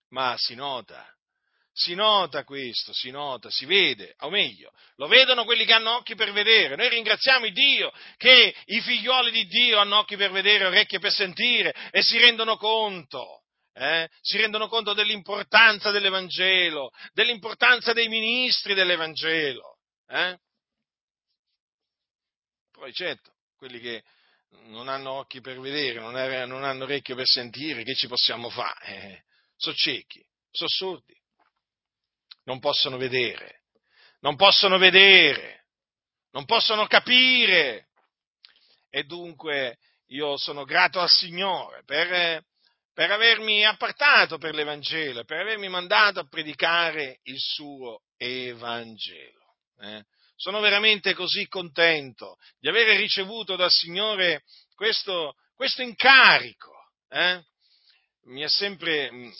Ma 0.08 0.34
si 0.38 0.54
nota, 0.54 1.06
si 1.72 1.94
nota 1.94 2.42
questo, 2.44 2.92
si 2.92 3.10
nota, 3.10 3.48
si 3.50 3.64
vede, 3.64 4.14
o 4.20 4.30
meglio, 4.30 4.72
lo 4.96 5.06
vedono 5.06 5.44
quelli 5.44 5.64
che 5.64 5.72
hanno 5.72 5.94
occhi 5.94 6.14
per 6.14 6.32
vedere. 6.32 6.74
Noi 6.74 6.88
ringraziamo 6.88 7.48
Dio 7.50 7.92
che 8.16 8.54
i 8.66 8.80
figlioli 8.80 9.30
di 9.30 9.46
Dio 9.46 9.78
hanno 9.78 9.98
occhi 9.98 10.16
per 10.16 10.30
vedere, 10.32 10.66
orecchie 10.66 10.98
per 10.98 11.12
sentire 11.12 11.72
e 11.90 12.02
si 12.02 12.18
rendono 12.18 12.56
conto. 12.56 13.44
Eh? 13.72 14.08
Si 14.20 14.36
rendono 14.36 14.68
conto 14.68 14.94
dell'importanza 14.94 15.90
dell'Evangelo, 15.90 16.90
dell'importanza 17.12 17.92
dei 17.92 18.08
ministri 18.08 18.74
dell'Evangelo. 18.74 19.78
Eh? 20.08 20.36
Poi 22.80 22.94
certo, 22.94 23.30
quelli 23.58 23.78
che 23.78 24.02
non 24.68 24.88
hanno 24.88 25.10
occhi 25.12 25.42
per 25.42 25.60
vedere, 25.60 26.00
non, 26.00 26.64
hanno 26.64 26.84
orecchie 26.84 27.14
per 27.14 27.26
sentire, 27.26 27.82
che 27.82 27.94
ci 27.94 28.08
possiamo 28.08 28.48
fare? 28.48 28.86
Eh, 28.86 29.22
sono 29.54 29.76
ciechi, 29.76 30.26
sono 30.50 30.70
sordi 30.70 31.20
non 32.44 32.58
possono 32.58 32.96
vedere, 32.96 33.64
non 34.20 34.34
possono 34.36 34.78
vedere, 34.78 35.66
non 36.32 36.44
possono 36.46 36.86
capire. 36.86 37.88
E 38.88 39.04
dunque 39.04 39.78
io 40.06 40.36
sono 40.36 40.64
grato 40.64 41.00
al 41.00 41.10
Signore 41.10 41.82
per, 41.84 42.42
per 42.92 43.10
avermi 43.10 43.64
appartato 43.64 44.38
per 44.38 44.54
l'Evangelo, 44.54 45.24
per 45.24 45.40
avermi 45.40 45.68
mandato 45.68 46.18
a 46.20 46.26
predicare 46.26 47.20
il 47.24 47.38
suo 47.38 48.00
Evangelo. 48.16 49.56
Eh? 49.80 50.04
Sono 50.40 50.60
veramente 50.60 51.12
così 51.12 51.46
contento 51.48 52.38
di 52.58 52.66
avere 52.70 52.96
ricevuto 52.96 53.56
dal 53.56 53.70
Signore 53.70 54.44
questo, 54.74 55.34
questo 55.54 55.82
incarico. 55.82 56.72
Eh? 57.10 57.44
Mi, 58.22 58.40
è 58.40 58.48
sempre, 58.48 59.10
mi, 59.10 59.30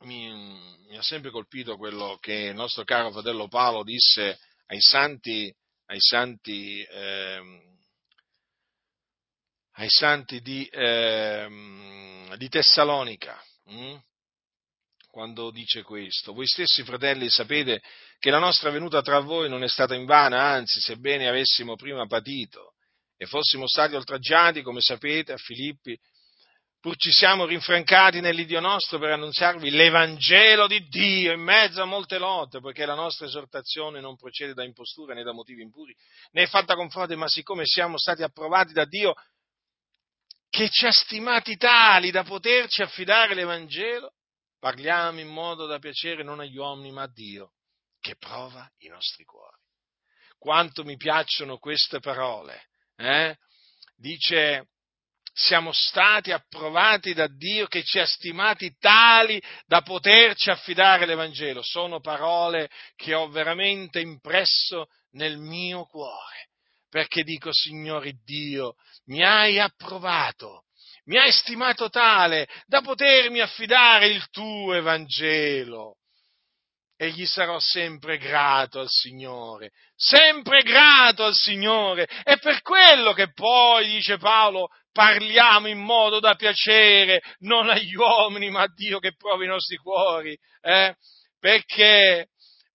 mi, 0.00 0.94
ha 0.98 1.00
sempre 1.00 1.30
colpito 1.30 1.78
quello 1.78 2.18
che 2.20 2.34
il 2.34 2.54
nostro 2.54 2.84
caro 2.84 3.10
fratello 3.10 3.48
Paolo 3.48 3.82
disse 3.82 4.38
ai 4.66 4.80
santi, 4.82 5.50
ai 5.86 6.00
santi, 6.00 6.82
eh, 6.82 7.62
ai 9.76 9.88
santi 9.88 10.42
di, 10.42 10.66
eh, 10.66 12.34
di 12.36 12.48
Tessalonica, 12.50 13.42
hm? 13.64 13.96
Quando 15.10 15.50
dice 15.50 15.82
questo. 15.82 16.32
Voi 16.32 16.46
stessi, 16.46 16.82
fratelli, 16.84 17.28
sapete 17.28 17.82
che 18.18 18.30
la 18.30 18.38
nostra 18.38 18.70
venuta 18.70 19.02
tra 19.02 19.18
voi 19.20 19.48
non 19.48 19.62
è 19.62 19.68
stata 19.68 19.94
invana, 19.94 20.42
anzi, 20.42 20.80
sebbene 20.80 21.28
avessimo 21.28 21.76
prima 21.76 22.06
patito 22.06 22.74
e 23.16 23.26
fossimo 23.26 23.66
stati 23.66 23.94
oltraggiati, 23.94 24.62
come 24.62 24.80
sapete, 24.80 25.32
a 25.32 25.36
Filippi, 25.36 25.98
pur 26.80 26.96
ci 26.96 27.12
siamo 27.12 27.44
rinfrancati 27.44 28.20
nell'Idio 28.20 28.60
nostro 28.60 28.98
per 28.98 29.10
annunziarvi 29.10 29.70
l'Evangelo 29.70 30.66
di 30.66 30.88
Dio 30.88 31.32
in 31.32 31.42
mezzo 31.42 31.82
a 31.82 31.84
molte 31.84 32.16
lotte, 32.16 32.60
poiché 32.60 32.86
la 32.86 32.94
nostra 32.94 33.26
esortazione 33.26 34.00
non 34.00 34.16
procede 34.16 34.54
da 34.54 34.64
impostura 34.64 35.12
né 35.12 35.22
da 35.22 35.32
motivi 35.32 35.60
impuri, 35.60 35.94
né 36.30 36.44
è 36.44 36.46
fatta 36.46 36.74
con 36.74 36.88
frode, 36.88 37.16
ma 37.16 37.28
siccome 37.28 37.66
siamo 37.66 37.98
stati 37.98 38.22
approvati 38.22 38.72
da 38.72 38.86
Dio, 38.86 39.14
che 40.48 40.70
ci 40.70 40.86
ha 40.86 40.92
stimati 40.92 41.56
tali 41.56 42.10
da 42.10 42.24
poterci 42.24 42.80
affidare 42.80 43.34
l'Evangelo, 43.34 44.14
parliamo 44.60 45.18
in 45.18 45.28
modo 45.28 45.66
da 45.66 45.80
piacere 45.80 46.22
non 46.22 46.38
agli 46.38 46.56
uomini, 46.56 46.92
ma 46.92 47.02
a 47.02 47.10
Dio, 47.12 47.54
che 47.98 48.14
prova 48.16 48.70
i 48.78 48.88
nostri 48.88 49.24
cuori. 49.24 49.56
Quanto 50.38 50.84
mi 50.84 50.96
piacciono 50.96 51.58
queste 51.58 51.98
parole, 51.98 52.68
eh? 52.96 53.36
Dice, 53.96 54.68
siamo 55.32 55.72
stati 55.72 56.32
approvati 56.32 57.14
da 57.14 57.26
Dio 57.26 57.66
che 57.66 57.82
ci 57.82 57.98
ha 57.98 58.06
stimati 58.06 58.74
tali 58.78 59.42
da 59.66 59.82
poterci 59.82 60.50
affidare 60.50 61.06
l'Evangelo. 61.06 61.62
Sono 61.62 62.00
parole 62.00 62.70
che 62.96 63.14
ho 63.14 63.28
veramente 63.28 64.00
impresso 64.00 64.88
nel 65.12 65.38
mio 65.38 65.84
cuore, 65.84 66.48
perché 66.88 67.22
dico, 67.22 67.52
Signore 67.52 68.14
Dio, 68.24 68.74
mi 69.06 69.22
hai 69.22 69.58
approvato, 69.58 70.64
mi 71.10 71.18
hai 71.18 71.32
stimato 71.32 71.88
tale 71.88 72.46
da 72.66 72.82
potermi 72.82 73.40
affidare 73.40 74.06
il 74.06 74.28
tuo 74.30 74.74
Evangelo. 74.74 75.96
E 76.96 77.10
gli 77.10 77.26
sarò 77.26 77.58
sempre 77.58 78.16
grato 78.16 78.78
al 78.78 78.88
Signore, 78.88 79.72
sempre 79.96 80.62
grato 80.62 81.24
al 81.24 81.34
Signore. 81.34 82.06
È 82.22 82.38
per 82.38 82.62
quello 82.62 83.12
che 83.12 83.32
poi, 83.32 83.88
dice 83.88 84.18
Paolo, 84.18 84.68
parliamo 84.92 85.66
in 85.66 85.80
modo 85.80 86.20
da 86.20 86.36
piacere 86.36 87.22
non 87.38 87.70
agli 87.70 87.94
uomini, 87.94 88.48
ma 88.50 88.62
a 88.62 88.72
Dio 88.72 89.00
che 89.00 89.16
prova 89.16 89.42
i 89.42 89.48
nostri 89.48 89.78
cuori, 89.78 90.38
eh? 90.60 90.94
perché, 91.40 92.28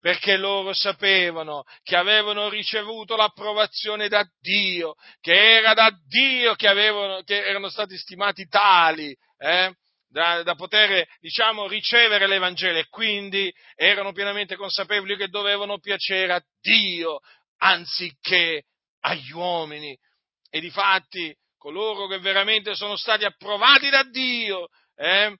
perché 0.05 0.37
loro 0.37 0.71
sapevano 0.71 1.63
che 1.81 1.95
avevano 1.95 2.47
ricevuto 2.47 3.15
l'approvazione 3.15 4.07
da 4.07 4.23
Dio, 4.39 4.93
che 5.19 5.33
era 5.33 5.73
da 5.73 5.91
Dio 6.05 6.53
che, 6.53 6.67
avevano, 6.67 7.23
che 7.23 7.43
erano 7.43 7.69
stati 7.69 7.97
stimati 7.97 8.45
tali, 8.47 9.17
eh? 9.39 9.73
da, 10.07 10.43
da, 10.43 10.53
poter, 10.53 11.07
diciamo, 11.19 11.67
ricevere 11.67 12.27
l'Evangelo 12.27 12.77
e 12.77 12.87
quindi 12.87 13.51
erano 13.73 14.11
pienamente 14.11 14.55
consapevoli 14.55 15.17
che 15.17 15.29
dovevano 15.29 15.79
piacere 15.79 16.33
a 16.33 16.43
Dio 16.61 17.21
anziché 17.57 18.65
agli 18.99 19.31
uomini. 19.31 19.97
E 20.51 20.59
difatti 20.59 21.35
coloro 21.57 22.05
che 22.05 22.19
veramente 22.19 22.75
sono 22.75 22.95
stati 22.95 23.25
approvati 23.25 23.89
da 23.89 24.03
Dio, 24.03 24.67
eh, 24.97 25.35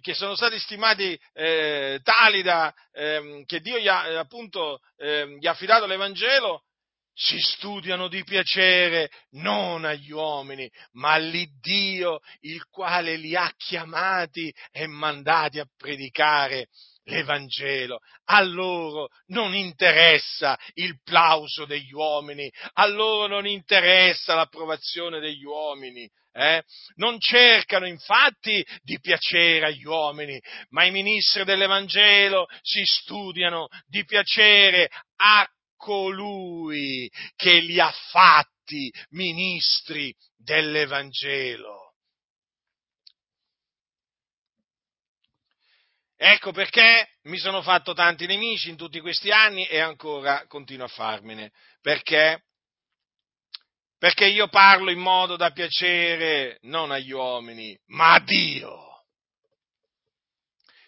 che 0.00 0.14
sono 0.14 0.36
stati 0.36 0.58
stimati 0.58 1.18
eh, 1.32 2.00
tali 2.02 2.42
da, 2.42 2.72
eh, 2.92 3.42
che 3.46 3.60
Dio 3.60 3.78
gli 3.78 3.88
ha, 3.88 4.18
appunto, 4.18 4.80
ehm, 4.96 5.38
gli 5.38 5.46
ha 5.46 5.50
affidato 5.50 5.86
l'Evangelo, 5.86 6.64
si 7.14 7.38
studiano 7.40 8.08
di 8.08 8.24
piacere 8.24 9.10
non 9.32 9.84
agli 9.84 10.12
uomini, 10.12 10.70
ma 10.92 11.12
all'Iddio, 11.12 12.20
il 12.40 12.64
quale 12.68 13.16
li 13.16 13.36
ha 13.36 13.52
chiamati 13.56 14.54
e 14.70 14.86
mandati 14.86 15.58
a 15.58 15.66
predicare 15.76 16.68
l'Evangelo. 17.04 17.98
A 18.26 18.42
loro 18.42 19.08
non 19.26 19.54
interessa 19.54 20.58
il 20.74 21.00
plauso 21.02 21.66
degli 21.66 21.92
uomini, 21.92 22.50
a 22.74 22.86
loro 22.86 23.26
non 23.26 23.46
interessa 23.46 24.34
l'approvazione 24.34 25.20
degli 25.20 25.44
uomini. 25.44 26.08
Eh? 26.32 26.62
Non 26.94 27.20
cercano 27.20 27.86
infatti 27.86 28.64
di 28.82 28.98
piacere 29.00 29.66
agli 29.66 29.84
uomini, 29.84 30.40
ma 30.70 30.84
i 30.84 30.90
ministri 30.90 31.44
dell'Evangelo 31.44 32.46
si 32.62 32.82
studiano 32.84 33.68
di 33.86 34.04
piacere 34.04 34.88
a 35.16 35.46
colui 35.76 37.10
che 37.36 37.60
li 37.60 37.78
ha 37.78 37.92
fatti 38.10 38.90
ministri 39.10 40.14
dell'Evangelo. 40.36 41.92
Ecco 46.16 46.52
perché 46.52 47.08
mi 47.22 47.36
sono 47.36 47.62
fatto 47.62 47.94
tanti 47.94 48.26
nemici 48.26 48.70
in 48.70 48.76
tutti 48.76 49.00
questi 49.00 49.32
anni 49.32 49.66
e 49.66 49.80
ancora 49.80 50.46
continuo 50.46 50.86
a 50.86 50.88
farmene. 50.88 51.50
Perché? 51.80 52.44
Perché 54.02 54.26
io 54.26 54.48
parlo 54.48 54.90
in 54.90 54.98
modo 54.98 55.36
da 55.36 55.52
piacere 55.52 56.58
non 56.62 56.90
agli 56.90 57.12
uomini, 57.12 57.78
ma 57.90 58.14
a 58.14 58.18
Dio. 58.18 59.04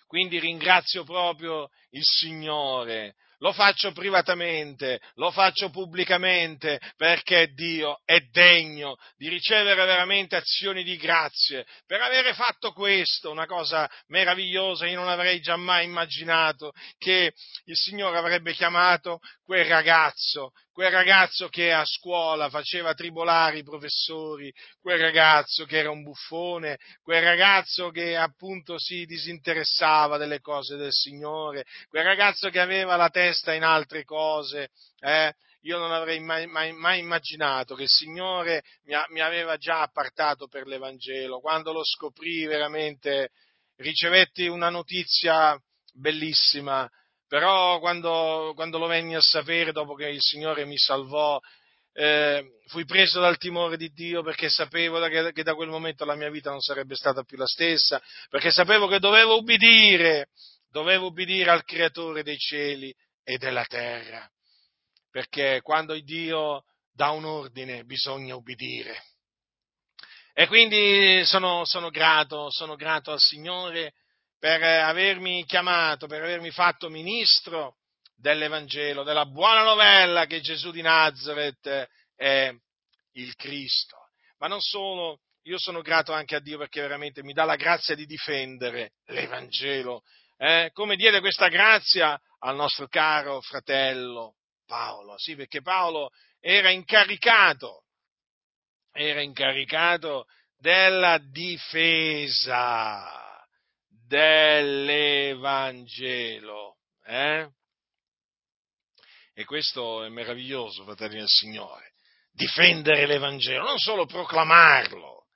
Quindi 0.08 0.40
ringrazio 0.40 1.04
proprio 1.04 1.68
il 1.90 2.02
Signore, 2.02 3.14
lo 3.38 3.52
faccio 3.52 3.92
privatamente, 3.92 5.00
lo 5.14 5.30
faccio 5.30 5.70
pubblicamente, 5.70 6.80
perché 6.96 7.52
Dio 7.52 8.00
è 8.04 8.18
degno 8.32 8.96
di 9.16 9.28
ricevere 9.28 9.84
veramente 9.84 10.34
azioni 10.34 10.82
di 10.82 10.96
grazie 10.96 11.66
per 11.86 12.00
avere 12.00 12.32
fatto 12.32 12.72
questo, 12.72 13.30
una 13.30 13.46
cosa 13.46 13.88
meravigliosa. 14.06 14.86
Io 14.86 14.98
non 14.98 15.08
avrei 15.08 15.40
già 15.40 15.56
mai 15.56 15.84
immaginato 15.84 16.72
che 16.96 17.32
il 17.66 17.76
Signore 17.76 18.16
avrebbe 18.16 18.54
chiamato 18.54 19.20
quel 19.44 19.66
ragazzo, 19.66 20.52
quel 20.72 20.90
ragazzo 20.90 21.48
che 21.48 21.72
a 21.72 21.84
scuola 21.84 22.48
faceva 22.48 22.94
tribolare 22.94 23.58
i 23.58 23.62
professori, 23.62 24.52
quel 24.80 24.98
ragazzo 24.98 25.66
che 25.66 25.78
era 25.78 25.90
un 25.90 26.02
buffone, 26.02 26.78
quel 27.02 27.22
ragazzo 27.22 27.90
che 27.90 28.16
appunto 28.16 28.78
si 28.78 29.04
disinteressava 29.04 30.16
delle 30.16 30.40
cose 30.40 30.76
del 30.76 30.92
Signore, 30.92 31.64
quel 31.88 32.04
ragazzo 32.04 32.48
che 32.48 32.60
aveva 32.60 32.96
la 32.96 33.10
testa 33.10 33.52
in 33.52 33.62
altre 33.62 34.04
cose, 34.04 34.70
eh? 35.00 35.34
io 35.64 35.78
non 35.78 35.92
avrei 35.92 36.20
mai, 36.20 36.46
mai, 36.46 36.72
mai, 36.72 36.98
immaginato 36.98 37.74
che 37.74 37.84
il 37.84 37.88
Signore 37.88 38.62
mi, 38.84 38.94
mi, 39.10 39.20
aveva 39.20 39.56
già 39.56 39.80
appartato 39.80 40.46
per 40.46 40.66
l'Evangelo. 40.66 41.40
Quando 41.40 41.72
lo 41.72 41.82
scoprì 41.82 42.44
veramente 42.44 43.30
ricevetti 43.76 44.46
una 44.46 44.68
notizia 44.68 45.58
bellissima, 45.94 46.88
però 47.26 47.78
quando, 47.78 48.52
quando 48.54 48.78
lo 48.78 48.86
venni 48.86 49.14
a 49.14 49.20
sapere 49.20 49.72
dopo 49.72 49.94
che 49.94 50.08
il 50.08 50.20
Signore 50.20 50.64
mi 50.64 50.78
salvò, 50.78 51.40
eh, 51.92 52.44
fui 52.66 52.84
preso 52.84 53.20
dal 53.20 53.38
timore 53.38 53.76
di 53.76 53.92
Dio 53.92 54.22
perché 54.22 54.48
sapevo 54.48 55.00
che, 55.08 55.32
che 55.32 55.42
da 55.42 55.54
quel 55.54 55.68
momento 55.68 56.04
la 56.04 56.16
mia 56.16 56.30
vita 56.30 56.50
non 56.50 56.60
sarebbe 56.60 56.96
stata 56.96 57.22
più 57.22 57.36
la 57.36 57.46
stessa, 57.46 58.02
perché 58.28 58.50
sapevo 58.50 58.88
che 58.88 58.98
dovevo 58.98 59.36
ubbidire, 59.36 60.28
dovevo 60.70 61.06
ubbidire 61.06 61.50
al 61.50 61.64
Creatore 61.64 62.22
dei 62.22 62.36
cieli 62.36 62.94
e 63.22 63.38
della 63.38 63.64
terra, 63.64 64.28
perché 65.10 65.60
quando 65.62 65.98
Dio 66.00 66.64
dà 66.92 67.10
un 67.10 67.24
ordine 67.24 67.84
bisogna 67.84 68.34
ubbidire. 68.34 69.02
E 70.32 70.48
quindi 70.48 71.24
sono, 71.24 71.64
sono, 71.64 71.90
grato, 71.90 72.50
sono 72.50 72.74
grato 72.74 73.12
al 73.12 73.20
Signore 73.20 73.92
per 74.44 74.62
avermi 74.62 75.42
chiamato, 75.46 76.06
per 76.06 76.22
avermi 76.22 76.50
fatto 76.50 76.90
ministro 76.90 77.76
dell'Evangelo, 78.14 79.02
della 79.02 79.24
buona 79.24 79.62
novella 79.62 80.26
che 80.26 80.42
Gesù 80.42 80.70
di 80.70 80.82
Nazareth 80.82 81.88
è 82.14 82.54
il 83.12 83.34
Cristo. 83.36 83.96
Ma 84.40 84.46
non 84.46 84.60
solo, 84.60 85.20
io 85.44 85.58
sono 85.58 85.80
grato 85.80 86.12
anche 86.12 86.36
a 86.36 86.40
Dio 86.40 86.58
perché 86.58 86.82
veramente 86.82 87.22
mi 87.22 87.32
dà 87.32 87.44
la 87.44 87.56
grazia 87.56 87.94
di 87.94 88.04
difendere 88.04 88.92
l'Evangelo 89.06 90.02
eh, 90.36 90.68
come 90.74 90.96
diede 90.96 91.20
questa 91.20 91.48
grazia 91.48 92.20
al 92.40 92.54
nostro 92.54 92.86
caro 92.86 93.40
fratello 93.40 94.34
Paolo, 94.66 95.16
sì, 95.16 95.36
perché 95.36 95.62
Paolo 95.62 96.10
era 96.38 96.68
incaricato, 96.68 97.84
era 98.92 99.22
incaricato 99.22 100.26
della 100.58 101.16
difesa 101.16 103.23
dell'Evangelo. 104.06 106.78
Eh? 107.04 107.48
E 109.34 109.44
questo 109.44 110.04
è 110.04 110.08
meraviglioso, 110.08 110.84
fratelli 110.84 111.16
del 111.16 111.28
Signore. 111.28 111.92
Difendere 112.30 113.06
l'Evangelo, 113.06 113.64
non 113.64 113.78
solo 113.78 114.06
proclamarlo, 114.06 115.26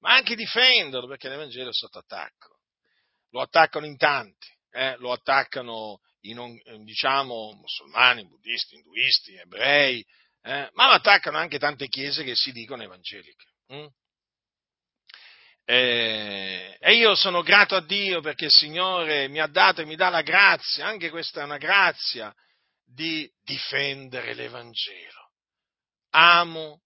ma 0.00 0.14
anche 0.14 0.34
difenderlo, 0.34 1.06
perché 1.06 1.28
l'Evangelo 1.28 1.68
è 1.70 1.74
sotto 1.74 1.98
attacco 1.98 2.60
lo 3.30 3.40
attaccano 3.40 3.86
in 3.86 3.96
tanti, 3.96 4.48
eh? 4.70 4.96
lo 4.98 5.12
attaccano 5.12 6.00
i 6.20 6.34
diciamo, 6.84 7.52
musulmani, 7.52 8.26
buddisti, 8.26 8.76
induisti, 8.76 9.36
ebrei, 9.36 10.04
eh? 10.42 10.68
ma 10.72 10.86
lo 10.86 10.92
attaccano 10.92 11.38
anche 11.38 11.58
tante 11.58 11.88
chiese 11.88 12.24
che 12.24 12.34
si 12.34 12.52
dicono 12.52 12.82
evangeliche. 12.82 13.46
Hm? 13.68 13.86
Eh, 15.72 16.76
e 16.80 16.94
io 16.94 17.14
sono 17.14 17.42
grato 17.42 17.76
a 17.76 17.80
Dio 17.80 18.20
perché 18.20 18.46
il 18.46 18.50
Signore 18.50 19.28
mi 19.28 19.38
ha 19.38 19.46
dato 19.46 19.82
e 19.82 19.84
mi 19.84 19.94
dà 19.94 20.08
la 20.08 20.22
grazia, 20.22 20.84
anche 20.84 21.10
questa 21.10 21.42
è 21.42 21.44
una 21.44 21.58
grazia, 21.58 22.34
di 22.84 23.30
difendere 23.44 24.34
l'Evangelo. 24.34 25.30
Amo 26.10 26.82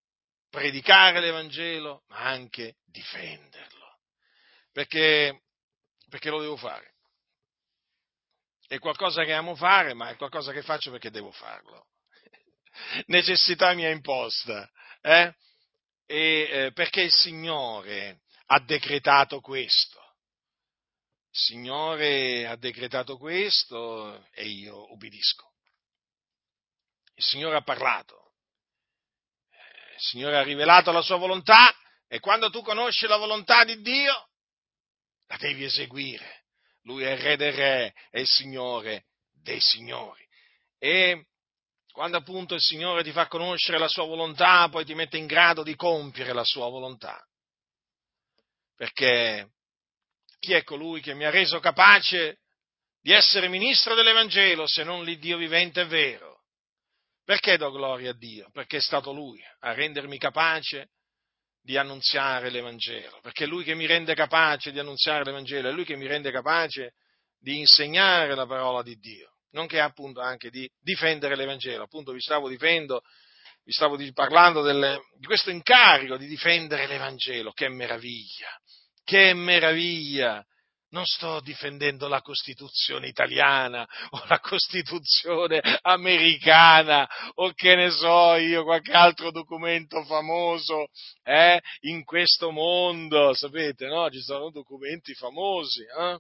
predicare 0.51 1.21
l'Evangelo, 1.21 2.03
ma 2.09 2.19
anche 2.19 2.75
difenderlo. 2.85 4.01
Perché 4.71 5.41
perché 6.11 6.29
lo 6.29 6.43
devo 6.43 6.59
fare. 6.59 6.93
È 8.67 8.79
qualcosa 8.79 9.25
che 9.25 9.33
amo 9.33 9.55
fare, 9.55 9.95
ma 9.95 10.11
è 10.11 10.17
qualcosa 10.17 10.53
che 10.53 10.61
faccio 10.61 10.91
perché 10.91 11.11
devo 11.11 11.33
farlo. 11.33 11.87
Necessità 13.07 13.73
mia 13.73 13.89
imposta. 13.89 14.71
Eh? 15.01 15.35
E, 16.05 16.49
eh, 16.51 16.73
perché 16.75 17.01
il 17.01 17.13
Signore 17.13 18.24
ha 18.47 18.61
decretato 18.61 19.41
questo. 19.41 19.99
Il 21.31 21.41
Signore 21.41 22.47
ha 22.47 22.57
decretato 22.57 23.17
questo 23.17 24.29
e 24.33 24.47
io 24.47 24.93
ubbidisco. 24.93 25.53
Il 27.15 27.25
Signore 27.25 27.57
ha 27.57 27.63
parlato. 27.63 28.33
Il 29.97 30.01
Signore 30.01 30.37
ha 30.37 30.43
rivelato 30.43 30.93
la 30.93 31.03
sua 31.03 31.17
volontà 31.17 31.75
e 32.07 32.21
quando 32.21 32.51
tu 32.51 32.63
conosci 32.63 33.07
la 33.07 33.17
volontà 33.17 33.65
di 33.65 33.81
Dio, 33.81 34.29
la 35.27 35.37
devi 35.37 35.65
eseguire. 35.65 36.45
Lui 36.83 37.03
è 37.03 37.13
il 37.13 37.19
re 37.19 37.37
dei 37.37 37.51
re, 37.51 37.95
è 38.11 38.19
il 38.21 38.29
Signore 38.29 39.07
dei 39.33 39.61
signori. 39.61 40.25
E 40.79 41.27
quando 41.93 42.17
appunto 42.17 42.55
il 42.55 42.61
Signore 42.61 43.03
ti 43.03 43.13
fa 43.13 43.27
conoscere 43.27 43.79
la 43.79 43.89
sua 43.89 44.05
volontà, 44.05 44.69
poi 44.69 44.85
ti 44.85 44.95
mette 44.95 45.17
in 45.17 45.27
grado 45.27 45.63
di 45.63 45.75
compiere 45.77 46.33
la 46.33 46.45
sua 46.45 46.69
volontà. 46.69 47.25
Perché 48.77 49.51
chi 50.39 50.53
è 50.53 50.63
colui 50.63 51.01
che 51.01 51.15
mi 51.15 51.25
ha 51.25 51.31
reso 51.31 51.61
capace 51.61 52.39
di 53.01 53.13
essere 53.13 53.49
ministro 53.49 53.95
dell'Evangelo 53.95 54.67
se 54.67 54.83
non 54.83 55.05
l'Iddio 55.05 55.37
vivente 55.37 55.83
e 55.83 55.87
vero? 55.87 56.43
Perché 57.25 57.57
do 57.57 57.71
gloria 57.71 58.11
a 58.11 58.17
Dio? 58.17 58.51
Perché 58.53 58.77
è 58.77 58.81
stato 58.81 59.13
Lui 59.13 59.41
a 59.61 59.73
rendermi 59.73 60.19
capace 60.19 60.91
di 61.63 61.79
annunziare 61.79 62.51
l'Evangelo, 62.51 63.21
perché 63.23 63.45
è 63.45 63.47
Lui 63.47 63.65
che 63.65 63.75
mi 63.75 63.87
rende 63.87 64.15
capace 64.15 64.71
di 64.71 64.79
annunziare 64.79 65.25
l'Evangelo, 65.25 65.71
è 65.71 65.73
Lui 65.73 65.87
che 65.87 65.97
mi 65.97 66.07
rende 66.07 66.31
capace 66.31 66.93
di 67.39 67.59
insegnare 67.59 68.35
la 68.35 68.47
parola 68.47 68.83
di 68.83 68.97
Dio, 68.97 69.37
nonché 69.53 69.81
appunto 69.81 70.21
anche 70.21 70.51
di 70.51 70.69
difendere 70.79 71.37
l'Evangelo. 71.37 71.85
Appunto 71.85 72.13
vi 72.13 72.21
stavo, 72.21 72.51
difendo, 72.51 73.01
vi 73.65 73.73
stavo 73.73 73.99
parlando 74.13 74.61
delle, 74.61 75.01
di 75.19 75.25
questo 75.25 75.49
incarico 75.49 76.19
di 76.19 76.27
difendere 76.27 76.87
l'Evangelo, 76.87 77.53
che 77.53 77.69
meraviglia, 77.69 78.51
che 79.05 79.35
meraviglia! 79.35 80.45
non 80.95 81.05
sto 81.05 81.41
difendendo 81.41 82.07
la 82.07 82.23
Costituzione 82.23 83.09
italiana 83.09 83.87
o 84.11 84.23
la 84.29 84.39
Costituzione 84.39 85.61
americana 85.83 87.07
o 87.35 87.53
che 87.53 87.75
ne 87.75 87.91
so 87.91 88.37
io, 88.37 88.63
qualche 88.63 88.93
altro 88.93 89.33
documento 89.33 90.05
famoso 90.05 90.87
eh, 91.25 91.61
in 91.81 92.05
questo 92.05 92.53
mondo, 92.53 93.35
sapete, 93.35 93.87
no? 93.87 94.09
Ci 94.09 94.21
sono 94.21 94.51
documenti 94.51 95.13
famosi, 95.15 95.83
eh? 95.83 96.19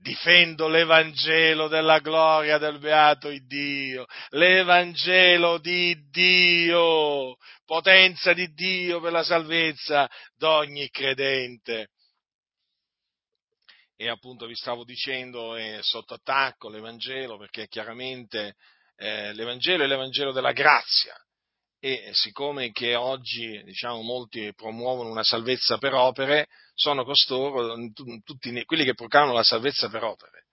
Difendo 0.00 0.68
l'Evangelo 0.68 1.66
della 1.66 1.98
gloria 1.98 2.56
del 2.58 2.78
beato 2.78 3.30
Dio, 3.44 4.06
l'Evangelo 4.28 5.58
di 5.58 6.08
Dio, 6.08 7.36
potenza 7.64 8.32
di 8.32 8.52
Dio 8.52 9.00
per 9.00 9.10
la 9.10 9.24
salvezza 9.24 10.08
d'ogni 10.36 10.88
credente. 10.88 11.88
E 13.96 14.08
appunto 14.08 14.46
vi 14.46 14.54
stavo 14.54 14.84
dicendo 14.84 15.56
è 15.56 15.78
sotto 15.82 16.14
attacco 16.14 16.68
l'Evangelo 16.68 17.36
perché 17.36 17.66
chiaramente 17.66 18.54
eh, 18.96 19.32
l'Evangelo 19.34 19.82
è 19.82 19.86
l'Evangelo 19.88 20.30
della 20.30 20.52
grazia 20.52 21.14
e 21.80 22.10
siccome 22.12 22.72
che 22.72 22.94
oggi 22.94 23.62
diciamo, 23.62 24.02
molti 24.02 24.52
promuovono 24.54 25.10
una 25.10 25.22
salvezza 25.22 25.78
per 25.78 25.94
opere, 25.94 26.46
sono 26.74 27.04
costoro, 27.04 27.76
tutti, 28.24 28.64
quelli 28.64 28.84
che 28.84 28.94
proclamano 28.94 29.32
la 29.32 29.42
salvezza 29.42 29.88
per 29.88 30.04
opere, 30.04 30.46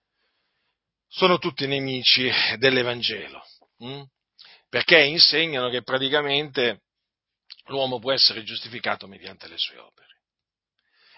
sono 1.08 1.38
tutti 1.38 1.66
nemici 1.66 2.30
dell'Evangelo, 2.58 3.42
hm? 3.78 4.02
perché 4.68 5.02
insegnano 5.02 5.68
che 5.68 5.82
praticamente 5.82 6.82
l'uomo 7.66 7.98
può 7.98 8.12
essere 8.12 8.42
giustificato 8.42 9.06
mediante 9.06 9.48
le 9.48 9.58
sue 9.58 9.78
opere 9.78 10.06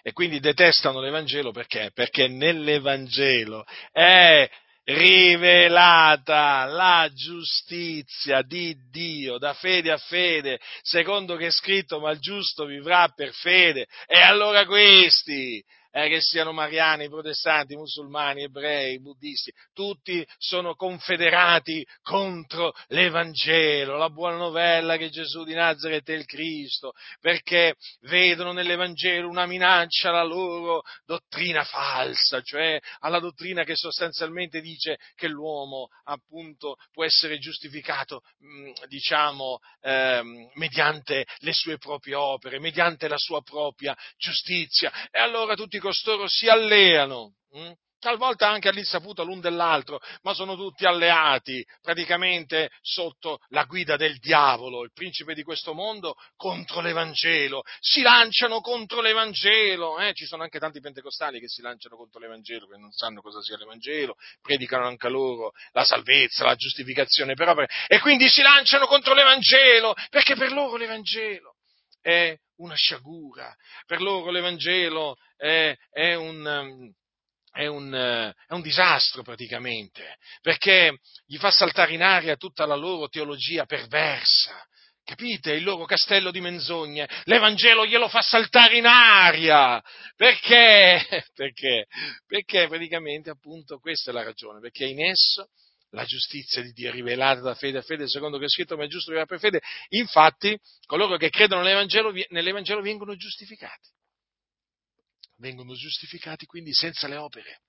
e 0.03 0.13
quindi 0.13 0.41
detestano 0.41 1.01
l'Evangelo 1.01 1.51
perché? 1.51 1.91
Perché 1.93 2.29
nell'Evangelo 2.29 3.65
è 3.93 4.49
rivelata 4.89 6.65
la 6.65 7.11
giustizia 7.13 8.41
di 8.41 8.75
Dio 8.91 9.37
da 9.37 9.53
fede 9.53 9.91
a 9.91 9.99
fede, 9.99 10.59
secondo 10.83 11.37
che 11.37 11.47
è 11.47 11.51
scritto, 11.51 12.01
ma 12.01 12.11
il 12.11 12.19
giusto 12.21 12.65
vivrà 12.65 13.09
per 13.09 13.33
fede. 13.33 13.87
E 14.07 14.19
allora 14.19 14.65
questi, 14.65 15.63
eh, 15.99 16.09
che 16.09 16.21
siano 16.21 16.53
mariani, 16.53 17.09
protestanti, 17.09 17.75
musulmani, 17.75 18.45
ebrei, 18.45 19.01
buddisti, 19.01 19.53
tutti 19.73 20.25
sono 20.37 20.75
confederati 20.77 21.85
contro 22.03 22.73
l'Evangelo, 22.89 23.97
la 23.97 24.11
buona 24.11 24.37
novella 24.37 24.97
che 24.97 25.11
Gesù 25.11 25.43
di 25.43 25.55
Nazareth 25.55 26.09
è 26.09 26.13
il 26.13 26.25
Cristo, 26.25 26.93
perché 27.21 27.75
vedono 28.03 28.53
nell'Evangelo 28.53 29.29
una 29.29 29.47
minaccia 29.47 30.11
alla 30.11 30.23
loro 30.23 30.83
dottrina 31.05 31.65
falsa, 31.65 32.41
cioè 32.43 32.79
alla 33.01 33.19
dottrina 33.19 33.65
che 33.65 33.75
sostanzialmente 33.75 34.61
dice 34.61 34.99
che 35.17 35.27
l'uomo 35.27 35.89
appunto 36.05 36.77
può 36.93 37.05
essere 37.05 37.39
giustificato, 37.39 38.23
mm, 38.45 38.71
diciamo, 38.87 39.59
ehm, 39.81 40.51
mediante 40.55 41.27
le 41.39 41.53
sue 41.53 41.77
proprie 41.79 42.15
opere, 42.15 42.61
mediante 42.61 43.09
la 43.09 43.19
sua 43.19 43.43
propria 43.43 43.97
giustizia. 44.17 44.93
E 45.11 45.19
allora 45.19 45.55
tutti 45.57 45.79
costoro 45.89 46.29
si 46.29 46.49
alleano. 46.49 47.35
Hm? 47.53 47.73
talvolta 47.99 48.49
anche 48.49 48.69
all'insaputa 48.69 49.25
l'un 49.25 49.41
dell'altro, 49.41 50.01
ma 50.23 50.33
sono 50.33 50.55
tutti 50.55 50.85
alleati 50.85 51.67
praticamente 51.83 52.71
sotto 52.81 53.41
la 53.49 53.65
guida 53.65 53.97
del 53.97 54.19
diavolo, 54.19 54.85
il 54.85 54.93
principe 54.93 55.35
di 55.35 55.43
questo 55.43 55.75
mondo, 55.75 56.15
contro 56.37 56.81
l'Evangelo. 56.81 57.65
Si 57.81 58.01
lanciano 58.01 58.61
contro 58.61 59.01
l'Evangelo, 59.01 59.99
eh? 59.99 60.13
ci 60.15 60.27
sono 60.27 60.45
anche 60.45 60.61
tanti 60.61 60.79
pentecostali 60.79 61.41
che 61.41 61.49
si 61.49 61.61
lanciano 61.61 61.97
contro 61.97 62.21
l'Evangelo, 62.21 62.69
che 62.69 62.77
non 62.77 62.93
sanno 62.93 63.21
cosa 63.21 63.43
sia 63.43 63.57
l'Evangelo, 63.57 64.15
predicano 64.41 64.87
anche 64.87 65.09
loro 65.09 65.51
la 65.73 65.85
salvezza, 65.85 66.45
la 66.45 66.55
giustificazione 66.55 67.35
per 67.35 67.47
e 67.89 67.99
quindi 67.99 68.29
si 68.29 68.43
lanciano 68.43 68.87
contro 68.87 69.13
l'Evangelo, 69.13 69.95
perché 70.09 70.37
per 70.37 70.53
loro 70.53 70.77
l'Evangelo 70.77 71.57
è 72.01 72.37
una 72.57 72.75
sciagura, 72.75 73.55
per 73.87 74.01
loro 74.01 74.31
l'Evangelo 74.31 75.17
è, 75.39 75.75
è 75.91 76.15
un 76.15 76.93
è 77.51 77.67
un, 77.67 77.93
è 77.93 78.53
un, 78.53 78.61
disastro 78.61 79.23
praticamente, 79.23 80.19
perché 80.43 80.99
gli 81.27 81.39
fa 81.39 81.51
saltare 81.51 81.93
in 81.93 82.03
aria 82.03 82.37
tutta 82.37 82.67
la 82.67 82.77
loro 82.77 83.09
teologia 83.09 83.65
perversa. 83.65 84.65
Capite? 85.03 85.55
Il 85.55 85.65
loro 85.65 85.87
castello 85.87 86.31
di 86.31 86.41
menzogne. 86.41 87.09
L'Evangelo 87.25 87.87
glielo 87.87 88.09
fa 88.09 88.21
saltare 88.21 88.77
in 88.77 88.85
aria. 88.85 89.83
Perché? 90.15 91.25
Perché? 91.35 91.87
Perché 92.27 92.69
praticamente 92.69 93.31
appunto 93.31 93.79
questa 93.79 94.11
è 94.11 94.15
la 94.15 94.23
ragione, 94.23 94.61
perché 94.61 94.85
in 94.85 95.03
esso 95.03 95.49
la 95.93 96.05
giustizia 96.05 96.61
di 96.61 96.73
Dio 96.73 96.91
è 96.91 96.93
rivelata 96.93 97.41
da 97.41 97.55
fede 97.55 97.79
a 97.79 97.83
fede, 97.83 98.07
secondo 98.07 98.37
che 98.39 98.45
è 98.45 98.49
scritto, 98.49 98.77
ma 98.77 98.85
è 98.85 98.89
giusto 98.89 99.11
vivere 99.11 99.27
per 99.27 99.39
fede. 99.41 99.61
Infatti, 99.89 100.57
coloro 100.85 101.17
che 101.17 101.31
credono 101.31 101.63
nell'Evangelo, 101.63 102.13
nell'Evangelo 102.29 102.83
vengono 102.83 103.17
giustificati 103.17 103.89
vengono 105.39 105.75
giustificati 105.75 106.47
quindi 106.47 106.73
senza 106.73 107.09
le 107.09 107.17
opere, 107.17 107.63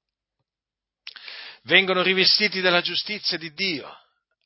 vengono 1.64 2.02
rivestiti 2.02 2.62
della 2.62 2.82
giustizia 2.82 3.38
di 3.38 3.52
Dio, 3.54 3.90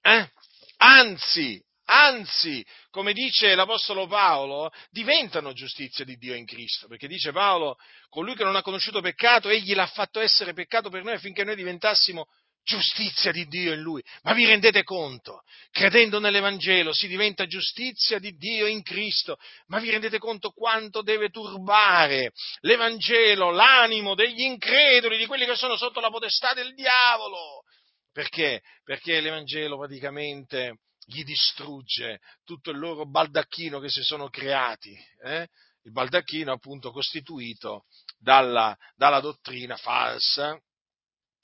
eh? 0.01 0.31
anzi, 0.77 1.61
anzi, 1.85 2.65
come 2.89 3.13
dice 3.13 3.55
l'Apostolo 3.55 4.07
Paolo, 4.07 4.71
diventano 4.89 5.53
giustizia 5.53 6.05
di 6.05 6.15
Dio 6.17 6.35
in 6.35 6.45
Cristo, 6.45 6.87
perché 6.87 7.07
dice 7.07 7.31
Paolo, 7.31 7.77
colui 8.09 8.35
che 8.35 8.43
non 8.43 8.55
ha 8.55 8.61
conosciuto 8.61 9.01
peccato, 9.01 9.49
egli 9.49 9.73
l'ha 9.73 9.87
fatto 9.87 10.19
essere 10.19 10.53
peccato 10.53 10.89
per 10.89 11.03
noi 11.03 11.15
affinché 11.15 11.43
noi 11.43 11.55
diventassimo 11.55 12.27
giustizia 12.63 13.31
di 13.31 13.45
Dio 13.47 13.73
in 13.73 13.81
lui. 13.81 14.03
Ma 14.23 14.33
vi 14.33 14.45
rendete 14.45 14.83
conto? 14.83 15.43
Credendo 15.71 16.19
nell'Evangelo 16.19 16.93
si 16.93 17.07
diventa 17.07 17.45
giustizia 17.45 18.19
di 18.19 18.35
Dio 18.35 18.65
in 18.65 18.81
Cristo. 18.81 19.37
Ma 19.67 19.79
vi 19.79 19.91
rendete 19.91 20.17
conto 20.17 20.51
quanto 20.51 21.01
deve 21.01 21.29
turbare 21.29 22.31
l'Evangelo, 22.61 23.51
l'animo 23.51 24.15
degli 24.15 24.41
increduli, 24.41 25.17
di 25.17 25.25
quelli 25.25 25.45
che 25.45 25.55
sono 25.55 25.75
sotto 25.75 25.99
la 25.99 26.09
potestà 26.09 26.53
del 26.53 26.73
diavolo? 26.73 27.63
Perché? 28.11 28.61
Perché 28.83 29.19
l'Evangelo 29.19 29.77
praticamente 29.77 30.79
gli 31.05 31.23
distrugge 31.23 32.19
tutto 32.45 32.71
il 32.71 32.77
loro 32.77 33.05
baldacchino 33.05 33.79
che 33.79 33.89
si 33.89 34.03
sono 34.03 34.29
creati. 34.29 34.95
Eh? 35.23 35.47
Il 35.83 35.91
baldacchino 35.91 36.53
appunto 36.53 36.91
costituito 36.91 37.85
dalla, 38.17 38.77
dalla 38.95 39.19
dottrina 39.19 39.75
falsa 39.75 40.57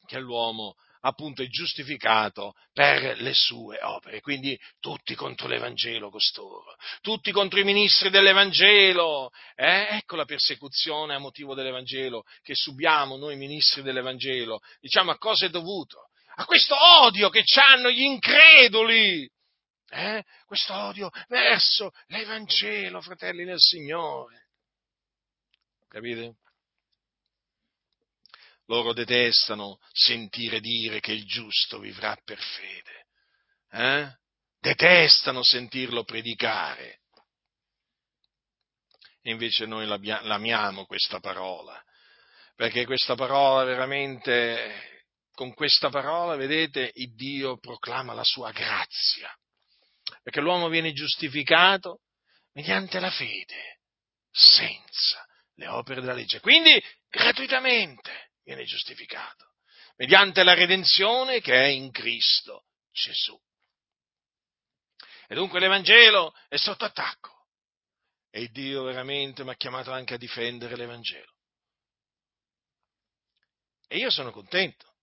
che 0.06 0.20
l'uomo 0.20 0.76
appunto 1.02 1.42
è 1.42 1.48
giustificato 1.48 2.54
per 2.74 3.20
le 3.22 3.34
sue 3.34 3.80
opere. 3.82 4.22
Quindi 4.22 4.60
tutti 4.80 5.16
contro 5.16 5.48
l'Evangelo 5.48 6.10
costoro, 6.10 6.76
tutti 7.02 7.32
contro 7.32 7.60
i 7.60 7.64
ministri 7.64 8.10
dell'Evangelo. 8.10 9.30
Eh? 9.56 9.88
Ecco 9.98 10.16
la 10.16 10.26
persecuzione 10.26 11.14
a 11.14 11.20
motivo 11.20 11.54
dell'Evangelo 11.54 12.24
che 12.42 12.56
subiamo 12.56 13.18
noi 13.18 13.36
ministri 13.36 13.82
dell'Evangelo. 13.82 14.60
Diciamo 14.80 15.12
a 15.12 15.18
cosa 15.18 15.46
è 15.46 15.50
dovuto? 15.50 16.10
A 16.36 16.46
questo 16.46 16.76
odio 17.02 17.30
che 17.30 17.44
hanno 17.56 17.90
gli 17.90 18.02
increduli. 18.02 19.30
Eh? 19.92 20.24
Questo 20.46 20.74
odio 20.74 21.10
verso 21.28 21.92
l'Evangelo, 22.08 23.02
fratelli 23.02 23.44
nel 23.44 23.60
Signore. 23.60 24.48
Capite? 25.88 26.36
Loro 28.70 28.94
detestano 28.94 29.80
sentire 29.92 30.60
dire 30.60 31.00
che 31.00 31.12
il 31.12 31.26
giusto 31.26 31.80
vivrà 31.80 32.16
per 32.24 32.40
fede. 32.40 33.08
Eh? 33.72 34.16
Detestano 34.60 35.44
sentirlo 35.44 36.04
predicare. 36.04 37.00
E 39.22 39.32
invece 39.32 39.66
noi 39.66 39.88
l'amiamo 39.88 40.86
questa 40.86 41.20
parola, 41.20 41.84
perché 42.56 42.86
questa 42.86 43.16
parola 43.16 43.64
veramente, 43.64 45.04
con 45.32 45.52
questa 45.56 45.90
parola, 45.90 46.36
vedete, 46.36 46.92
il 46.94 47.16
Dio 47.16 47.58
proclama 47.58 48.14
la 48.14 48.24
sua 48.24 48.52
grazia, 48.52 49.36
perché 50.22 50.42
l'uomo 50.42 50.70
viene 50.70 50.94
giustificato 50.94 52.02
mediante 52.54 53.00
la 53.00 53.10
fede, 53.10 53.80
senza 54.30 55.26
le 55.56 55.68
opere 55.68 56.02
della 56.02 56.14
legge, 56.14 56.40
quindi 56.40 56.82
gratuitamente 57.10 58.29
viene 58.44 58.64
giustificato, 58.64 59.54
mediante 59.96 60.44
la 60.44 60.54
redenzione 60.54 61.42
che 61.42 61.54
è 61.54 61.68
in 61.68 61.92
Cristo 61.92 62.66
Gesù. 62.92 63.40
E 65.28 65.36
dunque 65.36 65.60
l'Evangelo 65.60 66.34
è 66.48 66.58
sotto 66.58 66.86
attacco 66.86 67.48
e 68.32 68.48
Dio 68.50 68.84
veramente 68.84 69.44
mi 69.44 69.52
ha 69.52 69.56
chiamato 69.56 69.92
anche 69.92 70.16
a 70.16 70.18
difendere 70.18 70.76
l'Evangelo. 70.76 71.34
E 73.88 73.98
io 73.98 74.12
sono 74.12 74.32
contento 74.32 74.96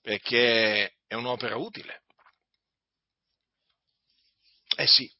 perché 0.00 0.96
è 1.06 1.14
un'opera 1.14 1.56
utile. 1.56 2.02
Eh 4.76 4.86
sì, 4.86 5.10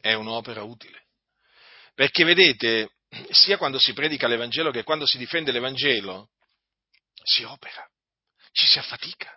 è 0.00 0.12
un'opera 0.12 0.62
utile. 0.62 1.06
Perché 1.94 2.24
vedete, 2.24 2.96
sia 3.30 3.56
quando 3.56 3.78
si 3.78 3.92
predica 3.92 4.26
l'Evangelo 4.26 4.70
che 4.70 4.82
quando 4.82 5.06
si 5.06 5.16
difende 5.16 5.52
l'Evangelo, 5.52 6.31
si 7.24 7.42
opera, 7.44 7.86
ci 8.52 8.66
si 8.66 8.78
affatica. 8.78 9.36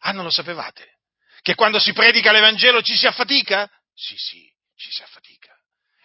Ah, 0.00 0.12
non 0.12 0.24
lo 0.24 0.30
sapevate? 0.30 0.98
Che 1.40 1.54
quando 1.54 1.78
si 1.78 1.92
predica 1.92 2.32
l'Evangelo 2.32 2.82
ci 2.82 2.96
si 2.96 3.06
affatica? 3.06 3.68
Sì, 3.92 4.16
sì, 4.16 4.50
ci 4.76 4.90
si 4.90 5.02
affatica. 5.02 5.54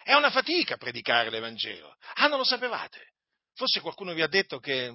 È 0.02 0.14
una 0.14 0.30
fatica 0.30 0.76
predicare 0.76 1.30
l'Evangelo. 1.30 1.96
Ah, 2.14 2.26
non 2.26 2.38
lo 2.38 2.44
sapevate? 2.44 3.14
Forse 3.54 3.80
qualcuno 3.80 4.12
vi 4.12 4.22
ha 4.22 4.26
detto 4.26 4.58
che 4.58 4.90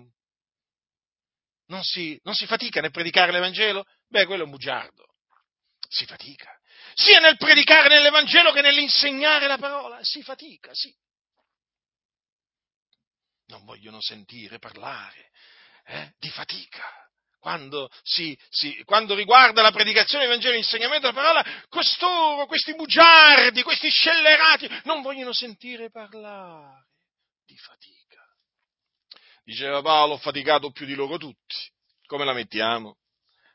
non 1.68 1.84
si, 1.84 2.20
non 2.24 2.34
si 2.34 2.46
fatica 2.46 2.82
nel 2.82 2.92
predicare 2.92 3.32
l'Evangelo? 3.32 3.86
Beh, 4.08 4.26
quello 4.26 4.42
è 4.42 4.46
un 4.46 4.52
bugiardo. 4.52 5.06
Si 5.88 6.06
fatica. 6.06 6.52
Sia 6.96 7.20
nel 7.20 7.38
predicare 7.38 7.90
nell'Evangelo 7.90 8.52
che 8.52 8.62
nell'insegnare 8.62 9.48
la 9.48 9.58
parola. 9.58 10.04
Si 10.04 10.24
fatica, 10.24 10.74
sì. 10.74 10.94
Non 13.48 13.64
vogliono 13.66 14.02
sentire 14.02 14.58
parlare 14.58 15.32
eh, 15.86 16.14
di 16.18 16.30
fatica. 16.30 16.84
Quando, 17.40 17.90
si, 18.02 18.38
si, 18.50 18.84
quando, 18.86 19.14
riguarda 19.14 19.62
la 19.62 19.72
predicazione 19.72 20.24
del 20.24 20.34
Vangelo 20.34 20.54
e 20.54 20.58
l'insegnamento 20.58 21.08
della 21.08 21.22
parola, 21.22 21.46
costoro, 21.70 22.48
questi 22.48 22.74
bugiardi, 22.74 23.62
questi 23.62 23.88
scellerati, 23.90 24.68
non 24.86 25.04
vogliono 25.04 25.32
sentire 25.32 25.92
parlare 25.92 26.88
di 27.46 27.56
fatica. 27.56 28.24
Diceva 29.44 29.84
Paolo, 29.84 30.14
ho 30.14 30.18
faticato 30.18 30.72
più 30.72 30.88
di 30.88 30.96
loro 30.96 31.18
tutti. 31.18 31.56
Come 32.08 32.26
la 32.26 32.34
mettiamo? 32.34 32.98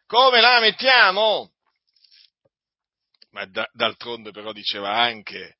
Come 0.06 0.40
la 0.40 0.60
mettiamo? 0.60 1.52
Ma 3.30 3.44
da, 3.46 3.68
d'altronde 3.72 4.30
però 4.30 4.52
diceva 4.52 4.90
anche, 4.92 5.56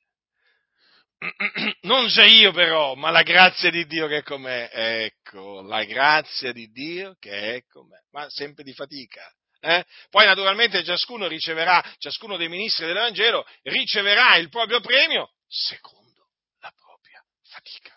non 1.83 2.07
c'è 2.07 2.25
io 2.25 2.53
però, 2.53 2.95
ma 2.95 3.11
la 3.11 3.23
grazia 3.23 3.71
di 3.71 3.87
Dio 3.87 4.07
che 4.07 4.19
è 4.19 4.23
con 4.23 4.41
me. 4.43 4.71
Ecco, 4.71 5.61
la 5.63 5.85
grazia 5.85 6.53
di 6.53 6.71
Dio 6.71 7.17
che 7.19 7.57
è 7.57 7.65
con 7.67 7.89
me, 7.89 8.05
ma 8.11 8.29
sempre 8.31 8.65
di 8.65 8.73
fatica. 8.73 9.23
Eh? 9.61 9.85
Poi 10.09 10.25
naturalmente 10.25 10.83
ciascuno 10.83 11.27
riceverà, 11.27 11.85
ciascuno 11.99 12.39
dei 12.39 12.49
ministri 12.49 12.87
dell'Evangelo 12.87 13.47
riceverà 13.63 14.37
il 14.37 14.49
proprio 14.49 14.81
premio 14.81 15.33
secondo 15.47 16.31
la 16.61 16.73
propria 16.75 17.23
fatica, 17.43 17.95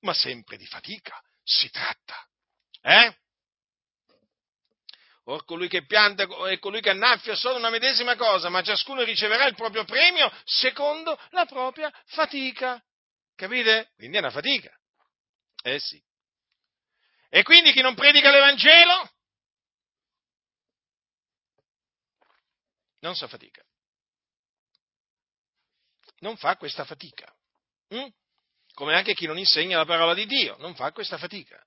ma 0.00 0.14
sempre 0.14 0.56
di 0.56 0.66
fatica, 0.66 1.20
si 1.42 1.68
tratta. 1.70 2.24
Eh? 2.82 3.16
Or 5.30 5.44
colui 5.44 5.68
che 5.68 5.86
pianta 5.86 6.26
e 6.48 6.58
colui 6.58 6.80
che 6.80 6.90
annaffia 6.90 7.36
sono 7.36 7.56
una 7.56 7.70
medesima 7.70 8.16
cosa, 8.16 8.48
ma 8.48 8.62
ciascuno 8.62 9.04
riceverà 9.04 9.46
il 9.46 9.54
proprio 9.54 9.84
premio 9.84 10.28
secondo 10.42 11.16
la 11.30 11.46
propria 11.46 11.88
fatica. 12.06 12.82
Capite? 13.36 13.92
Quindi 13.94 14.16
è 14.16 14.20
una 14.20 14.30
fatica. 14.30 14.76
Eh 15.62 15.78
sì. 15.78 16.02
E 17.28 17.44
quindi 17.44 17.70
chi 17.70 17.80
non 17.80 17.94
predica 17.94 18.32
l'Evangelo 18.32 19.08
non 22.98 23.14
sa 23.14 23.28
fatica. 23.28 23.64
Non 26.18 26.36
fa 26.38 26.56
questa 26.56 26.84
fatica. 26.84 27.32
Mm? 27.94 28.08
Come 28.74 28.96
anche 28.96 29.14
chi 29.14 29.26
non 29.26 29.38
insegna 29.38 29.76
la 29.76 29.86
parola 29.86 30.12
di 30.12 30.26
Dio 30.26 30.56
non 30.58 30.74
fa 30.74 30.90
questa 30.90 31.18
fatica. 31.18 31.64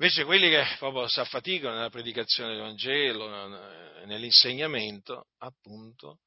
Invece 0.00 0.24
quelli 0.24 0.48
che 0.48 0.64
proprio 0.78 1.06
si 1.08 1.20
affaticano 1.20 1.74
nella 1.74 1.90
predicazione 1.90 2.54
del 2.54 2.62
Vangelo, 2.62 3.28
nell'insegnamento, 4.06 5.26
appunto, 5.40 6.20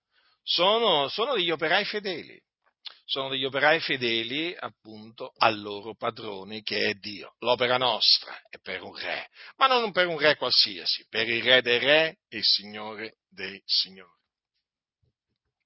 sono, 0.44 1.08
sono 1.08 1.34
degli 1.34 1.50
operai 1.50 1.84
fedeli. 1.84 2.40
Sono 3.04 3.30
degli 3.30 3.46
operai 3.46 3.80
fedeli, 3.80 4.56
appunto, 4.56 5.34
al 5.38 5.60
loro 5.60 5.96
padrone 5.96 6.62
che 6.62 6.88
è 6.88 6.94
Dio. 6.94 7.34
L'opera 7.40 7.78
nostra 7.78 8.40
è 8.48 8.60
per 8.62 8.84
un 8.84 8.96
re, 8.96 9.30
ma 9.56 9.66
non 9.66 9.92
per 9.92 10.06
un 10.06 10.20
re 10.20 10.36
qualsiasi, 10.36 11.08
per 11.10 11.28
il 11.28 11.42
re 11.42 11.64
dei 11.64 11.80
re 11.80 12.18
e 12.28 12.38
il 12.38 12.46
signore 12.46 13.18
dei 13.28 13.60
signori. 13.66 14.22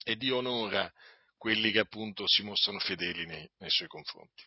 E 0.06 0.16
Dio 0.16 0.38
onora 0.38 0.90
quelli 1.36 1.72
che 1.72 1.80
appunto 1.80 2.24
si 2.26 2.42
mostrano 2.42 2.80
fedeli 2.80 3.26
nei, 3.26 3.52
nei 3.58 3.70
suoi 3.70 3.90
confronti. 3.90 4.46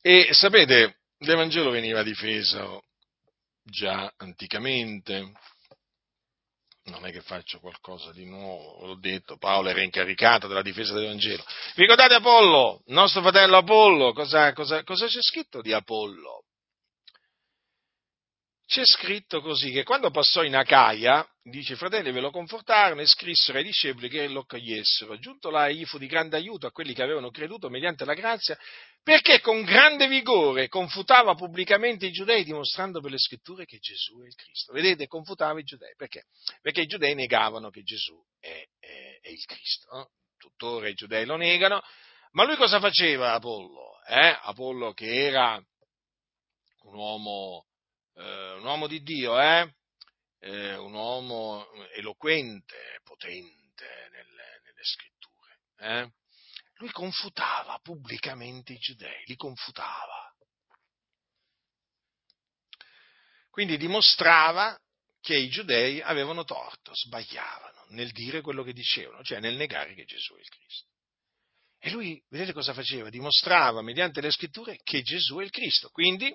E 0.00 0.30
sapete, 0.32 1.02
l'Evangelo 1.18 1.70
veniva 1.70 2.02
difeso 2.02 2.82
già 3.62 4.12
anticamente, 4.18 5.32
non 6.84 7.04
è 7.04 7.10
che 7.10 7.20
faccio 7.20 7.58
qualcosa 7.58 8.12
di 8.12 8.24
nuovo, 8.24 8.86
l'ho 8.86 8.98
detto, 8.98 9.38
Paolo 9.38 9.68
era 9.68 9.82
incaricato 9.82 10.46
della 10.46 10.62
difesa 10.62 10.92
dell'Evangelo. 10.92 11.44
Vi 11.74 11.82
ricordate 11.82 12.14
Apollo, 12.14 12.82
nostro 12.86 13.22
fratello 13.22 13.56
Apollo? 13.56 14.12
Cosa, 14.12 14.52
cosa, 14.52 14.84
cosa 14.84 15.06
c'è 15.06 15.20
scritto 15.20 15.60
di 15.62 15.72
Apollo? 15.72 16.44
C'è 18.66 18.84
scritto 18.84 19.40
così 19.40 19.70
che 19.70 19.84
quando 19.84 20.10
passò 20.10 20.42
in 20.42 20.56
Acaia, 20.56 21.24
dice 21.40 21.74
i 21.74 21.76
fratelli 21.76 22.10
ve 22.10 22.20
lo 22.20 22.32
confortarono 22.32 23.00
e 23.00 23.06
scrissero 23.06 23.58
ai 23.58 23.64
discepoli 23.64 24.08
che 24.08 24.26
lo 24.26 24.40
accogliessero. 24.40 25.18
Giunto 25.18 25.50
là 25.50 25.68
egli 25.68 25.84
fu 25.84 25.98
di 25.98 26.08
grande 26.08 26.36
aiuto 26.36 26.66
a 26.66 26.72
quelli 26.72 26.92
che 26.92 27.02
avevano 27.02 27.30
creduto 27.30 27.68
mediante 27.70 28.04
la 28.04 28.14
grazia, 28.14 28.58
perché 29.04 29.40
con 29.40 29.62
grande 29.62 30.08
vigore 30.08 30.66
confutava 30.66 31.34
pubblicamente 31.34 32.06
i 32.06 32.10
giudei, 32.10 32.42
dimostrando 32.42 33.00
per 33.00 33.12
le 33.12 33.18
scritture 33.18 33.64
che 33.66 33.78
Gesù 33.78 34.20
è 34.20 34.26
il 34.26 34.34
Cristo. 34.34 34.72
Vedete, 34.72 35.06
confutava 35.06 35.60
i 35.60 35.64
giudei, 35.64 35.94
perché? 35.96 36.24
Perché 36.60 36.80
i 36.80 36.86
giudei 36.86 37.14
negavano 37.14 37.70
che 37.70 37.82
Gesù 37.82 38.20
è, 38.40 38.66
è, 38.80 39.18
è 39.22 39.28
il 39.28 39.44
Cristo. 39.44 39.94
No? 39.94 40.10
Tuttora 40.36 40.88
i 40.88 40.94
giudei 40.94 41.24
lo 41.24 41.36
negano, 41.36 41.80
ma 42.32 42.44
lui 42.44 42.56
cosa 42.56 42.80
faceva 42.80 43.32
Apollo? 43.34 44.02
Eh? 44.08 44.38
Apollo 44.42 44.92
che 44.92 45.26
era 45.26 45.54
un 46.82 46.94
uomo 46.94 47.66
eh, 48.16 48.52
un 48.52 48.64
uomo 48.64 48.86
di 48.86 49.02
Dio, 49.02 49.40
eh? 49.40 49.74
Eh, 50.38 50.76
un 50.76 50.92
uomo 50.92 51.66
eloquente, 51.94 53.00
potente 53.02 54.08
nelle, 54.12 54.60
nelle 54.64 54.82
scritture. 54.82 55.58
Eh? 55.78 56.10
Lui 56.78 56.90
confutava 56.90 57.78
pubblicamente 57.82 58.72
i 58.72 58.78
giudei, 58.78 59.22
li 59.26 59.36
confutava. 59.36 60.34
Quindi 63.50 63.78
dimostrava 63.78 64.78
che 65.20 65.34
i 65.36 65.48
giudei 65.48 66.02
avevano 66.02 66.44
torto, 66.44 66.92
sbagliavano 66.94 67.86
nel 67.88 68.12
dire 68.12 68.42
quello 68.42 68.62
che 68.62 68.72
dicevano, 68.72 69.22
cioè 69.22 69.40
nel 69.40 69.56
negare 69.56 69.94
che 69.94 70.04
Gesù 70.04 70.34
è 70.34 70.40
il 70.40 70.48
Cristo. 70.48 70.90
E 71.78 71.90
lui, 71.90 72.22
vedete 72.28 72.52
cosa 72.52 72.74
faceva? 72.74 73.08
Dimostrava 73.10 73.80
mediante 73.80 74.20
le 74.20 74.30
scritture 74.30 74.78
che 74.82 75.02
Gesù 75.02 75.36
è 75.38 75.44
il 75.44 75.50
Cristo. 75.50 75.88
Quindi 75.90 76.34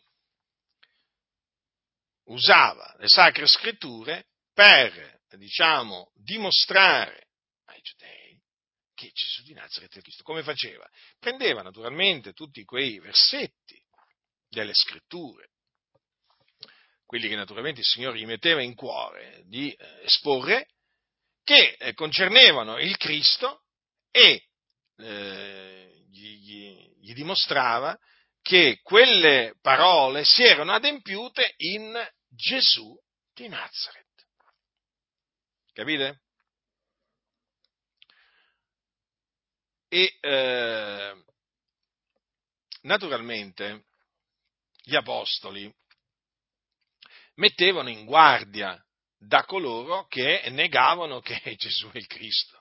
usava 2.25 2.95
le 2.97 3.07
sacre 3.07 3.47
scritture 3.47 4.27
per, 4.53 5.21
diciamo, 5.37 6.11
dimostrare 6.15 7.27
ai 7.65 7.81
giudei 7.81 8.39
che 8.93 9.11
Gesù 9.13 9.43
di 9.43 9.53
Nazareth 9.53 9.97
è 9.97 10.01
Cristo. 10.01 10.23
Come 10.23 10.43
faceva? 10.43 10.87
Prendeva 11.19 11.61
naturalmente 11.63 12.33
tutti 12.33 12.63
quei 12.63 12.99
versetti 12.99 13.81
delle 14.47 14.73
scritture, 14.73 15.49
quelli 17.05 17.27
che 17.27 17.35
naturalmente 17.35 17.79
il 17.79 17.85
Signore 17.85 18.19
gli 18.19 18.25
metteva 18.25 18.61
in 18.61 18.75
cuore 18.75 19.43
di 19.45 19.71
eh, 19.71 20.03
esporre, 20.03 20.67
che 21.43 21.75
eh, 21.79 21.93
concernevano 21.93 22.77
il 22.77 22.95
Cristo 22.97 23.63
e 24.11 24.47
eh, 24.97 26.03
gli, 26.09 26.35
gli, 26.37 26.95
gli 26.99 27.13
dimostrava 27.13 27.97
che 28.41 28.79
quelle 28.81 29.55
parole 29.61 30.23
si 30.23 30.43
erano 30.43 30.73
adempiute 30.73 31.53
in 31.57 31.93
Gesù 32.27 32.97
di 33.33 33.47
Nazareth. 33.47 34.07
Capite? 35.73 36.21
E 39.87 40.17
eh, 40.19 41.23
naturalmente 42.81 43.85
gli 44.83 44.95
apostoli 44.95 45.73
mettevano 47.35 47.89
in 47.89 48.05
guardia 48.05 48.83
da 49.17 49.45
coloro 49.45 50.07
che 50.07 50.49
negavano 50.49 51.19
che 51.19 51.55
Gesù 51.57 51.89
è 51.91 51.97
il 51.97 52.07
Cristo. 52.07 52.59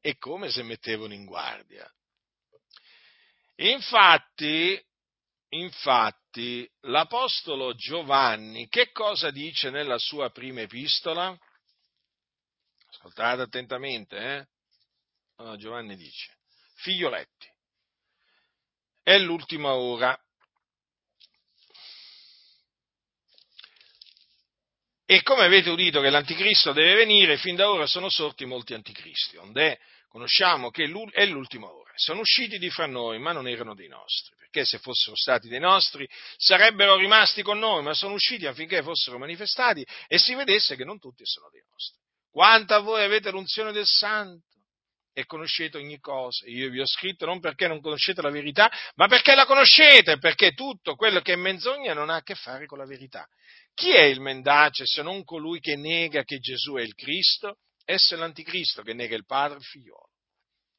E 0.00 0.16
come 0.18 0.50
se 0.50 0.62
mettevano 0.62 1.14
in 1.14 1.24
guardia? 1.24 1.90
Infatti, 3.56 4.80
Infatti, 5.56 6.70
l'Apostolo 6.82 7.74
Giovanni 7.74 8.68
che 8.68 8.92
cosa 8.92 9.30
dice 9.30 9.70
nella 9.70 9.98
sua 9.98 10.30
prima 10.30 10.60
epistola? 10.60 11.36
Ascoltate 12.90 13.42
attentamente, 13.42 14.16
eh? 14.16 14.46
Allora, 15.36 15.56
Giovanni 15.56 15.96
dice, 15.96 16.36
figlioletti, 16.76 17.46
è 19.02 19.18
l'ultima 19.18 19.74
ora. 19.74 20.18
E 25.06 25.22
come 25.22 25.44
avete 25.44 25.70
udito 25.70 26.00
che 26.00 26.10
l'anticristo 26.10 26.72
deve 26.72 26.94
venire, 26.96 27.38
fin 27.38 27.54
da 27.54 27.70
ora 27.70 27.86
sono 27.86 28.10
sorti 28.10 28.44
molti 28.44 28.74
anticristi, 28.74 29.36
onde 29.36 29.78
conosciamo 30.16 30.70
che 30.70 30.84
è 30.84 31.26
l'ultima 31.26 31.70
ora. 31.70 31.92
Sono 31.94 32.20
usciti 32.20 32.56
di 32.56 32.70
fra 32.70 32.86
noi, 32.86 33.18
ma 33.18 33.32
non 33.32 33.46
erano 33.46 33.74
dei 33.74 33.88
nostri 33.88 34.34
perché 34.36 34.64
se 34.64 34.78
fossero 34.78 35.14
stati 35.14 35.48
dei 35.48 35.58
nostri 35.58 36.08
sarebbero 36.36 36.96
rimasti 36.96 37.42
con 37.42 37.58
noi, 37.58 37.82
ma 37.82 37.92
sono 37.92 38.14
usciti 38.14 38.46
affinché 38.46 38.82
fossero 38.82 39.18
manifestati 39.18 39.84
e 40.06 40.18
si 40.18 40.34
vedesse 40.34 40.76
che 40.76 40.84
non 40.84 40.98
tutti 40.98 41.26
sono 41.26 41.50
dei 41.50 41.62
nostri. 41.68 42.00
Quanto 42.30 42.74
a 42.74 42.78
voi 42.78 43.02
avete 43.02 43.30
l'unzione 43.30 43.72
del 43.72 43.86
Santo 43.86 44.46
e 45.12 45.26
conoscete 45.26 45.76
ogni 45.76 45.98
cosa. 45.98 46.46
Io 46.48 46.70
vi 46.70 46.80
ho 46.80 46.86
scritto 46.86 47.26
non 47.26 47.40
perché 47.40 47.66
non 47.66 47.80
conoscete 47.80 48.22
la 48.22 48.30
verità, 48.30 48.70
ma 48.94 49.08
perché 49.08 49.34
la 49.34 49.44
conoscete, 49.44 50.18
perché 50.18 50.52
tutto 50.52 50.94
quello 50.94 51.20
che 51.20 51.34
è 51.34 51.36
menzogna 51.36 51.92
non 51.92 52.08
ha 52.08 52.16
a 52.16 52.22
che 52.22 52.34
fare 52.34 52.66
con 52.66 52.78
la 52.78 52.86
verità. 52.86 53.26
Chi 53.74 53.90
è 53.90 54.02
il 54.02 54.20
mendace 54.20 54.86
se 54.86 55.02
non 55.02 55.24
colui 55.24 55.60
che 55.60 55.76
nega 55.76 56.22
che 56.22 56.38
Gesù 56.38 56.74
è 56.76 56.82
il 56.82 56.94
Cristo? 56.94 57.58
Esso 57.84 58.14
è 58.14 58.18
l'anticristo 58.18 58.82
che 58.82 58.94
nega 58.94 59.14
il 59.14 59.24
Padre 59.24 59.56
e 59.56 59.58
il 59.58 59.64
Figliolo. 59.64 60.05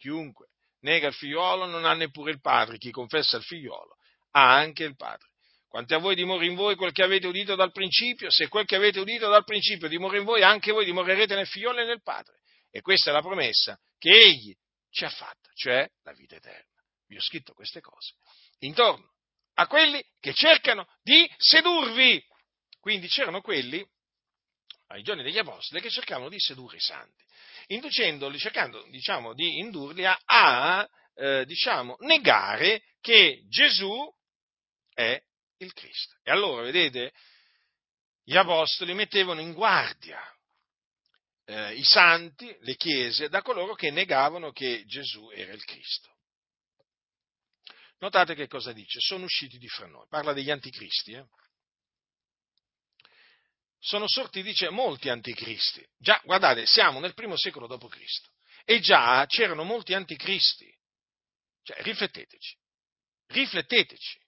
Chiunque 0.08 0.48
nega 0.84 1.10
il 1.10 1.14
figliolo 1.14 1.66
non 1.66 1.84
ha 1.84 1.94
neppure 1.94 2.32
il 2.32 2.40
padre, 2.40 2.78
chi 2.78 2.92
confessa 2.92 3.36
il 3.36 3.44
figliolo 3.44 3.98
ha 4.32 4.54
anche 4.54 4.86
il 4.86 4.96
padre. 4.96 5.28
Quanto 5.68 5.96
a 5.96 5.98
voi 5.98 6.16
dimora 6.16 6.46
in 6.46 6.56
voi 6.56 6.78
quel 6.78 6.94
che 6.94 7.04
avete 7.04 7.28
udito 7.28 7.56
dal 7.56 7.74
principio, 7.74 8.32
se 8.32 8.48
quel 8.48 8.66
che 8.66 8.78
avete 8.78 9.02
udito 9.02 9.28
dal 9.28 9.44
principio 9.44 9.90
dimora 9.90 10.18
in 10.18 10.24
voi, 10.24 10.44
anche 10.44 10.72
voi 10.72 10.86
dimorerete 10.86 11.36
nel 11.36 11.46
figliolo 11.46 11.82
e 11.82 11.84
nel 11.84 12.02
padre. 12.02 12.40
E 12.72 12.80
questa 12.80 13.10
è 13.10 13.14
la 13.14 13.20
promessa 13.20 13.78
che 13.98 14.12
egli 14.12 14.56
ci 14.90 15.04
ha 15.04 15.10
fatta, 15.10 15.52
cioè 15.56 15.86
la 16.04 16.14
vita 16.14 16.38
eterna. 16.38 16.72
Vi 17.08 17.18
ho 17.18 17.22
scritto 17.22 17.52
queste 17.52 17.82
cose 17.82 18.14
intorno 18.60 19.12
a 19.56 19.68
quelli 19.68 20.02
che 20.22 20.34
cercano 20.34 20.88
di 21.04 21.30
sedurvi. 21.36 22.26
Quindi 22.80 23.10
c'erano 23.10 23.42
quelli, 23.42 23.86
ai 24.88 25.04
giorni 25.04 25.24
degli 25.24 25.38
apostoli, 25.38 25.82
che 25.82 25.90
cercavano 25.90 26.30
di 26.30 26.40
sedurre 26.40 26.78
i 26.78 26.80
santi 26.80 27.26
inducendoli, 27.68 28.38
cercando 28.38 28.86
diciamo, 28.90 29.34
di 29.34 29.60
indurli 29.60 30.06
a, 30.06 30.88
eh, 31.16 31.46
diciamo, 31.46 31.96
negare 32.00 32.84
che 33.02 33.44
Gesù 33.48 34.10
è 34.94 35.22
il 35.58 35.74
Cristo. 35.74 36.16
E 36.24 36.32
allora, 36.32 36.64
vedete, 36.64 37.14
gli 38.24 38.36
apostoli 38.36 38.94
mettevano 38.94 39.42
in 39.42 39.54
guardia 39.54 40.20
eh, 41.46 41.76
i 41.76 41.84
santi, 41.84 42.56
le 42.62 42.76
chiese, 42.76 43.30
da 43.30 43.42
coloro 43.42 43.74
che 43.74 43.90
negavano 43.90 44.52
che 44.52 44.84
Gesù 44.86 45.30
era 45.32 45.54
il 45.54 45.64
Cristo. 45.64 46.16
notate 48.00 48.36
che 48.36 48.48
cosa 48.48 48.74
dice? 48.74 49.00
Sono 49.00 49.24
usciti 49.24 49.58
di 49.58 49.68
fra 49.68 49.88
noi. 49.88 50.06
Parla 50.10 50.34
degli 50.34 50.52
anticristi. 50.52 51.14
Eh? 51.14 51.26
Sono 53.80 54.08
sorti, 54.08 54.42
dice, 54.42 54.70
molti 54.70 55.10
anticristi. 55.10 55.86
Già, 55.98 56.22
guardate, 56.24 56.66
siamo 56.66 57.00
nel 57.00 57.14
primo 57.14 57.38
secolo 57.38 57.68
d.C. 57.68 58.22
e 58.66 58.80
già 58.80 59.26
c'erano 59.28 59.64
molti 59.64 59.94
anticristi. 59.94 60.74
Cioè, 61.64 61.82
rifletteteci, 61.82 62.58
rifletteteci. 63.28 64.26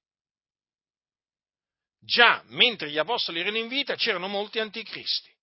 Già, 2.02 2.42
mentre 2.48 2.90
gli 2.90 2.98
apostoli 2.98 3.40
erano 3.40 3.58
in 3.58 3.68
vita, 3.68 3.96
c'erano 3.96 4.28
molti 4.28 4.60
anticristi. 4.60 5.34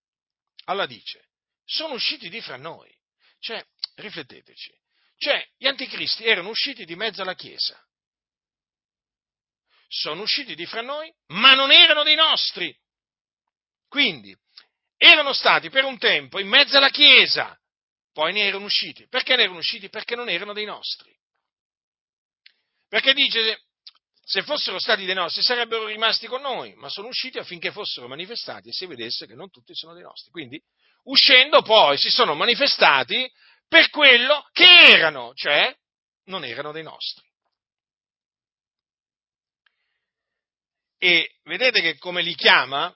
Allora 0.65 0.87
dice, 0.87 1.29
sono 1.65 1.95
usciti 1.95 2.29
di 2.29 2.41
fra 2.41 2.57
noi. 2.57 2.95
Cioè, 3.39 3.65
rifletteteci. 3.97 4.73
Cioè, 5.19 5.47
gli 5.57 5.67
anticristi 5.67 6.25
erano 6.25 6.49
usciti 6.51 6.85
di 6.85 6.97
mezzo 6.97 7.23
alla 7.23 7.35
Chiesa. 7.35 7.79
Sono 9.89 10.23
usciti 10.23 10.55
di 10.55 10.67
fra 10.67 10.83
noi, 10.83 11.13
ma 11.29 11.55
non 11.55 11.71
erano 11.71 12.03
dei 12.03 12.15
nostri. 12.15 12.77
Quindi, 13.89 14.37
erano 14.97 15.32
stati 15.32 15.70
per 15.70 15.84
un 15.84 15.99
tempo 15.99 16.39
in 16.41 16.49
mezzo 16.49 16.76
alla 16.76 16.91
Chiesa, 16.91 17.59
poi 18.12 18.32
ne 18.32 18.47
erano 18.47 18.64
usciti. 18.64 19.07
Perché 19.09 19.37
ne 19.37 19.43
erano 19.43 19.59
usciti? 19.59 19.89
Perché 19.89 20.16
non 20.16 20.28
erano 20.28 20.53
dei 20.53 20.64
nostri. 20.64 21.14
Perché 22.89 23.12
dice, 23.12 23.66
se 24.24 24.43
fossero 24.43 24.78
stati 24.78 25.05
dei 25.05 25.14
nostri 25.14 25.43
sarebbero 25.43 25.87
rimasti 25.87 26.26
con 26.26 26.41
noi, 26.41 26.74
ma 26.74 26.89
sono 26.89 27.09
usciti 27.09 27.39
affinché 27.39 27.72
fossero 27.72 28.09
manifestati 28.09 28.68
e 28.68 28.72
si 28.72 28.87
vedesse 28.87 29.26
che 29.26 29.34
non 29.34 29.51
tutti 29.51 29.74
sono 29.74 29.93
dei 29.93 30.03
nostri. 30.03 30.30
Quindi, 30.30 30.61
uscendo 31.05 31.62
poi 31.62 31.99
si 31.99 32.11
sono 32.11 32.34
manifestati 32.34 33.30
per 33.68 33.91
quello 33.91 34.49
che 34.53 34.64
erano, 34.64 35.32
cioè 35.34 35.76
non 36.24 36.45
erano 36.45 36.72
dei 36.72 36.82
nostri. 36.82 37.24
E 40.99 41.37
vedete 41.43 41.82
che 41.82 41.99
come 41.99 42.22
li 42.22 42.34
chiama? 42.34 42.93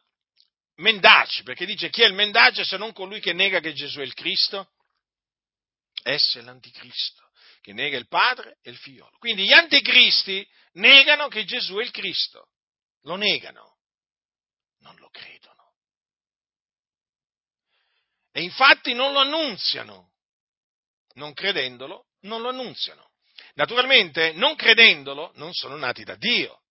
Mendaci, 0.80 1.42
perché 1.42 1.66
dice 1.66 1.90
chi 1.90 2.02
è 2.02 2.06
il 2.06 2.14
mendace 2.14 2.64
se 2.64 2.78
non 2.78 2.92
colui 2.92 3.20
che 3.20 3.34
nega 3.34 3.60
che 3.60 3.74
Gesù 3.74 4.00
è 4.00 4.02
il 4.02 4.14
Cristo? 4.14 4.70
Esso 6.02 6.38
è 6.38 6.42
l'anticristo, 6.42 7.30
che 7.60 7.74
nega 7.74 7.98
il 7.98 8.08
padre 8.08 8.58
e 8.62 8.70
il 8.70 8.78
figliolo. 8.78 9.14
Quindi 9.18 9.44
gli 9.44 9.52
anticristi 9.52 10.46
negano 10.72 11.28
che 11.28 11.44
Gesù 11.44 11.76
è 11.76 11.82
il 11.82 11.90
Cristo, 11.90 12.48
lo 13.02 13.16
negano, 13.16 13.76
non 14.78 14.96
lo 14.96 15.10
credono. 15.10 15.74
E 18.32 18.40
infatti 18.40 18.94
non 18.94 19.12
lo 19.12 19.18
annunziano, 19.18 20.12
non 21.14 21.34
credendolo, 21.34 22.06
non 22.20 22.40
lo 22.40 22.48
annunziano. 22.48 23.10
Naturalmente, 23.54 24.32
non 24.32 24.54
credendolo, 24.54 25.32
non 25.34 25.52
sono 25.52 25.76
nati 25.76 26.04
da 26.04 26.14
Dio, 26.14 26.62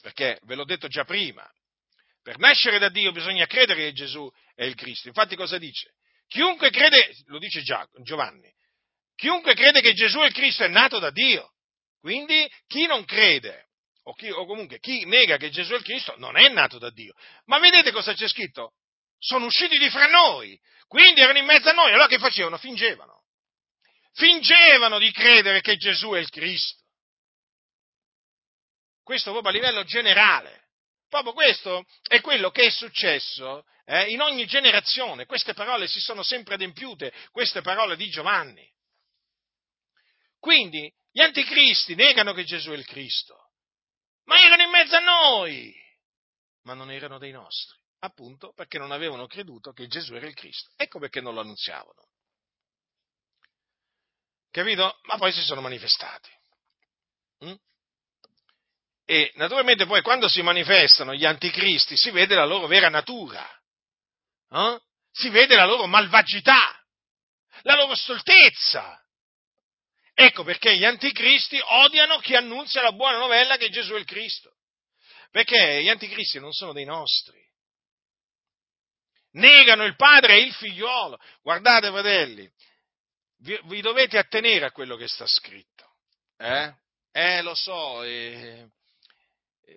perché 0.00 0.40
ve 0.42 0.56
l'ho 0.56 0.64
detto 0.64 0.88
già 0.88 1.04
prima, 1.04 1.48
per 2.26 2.38
nascere 2.38 2.80
da 2.80 2.88
Dio 2.88 3.12
bisogna 3.12 3.46
credere 3.46 3.82
che 3.82 3.92
Gesù 3.92 4.28
è 4.56 4.64
il 4.64 4.74
Cristo. 4.74 5.06
Infatti 5.06 5.36
cosa 5.36 5.58
dice? 5.58 5.92
Chiunque 6.26 6.70
crede, 6.70 7.14
lo 7.26 7.38
dice 7.38 7.62
Giovanni, 8.02 8.52
chiunque 9.14 9.54
crede 9.54 9.80
che 9.80 9.92
Gesù 9.92 10.18
è 10.18 10.26
il 10.26 10.32
Cristo 10.32 10.64
è 10.64 10.68
nato 10.68 10.98
da 10.98 11.12
Dio. 11.12 11.52
Quindi 12.00 12.50
chi 12.66 12.86
non 12.86 13.04
crede, 13.04 13.68
o, 14.02 14.14
chi, 14.14 14.28
o 14.28 14.44
comunque 14.44 14.80
chi 14.80 15.04
nega 15.04 15.36
che 15.36 15.50
Gesù 15.50 15.74
è 15.74 15.76
il 15.76 15.84
Cristo, 15.84 16.16
non 16.16 16.36
è 16.36 16.48
nato 16.48 16.78
da 16.78 16.90
Dio. 16.90 17.14
Ma 17.44 17.60
vedete 17.60 17.92
cosa 17.92 18.12
c'è 18.12 18.26
scritto? 18.26 18.72
Sono 19.20 19.44
usciti 19.44 19.78
di 19.78 19.88
fra 19.88 20.08
noi, 20.08 20.60
quindi 20.88 21.20
erano 21.20 21.38
in 21.38 21.44
mezzo 21.44 21.68
a 21.68 21.74
noi. 21.74 21.92
Allora 21.92 22.08
che 22.08 22.18
facevano? 22.18 22.58
Fingevano. 22.58 23.22
Fingevano 24.14 24.98
di 24.98 25.12
credere 25.12 25.60
che 25.60 25.76
Gesù 25.76 26.10
è 26.10 26.18
il 26.18 26.30
Cristo. 26.30 26.82
Questo 29.04 29.30
proprio 29.30 29.52
a 29.52 29.54
livello 29.54 29.84
generale. 29.84 30.65
Proprio 31.08 31.32
questo 31.32 31.86
è 32.02 32.20
quello 32.20 32.50
che 32.50 32.66
è 32.66 32.70
successo 32.70 33.64
eh, 33.84 34.10
in 34.10 34.20
ogni 34.20 34.46
generazione. 34.46 35.26
Queste 35.26 35.54
parole 35.54 35.86
si 35.86 36.00
sono 36.00 36.22
sempre 36.22 36.54
adempiute, 36.54 37.12
queste 37.30 37.60
parole 37.60 37.96
di 37.96 38.08
Giovanni. 38.08 38.68
Quindi 40.38 40.92
gli 41.10 41.20
anticristi 41.20 41.94
negano 41.94 42.32
che 42.32 42.44
Gesù 42.44 42.70
è 42.70 42.76
il 42.76 42.84
Cristo, 42.84 43.52
ma 44.24 44.38
erano 44.38 44.62
in 44.62 44.70
mezzo 44.70 44.96
a 44.96 45.00
noi, 45.00 45.74
ma 46.62 46.74
non 46.74 46.90
erano 46.90 47.18
dei 47.18 47.32
nostri, 47.32 47.76
appunto 48.00 48.52
perché 48.52 48.78
non 48.78 48.92
avevano 48.92 49.26
creduto 49.26 49.72
che 49.72 49.86
Gesù 49.86 50.14
era 50.14 50.26
il 50.26 50.34
Cristo. 50.34 50.70
Ecco 50.76 50.98
perché 50.98 51.20
non 51.20 51.34
lo 51.34 51.40
annunziavano. 51.40 52.08
Capito? 54.50 54.98
Ma 55.02 55.16
poi 55.16 55.32
si 55.32 55.42
sono 55.42 55.60
manifestati. 55.60 56.30
Mm? 57.44 57.54
E 59.08 59.30
naturalmente 59.36 59.86
poi 59.86 60.02
quando 60.02 60.28
si 60.28 60.42
manifestano 60.42 61.14
gli 61.14 61.24
anticristi 61.24 61.96
si 61.96 62.10
vede 62.10 62.34
la 62.34 62.44
loro 62.44 62.66
vera 62.66 62.88
natura, 62.88 63.48
eh? 64.50 64.80
si 65.12 65.28
vede 65.28 65.54
la 65.54 65.64
loro 65.64 65.86
malvagità, 65.86 66.84
la 67.62 67.76
loro 67.76 67.94
stoltezza. 67.94 69.00
Ecco 70.12 70.42
perché 70.42 70.76
gli 70.76 70.84
anticristi 70.84 71.56
odiano 71.62 72.18
chi 72.18 72.34
annunzia 72.34 72.82
la 72.82 72.92
buona 72.92 73.18
novella 73.18 73.56
che 73.56 73.68
Gesù 73.68 73.94
è 73.94 73.98
il 73.98 74.04
Cristo. 74.04 74.56
Perché 75.30 75.82
gli 75.82 75.88
anticristi 75.88 76.40
non 76.40 76.52
sono 76.52 76.72
dei 76.72 76.84
nostri. 76.84 77.38
Negano 79.32 79.84
il 79.84 79.94
padre 79.94 80.34
e 80.34 80.40
il 80.40 80.54
figliolo. 80.54 81.18
Guardate, 81.42 81.90
fratelli, 81.90 82.50
vi, 83.38 83.60
vi, 83.64 83.80
dovete 83.82 84.18
attenere 84.18 84.64
a 84.64 84.72
quello 84.72 84.96
che 84.96 85.06
sta 85.06 85.26
scritto. 85.26 85.96
Eh, 86.38 86.74
eh 87.12 87.42
lo 87.42 87.54
so, 87.54 88.02
eh, 88.02 88.66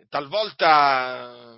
talvolta 0.10 1.58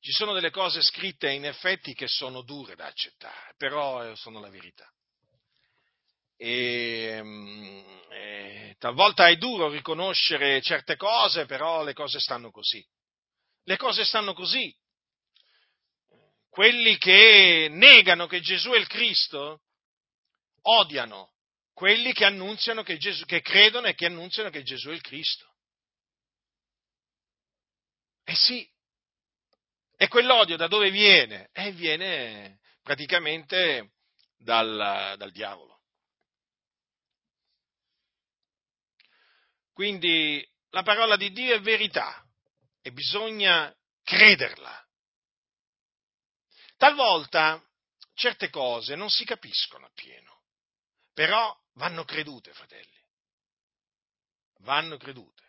ci 0.00 0.12
sono 0.12 0.32
delle 0.32 0.50
cose 0.50 0.80
scritte 0.82 1.30
in 1.30 1.44
effetti 1.44 1.92
che 1.94 2.06
sono 2.06 2.42
dure 2.42 2.74
da 2.74 2.86
accettare, 2.86 3.54
però 3.56 4.14
sono 4.14 4.40
la 4.40 4.48
verità. 4.48 4.90
E, 6.36 7.20
eh, 8.10 8.76
talvolta 8.78 9.28
è 9.28 9.36
duro 9.36 9.68
riconoscere 9.68 10.62
certe 10.62 10.96
cose, 10.96 11.46
però 11.46 11.82
le 11.82 11.94
cose 11.94 12.20
stanno 12.20 12.50
così. 12.50 12.84
Le 13.64 13.76
cose 13.76 14.04
stanno 14.04 14.34
così. 14.34 14.74
Quelli 16.48 16.96
che 16.96 17.68
negano 17.70 18.26
che 18.26 18.40
Gesù 18.40 18.70
è 18.70 18.78
il 18.78 18.86
Cristo 18.86 19.62
odiano 20.62 21.32
quelli 21.78 22.12
che 22.12 22.24
che, 22.24 22.96
Gesù, 22.96 23.24
che 23.24 23.40
credono 23.40 23.86
e 23.86 23.94
che 23.94 24.06
annunziano 24.06 24.50
che 24.50 24.64
Gesù 24.64 24.88
è 24.88 24.92
il 24.92 25.00
Cristo. 25.00 25.46
Eh 28.28 28.34
sì. 28.34 28.68
E 29.96 30.08
quell'odio 30.08 30.56
da 30.56 30.68
dove 30.68 30.90
viene? 30.90 31.48
Eh, 31.52 31.72
viene 31.72 32.60
praticamente 32.82 33.92
dal, 34.36 35.14
dal 35.16 35.32
diavolo. 35.32 35.80
Quindi 39.72 40.46
la 40.70 40.82
parola 40.82 41.16
di 41.16 41.32
Dio 41.32 41.54
è 41.54 41.60
verità 41.60 42.22
e 42.82 42.92
bisogna 42.92 43.74
crederla. 44.02 44.86
Talvolta 46.76 47.64
certe 48.12 48.50
cose 48.50 48.94
non 48.94 49.08
si 49.08 49.24
capiscono 49.24 49.86
appieno 49.86 50.28
però 51.18 51.52
vanno 51.72 52.04
credute, 52.04 52.52
fratelli. 52.52 52.96
Vanno 54.58 54.96
credute. 54.98 55.42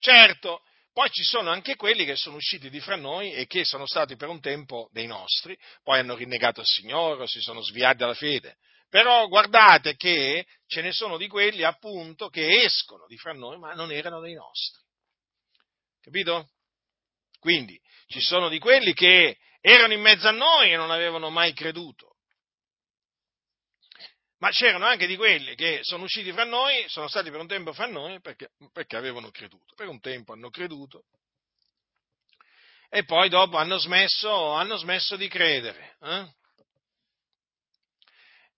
Certo, 0.00 0.62
poi 0.98 1.10
ci 1.12 1.22
sono 1.22 1.50
anche 1.50 1.76
quelli 1.76 2.04
che 2.04 2.16
sono 2.16 2.34
usciti 2.34 2.70
di 2.70 2.80
fra 2.80 2.96
noi 2.96 3.32
e 3.32 3.46
che 3.46 3.64
sono 3.64 3.86
stati 3.86 4.16
per 4.16 4.26
un 4.26 4.40
tempo 4.40 4.88
dei 4.90 5.06
nostri, 5.06 5.56
poi 5.84 6.00
hanno 6.00 6.16
rinnegato 6.16 6.62
il 6.62 6.66
Signore, 6.66 7.28
si 7.28 7.40
sono 7.40 7.62
sviati 7.62 7.98
dalla 7.98 8.14
fede. 8.14 8.56
Però 8.88 9.28
guardate 9.28 9.94
che 9.94 10.44
ce 10.66 10.82
ne 10.82 10.90
sono 10.90 11.16
di 11.16 11.28
quelli 11.28 11.62
appunto 11.62 12.28
che 12.28 12.64
escono 12.64 13.06
di 13.06 13.16
fra 13.16 13.32
noi, 13.32 13.60
ma 13.60 13.74
non 13.74 13.92
erano 13.92 14.18
dei 14.18 14.34
nostri. 14.34 14.82
Capito? 16.00 16.48
Quindi 17.38 17.80
ci 18.08 18.20
sono 18.20 18.48
di 18.48 18.58
quelli 18.58 18.92
che 18.92 19.38
erano 19.60 19.92
in 19.92 20.00
mezzo 20.00 20.26
a 20.26 20.32
noi 20.32 20.72
e 20.72 20.76
non 20.76 20.90
avevano 20.90 21.30
mai 21.30 21.52
creduto 21.52 22.16
ma 24.38 24.50
c'erano 24.50 24.86
anche 24.86 25.06
di 25.06 25.16
quelli 25.16 25.54
che 25.54 25.80
sono 25.82 26.04
usciti 26.04 26.32
fra 26.32 26.44
noi, 26.44 26.84
sono 26.88 27.08
stati 27.08 27.30
per 27.30 27.40
un 27.40 27.46
tempo 27.46 27.72
fra 27.72 27.86
noi 27.86 28.20
perché, 28.20 28.50
perché 28.72 28.96
avevano 28.96 29.30
creduto, 29.30 29.74
per 29.74 29.88
un 29.88 30.00
tempo 30.00 30.32
hanno 30.32 30.50
creduto 30.50 31.04
e 32.90 33.04
poi 33.04 33.28
dopo 33.28 33.56
hanno 33.56 33.78
smesso, 33.78 34.52
hanno 34.52 34.76
smesso 34.76 35.16
di 35.16 35.28
credere. 35.28 35.96
Eh? 36.00 36.36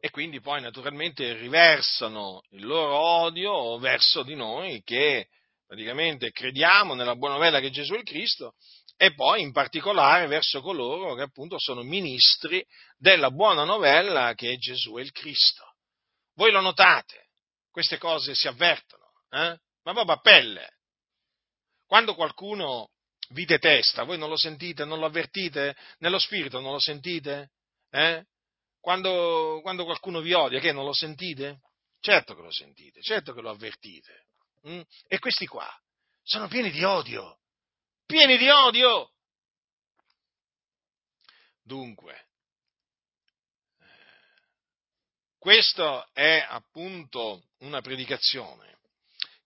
E 0.03 0.11
quindi 0.11 0.41
poi 0.41 0.61
naturalmente 0.61 1.35
riversano 1.35 2.43
il 2.51 2.65
loro 2.65 2.97
odio 2.97 3.79
verso 3.79 4.23
di 4.23 4.35
noi 4.35 4.83
che 4.83 5.29
praticamente 5.67 6.31
crediamo 6.31 6.95
nella 6.95 7.17
buona 7.17 7.35
novella 7.35 7.61
che 7.61 7.71
Gesù 7.71 7.95
è 7.95 7.99
il 7.99 8.05
Cristo 8.05 8.55
e 8.97 9.15
poi 9.15 9.43
in 9.43 9.53
particolare 9.53 10.27
verso 10.27 10.61
coloro 10.63 11.15
che 11.15 11.23
appunto 11.23 11.57
sono 11.59 11.83
ministri 11.83 12.65
della 12.97 13.31
buona 13.31 13.65
novella 13.65 14.35
che 14.35 14.57
Gesù 14.57 14.95
è 14.95 15.01
il 15.01 15.13
Cristo. 15.13 15.70
Voi 16.41 16.53
lo 16.53 16.63
notate, 16.63 17.33
queste 17.71 17.99
cose 17.99 18.35
si 18.35 18.49
avvertono, 18.49 19.13
eh? 19.29 19.61
ma 19.83 19.93
proprio 19.93 20.15
a 20.15 20.21
pelle. 20.21 20.79
Quando 21.85 22.15
qualcuno 22.15 22.93
vi 23.33 23.45
detesta, 23.45 24.05
voi 24.05 24.17
non 24.17 24.31
lo 24.31 24.39
sentite, 24.39 24.87
non 24.87 25.01
lo 25.01 25.05
avvertite? 25.05 25.77
Nello 25.99 26.19
spirito 26.19 26.59
non 26.61 26.73
lo 26.73 26.79
sentite? 26.79 27.51
Eh? 27.91 28.25
Quando, 28.81 29.59
quando, 29.61 29.85
qualcuno 29.85 30.23
vi 30.23 30.33
odia, 30.33 30.61
che 30.61 30.73
non 30.73 30.87
lo 30.87 30.95
sentite? 30.95 31.61
Certo 32.01 32.35
che 32.35 32.41
lo 32.41 32.51
sentite, 32.51 33.03
certo 33.03 33.35
che 33.35 33.43
lo 33.43 33.51
avvertite. 33.51 34.29
Mm? 34.67 34.81
E 35.09 35.19
questi 35.19 35.47
qua 35.47 35.71
sono 36.23 36.49
pieni 36.49 36.71
di 36.71 36.83
odio, 36.83 37.41
pieni 38.07 38.39
di 38.39 38.49
odio. 38.49 39.13
Dunque, 41.63 42.30
questa 45.41 46.07
è 46.13 46.47
appunto 46.47 47.45
una 47.61 47.81
predicazione 47.81 48.77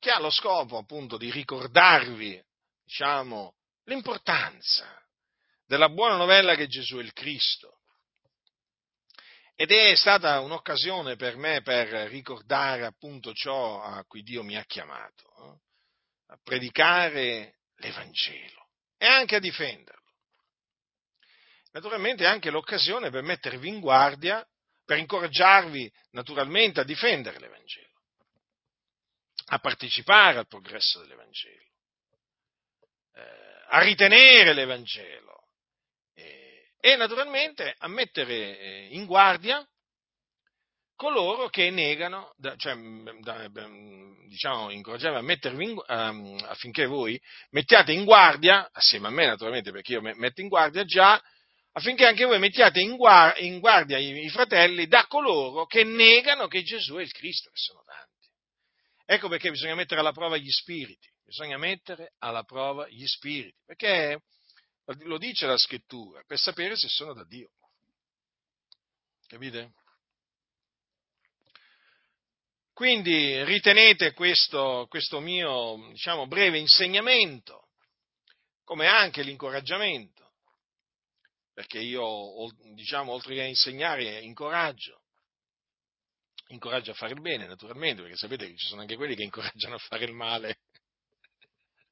che 0.01 0.11
ha 0.11 0.19
lo 0.19 0.29
scopo 0.29 0.77
appunto 0.77 1.17
di 1.17 1.31
ricordarvi, 1.31 2.43
diciamo, 2.85 3.55
l'importanza 3.85 5.01
della 5.65 5.89
buona 5.89 6.17
novella 6.17 6.57
che 6.57 6.67
Gesù 6.67 6.97
è 6.97 7.01
il 7.01 7.13
Cristo. 7.13 7.79
Ed 9.55 9.71
è 9.71 9.95
stata 9.95 10.41
un'occasione 10.41 11.15
per 11.15 11.37
me 11.37 11.63
per 11.63 11.87
ricordare 12.09 12.85
appunto 12.85 13.33
ciò 13.33 13.81
a 13.81 14.05
cui 14.05 14.23
Dio 14.25 14.43
mi 14.43 14.57
ha 14.57 14.65
chiamato, 14.65 15.33
eh? 15.39 16.33
a 16.33 16.39
predicare 16.43 17.61
l'Evangelo 17.77 18.67
e 18.99 19.07
anche 19.07 19.37
a 19.37 19.41
difenderlo. 19.41 20.03
Naturalmente 21.71 22.25
è 22.25 22.27
anche 22.27 22.51
l'occasione 22.51 23.11
per 23.11 23.23
mettervi 23.23 23.69
in 23.69 23.79
guardia, 23.79 24.45
per 24.85 24.99
incoraggiarvi 24.99 25.91
naturalmente 26.11 26.81
a 26.81 26.85
difendere 26.85 27.39
l'Evangelo, 27.39 28.01
a 29.47 29.59
partecipare 29.59 30.39
al 30.39 30.47
progresso 30.47 31.01
dell'Evangelo, 31.01 31.63
eh, 33.15 33.65
a 33.69 33.81
ritenere 33.81 34.53
l'Evangelo 34.53 35.49
eh, 36.15 36.73
e 36.79 36.97
naturalmente 36.97 37.75
a 37.79 37.89
mettere 37.89 38.59
eh, 38.59 38.89
in 38.93 39.07
guardia 39.07 39.67
coloro 40.97 41.49
che 41.49 41.71
negano, 41.71 42.35
cioè, 42.57 42.77
diciamo, 44.29 44.71
incoraggiamo 44.71 45.19
a 45.19 45.23
mettervi 45.23 45.65
in, 45.65 45.83
um, 45.89 46.39
affinché 46.45 46.87
voi 46.87 47.21
mettiate 47.51 47.93
in 47.93 48.05
guardia, 48.05 48.69
assieme 48.73 49.09
a 49.09 49.11
me 49.11 49.27
naturalmente, 49.27 49.73
perché 49.73 49.95
io 49.95 50.01
metto 50.01 50.41
in 50.41 50.49
guardia 50.49 50.85
già, 50.85 51.21
affinché 51.77 52.07
anche 52.07 52.25
voi 52.25 52.39
mettiate 52.39 52.81
in 52.81 52.97
guardia, 52.97 53.45
in 53.45 53.59
guardia 53.59 53.99
i, 53.99 54.25
i, 54.25 54.29
fratelli 54.29 54.87
da 54.87 55.07
coloro 55.07 55.67
che 55.67 55.85
negano 55.85 56.47
che 56.47 56.63
Gesù 56.63 56.95
è 56.97 57.03
il 57.03 57.13
Cristo, 57.13 57.51
che 57.51 57.59
sono 57.59 57.83
tanti. 57.85 58.29
Ecco 59.07 59.29
perché 59.29 59.51
bisogna 59.51 59.75
mettere 59.75 60.01
alla 60.01 60.13
prova 60.13 60.37
gli 60.37 60.51
spiriti, 60.51 61.09
bisogna 61.25 61.59
mettere 61.59 62.15
alla 62.19 62.45
prova 62.45 62.89
gli 62.89 63.07
spiriti, 63.07 63.57
perché 63.65 64.23
lo 65.01 65.19
dice 65.19 65.47
la 65.47 65.57
scrittura, 65.57 66.23
per 66.27 66.39
sapere 66.39 66.77
se 66.77 66.89
sono 66.89 67.13
da 67.13 67.25
Dio. 67.25 67.51
Capite? 69.27 69.73
Quindi 72.73 73.43
ritenete 73.45 74.13
questo, 74.13 74.87
questo 74.89 75.21
mio 75.21 75.89
diciamo, 75.91 76.27
breve 76.27 76.59
insegnamento 76.59 77.69
come 78.65 78.87
anche 78.87 79.23
l'incoraggiamento, 79.23 80.24
perché 81.55 81.79
io, 81.79 82.51
diciamo, 82.75 83.13
oltre 83.13 83.35
che 83.35 83.43
a 83.43 83.47
insegnare, 83.47 84.21
incoraggio. 84.21 85.01
Incoraggio 86.49 86.91
a 86.91 86.95
fare 86.95 87.15
il 87.15 87.21
bene, 87.21 87.47
naturalmente, 87.47 88.03
perché 88.03 88.17
sapete 88.17 88.47
che 88.47 88.57
ci 88.57 88.67
sono 88.67 88.83
anche 88.83 88.97
quelli 88.97 89.15
che 89.15 89.23
incoraggiano 89.23 89.77
a 89.77 89.79
fare 89.79 90.05
il 90.05 90.13
male. 90.13 90.59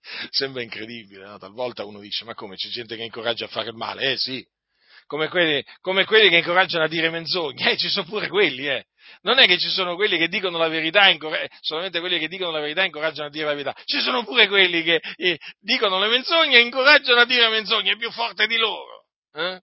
Sembra 0.30 0.62
incredibile, 0.62 1.24
no? 1.24 1.38
talvolta 1.38 1.84
uno 1.84 2.00
dice, 2.00 2.24
ma 2.24 2.34
come, 2.34 2.56
c'è 2.56 2.68
gente 2.68 2.96
che 2.96 3.04
incoraggia 3.04 3.46
a 3.46 3.48
fare 3.48 3.70
il 3.70 3.76
male? 3.76 4.12
Eh 4.12 4.16
sì, 4.18 4.46
come 5.06 5.28
quelli, 5.28 5.64
come 5.80 6.04
quelli 6.04 6.28
che 6.28 6.38
incoraggiano 6.38 6.84
a 6.84 6.88
dire 6.88 7.10
menzogne, 7.10 7.72
eh, 7.72 7.76
ci 7.76 7.88
sono 7.88 8.06
pure 8.06 8.28
quelli, 8.28 8.66
eh. 8.66 8.86
Non 9.22 9.38
è 9.38 9.46
che 9.46 9.58
ci 9.58 9.68
sono 9.68 9.94
quelli 9.94 10.16
che 10.16 10.28
dicono 10.28 10.58
la 10.58 10.68
verità, 10.68 11.04
solamente 11.60 12.00
quelli 12.00 12.18
che 12.18 12.28
dicono 12.28 12.50
la 12.50 12.60
verità 12.60 12.84
incoraggiano 12.84 13.28
a 13.28 13.30
dire 13.30 13.44
la 13.44 13.52
verità. 13.52 13.76
Ci 13.84 14.00
sono 14.00 14.24
pure 14.24 14.48
quelli 14.48 14.82
che 14.82 15.00
eh, 15.16 15.38
dicono 15.60 15.98
le 15.98 16.08
menzogne 16.08 16.56
e 16.56 16.60
incoraggiano 16.60 17.20
a 17.20 17.24
dire 17.26 17.48
menzogne, 17.48 17.92
è 17.92 17.96
più 17.96 18.10
forte 18.10 18.46
di 18.46 18.56
loro. 18.56 18.91
Eh? 19.32 19.60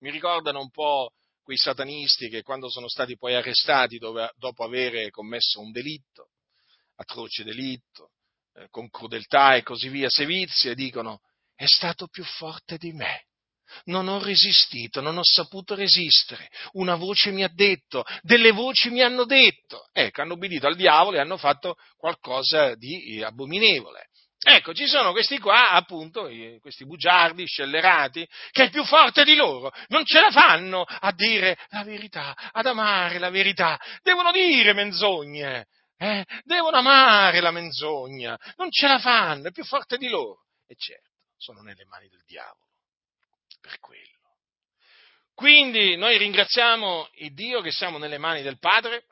Mi 0.00 0.10
ricordano 0.10 0.60
un 0.60 0.70
po' 0.70 1.12
quei 1.42 1.56
satanisti 1.56 2.28
che 2.28 2.42
quando 2.42 2.68
sono 2.68 2.88
stati 2.88 3.16
poi 3.16 3.34
arrestati 3.34 3.98
dove, 3.98 4.30
dopo 4.36 4.64
aver 4.64 5.10
commesso 5.10 5.60
un 5.60 5.70
delitto, 5.70 6.30
atroce 6.96 7.44
delitto, 7.44 8.12
eh, 8.54 8.68
con 8.70 8.88
crudeltà 8.88 9.56
e 9.56 9.62
così 9.62 9.88
via, 9.88 10.08
sevizie, 10.08 10.74
dicono 10.74 11.20
è 11.54 11.66
stato 11.66 12.06
più 12.06 12.24
forte 12.24 12.78
di 12.78 12.92
me 12.92 13.26
non 13.84 14.08
ho 14.08 14.22
resistito, 14.22 15.00
non 15.00 15.16
ho 15.18 15.24
saputo 15.24 15.74
resistere. 15.74 16.48
Una 16.72 16.96
voce 16.96 17.30
mi 17.30 17.42
ha 17.42 17.50
detto, 17.52 18.04
delle 18.22 18.50
voci 18.52 18.90
mi 18.90 19.02
hanno 19.02 19.24
detto. 19.24 19.88
Ecco, 19.92 20.22
hanno 20.22 20.34
obbedito 20.34 20.66
al 20.66 20.76
diavolo 20.76 21.16
e 21.16 21.20
hanno 21.20 21.36
fatto 21.36 21.76
qualcosa 21.96 22.74
di 22.74 23.22
abominevole. 23.22 24.08
Ecco, 24.42 24.72
ci 24.72 24.86
sono 24.86 25.12
questi 25.12 25.38
qua, 25.38 25.68
appunto, 25.70 26.30
questi 26.60 26.86
bugiardi, 26.86 27.46
scellerati, 27.46 28.26
che 28.50 28.64
è 28.64 28.70
più 28.70 28.84
forte 28.84 29.22
di 29.22 29.34
loro, 29.34 29.70
non 29.88 30.04
ce 30.06 30.18
la 30.18 30.30
fanno 30.30 30.82
a 30.82 31.12
dire 31.12 31.58
la 31.68 31.84
verità, 31.84 32.34
ad 32.50 32.64
amare 32.64 33.18
la 33.18 33.28
verità, 33.28 33.78
devono 34.02 34.32
dire 34.32 34.72
menzogne, 34.72 35.66
eh? 35.98 36.24
devono 36.44 36.78
amare 36.78 37.40
la 37.40 37.50
menzogna, 37.50 38.38
non 38.56 38.70
ce 38.70 38.86
la 38.86 38.98
fanno, 38.98 39.48
è 39.48 39.52
più 39.52 39.64
forte 39.64 39.98
di 39.98 40.08
loro. 40.08 40.46
E 40.66 40.74
certo, 40.74 41.10
sono 41.36 41.60
nelle 41.60 41.84
mani 41.84 42.08
del 42.08 42.22
diavolo 42.24 42.64
per 43.60 43.78
quello. 43.78 44.08
Quindi 45.34 45.96
noi 45.96 46.16
ringraziamo 46.16 47.10
il 47.16 47.34
Dio 47.34 47.60
che 47.60 47.72
siamo 47.72 47.98
nelle 47.98 48.18
mani 48.18 48.40
del 48.40 48.58
Padre 48.58 49.04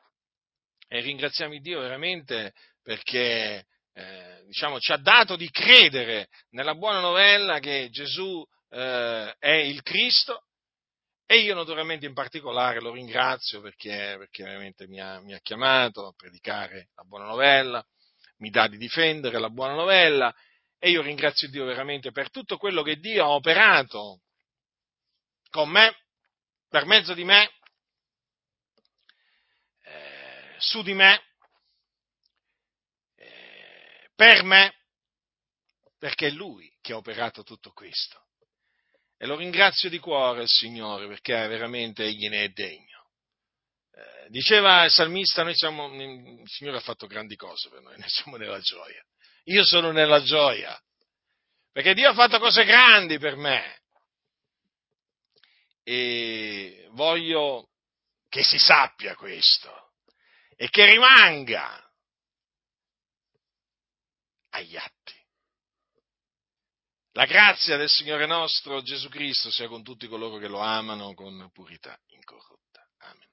e 0.88 1.00
ringraziamo 1.00 1.52
il 1.52 1.60
Dio 1.60 1.80
veramente 1.80 2.54
perché 2.82 3.66
eh, 3.98 4.44
diciamo, 4.46 4.78
ci 4.78 4.92
ha 4.92 4.96
dato 4.96 5.34
di 5.34 5.50
credere 5.50 6.28
nella 6.50 6.76
buona 6.76 7.00
novella 7.00 7.58
che 7.58 7.88
Gesù 7.90 8.46
eh, 8.70 9.34
è 9.38 9.50
il 9.50 9.82
Cristo. 9.82 10.44
E 11.26 11.40
io 11.40 11.54
naturalmente 11.54 12.06
in 12.06 12.14
particolare 12.14 12.80
lo 12.80 12.92
ringrazio 12.92 13.60
perché, 13.60 14.14
perché 14.16 14.44
veramente 14.44 14.86
mi 14.86 15.00
ha, 15.00 15.20
mi 15.20 15.34
ha 15.34 15.40
chiamato 15.40 16.06
a 16.06 16.14
predicare 16.16 16.90
la 16.94 17.02
buona 17.02 17.26
novella, 17.26 17.84
mi 18.38 18.50
dà 18.50 18.66
di 18.68 18.78
difendere 18.78 19.38
la 19.38 19.50
buona 19.50 19.74
novella. 19.74 20.34
E 20.78 20.90
io 20.90 21.02
ringrazio 21.02 21.50
Dio 21.50 21.64
veramente 21.64 22.12
per 22.12 22.30
tutto 22.30 22.56
quello 22.56 22.82
che 22.82 22.96
Dio 22.96 23.24
ha 23.24 23.30
operato 23.30 24.20
con 25.50 25.68
me, 25.68 25.92
per 26.68 26.86
mezzo 26.86 27.14
di 27.14 27.24
me, 27.24 27.50
eh, 29.82 30.54
su 30.58 30.82
di 30.82 30.94
me, 30.94 31.27
per 34.18 34.42
me, 34.42 34.74
perché 35.96 36.26
è 36.26 36.30
Lui 36.30 36.68
che 36.80 36.92
ha 36.92 36.96
operato 36.96 37.44
tutto 37.44 37.70
questo. 37.70 38.20
E 39.16 39.26
lo 39.26 39.36
ringrazio 39.36 39.88
di 39.88 40.00
cuore 40.00 40.42
il 40.42 40.48
Signore 40.48 41.06
perché 41.06 41.34
veramente 41.46 42.02
Egli 42.02 42.28
ne 42.28 42.42
è 42.42 42.48
degno. 42.48 43.10
Eh, 43.92 44.28
diceva 44.30 44.82
il 44.82 44.90
salmista, 44.90 45.44
noi 45.44 45.54
siamo, 45.54 45.86
il 45.94 46.42
Signore 46.46 46.78
ha 46.78 46.80
fatto 46.80 47.06
grandi 47.06 47.36
cose 47.36 47.68
per 47.68 47.80
noi, 47.80 47.94
noi 47.98 48.08
siamo 48.08 48.36
nella 48.36 48.58
gioia. 48.58 49.00
Io 49.44 49.64
sono 49.64 49.92
nella 49.92 50.20
gioia, 50.20 50.76
perché 51.70 51.94
Dio 51.94 52.10
ha 52.10 52.14
fatto 52.14 52.40
cose 52.40 52.64
grandi 52.64 53.18
per 53.18 53.36
me 53.36 53.82
e 55.84 56.88
voglio 56.90 57.68
che 58.28 58.42
si 58.42 58.58
sappia 58.58 59.14
questo 59.14 59.92
e 60.56 60.68
che 60.70 60.86
rimanga 60.86 61.87
agli 64.50 64.76
atti. 64.76 65.14
La 67.12 67.26
grazia 67.26 67.76
del 67.76 67.88
Signore 67.88 68.26
nostro 68.26 68.80
Gesù 68.82 69.08
Cristo 69.08 69.50
sia 69.50 69.66
con 69.66 69.82
tutti 69.82 70.06
coloro 70.06 70.36
che 70.36 70.46
lo 70.46 70.60
amano 70.60 71.14
con 71.14 71.50
purità 71.52 71.98
incorrotta. 72.06 72.86
Amen. 72.98 73.26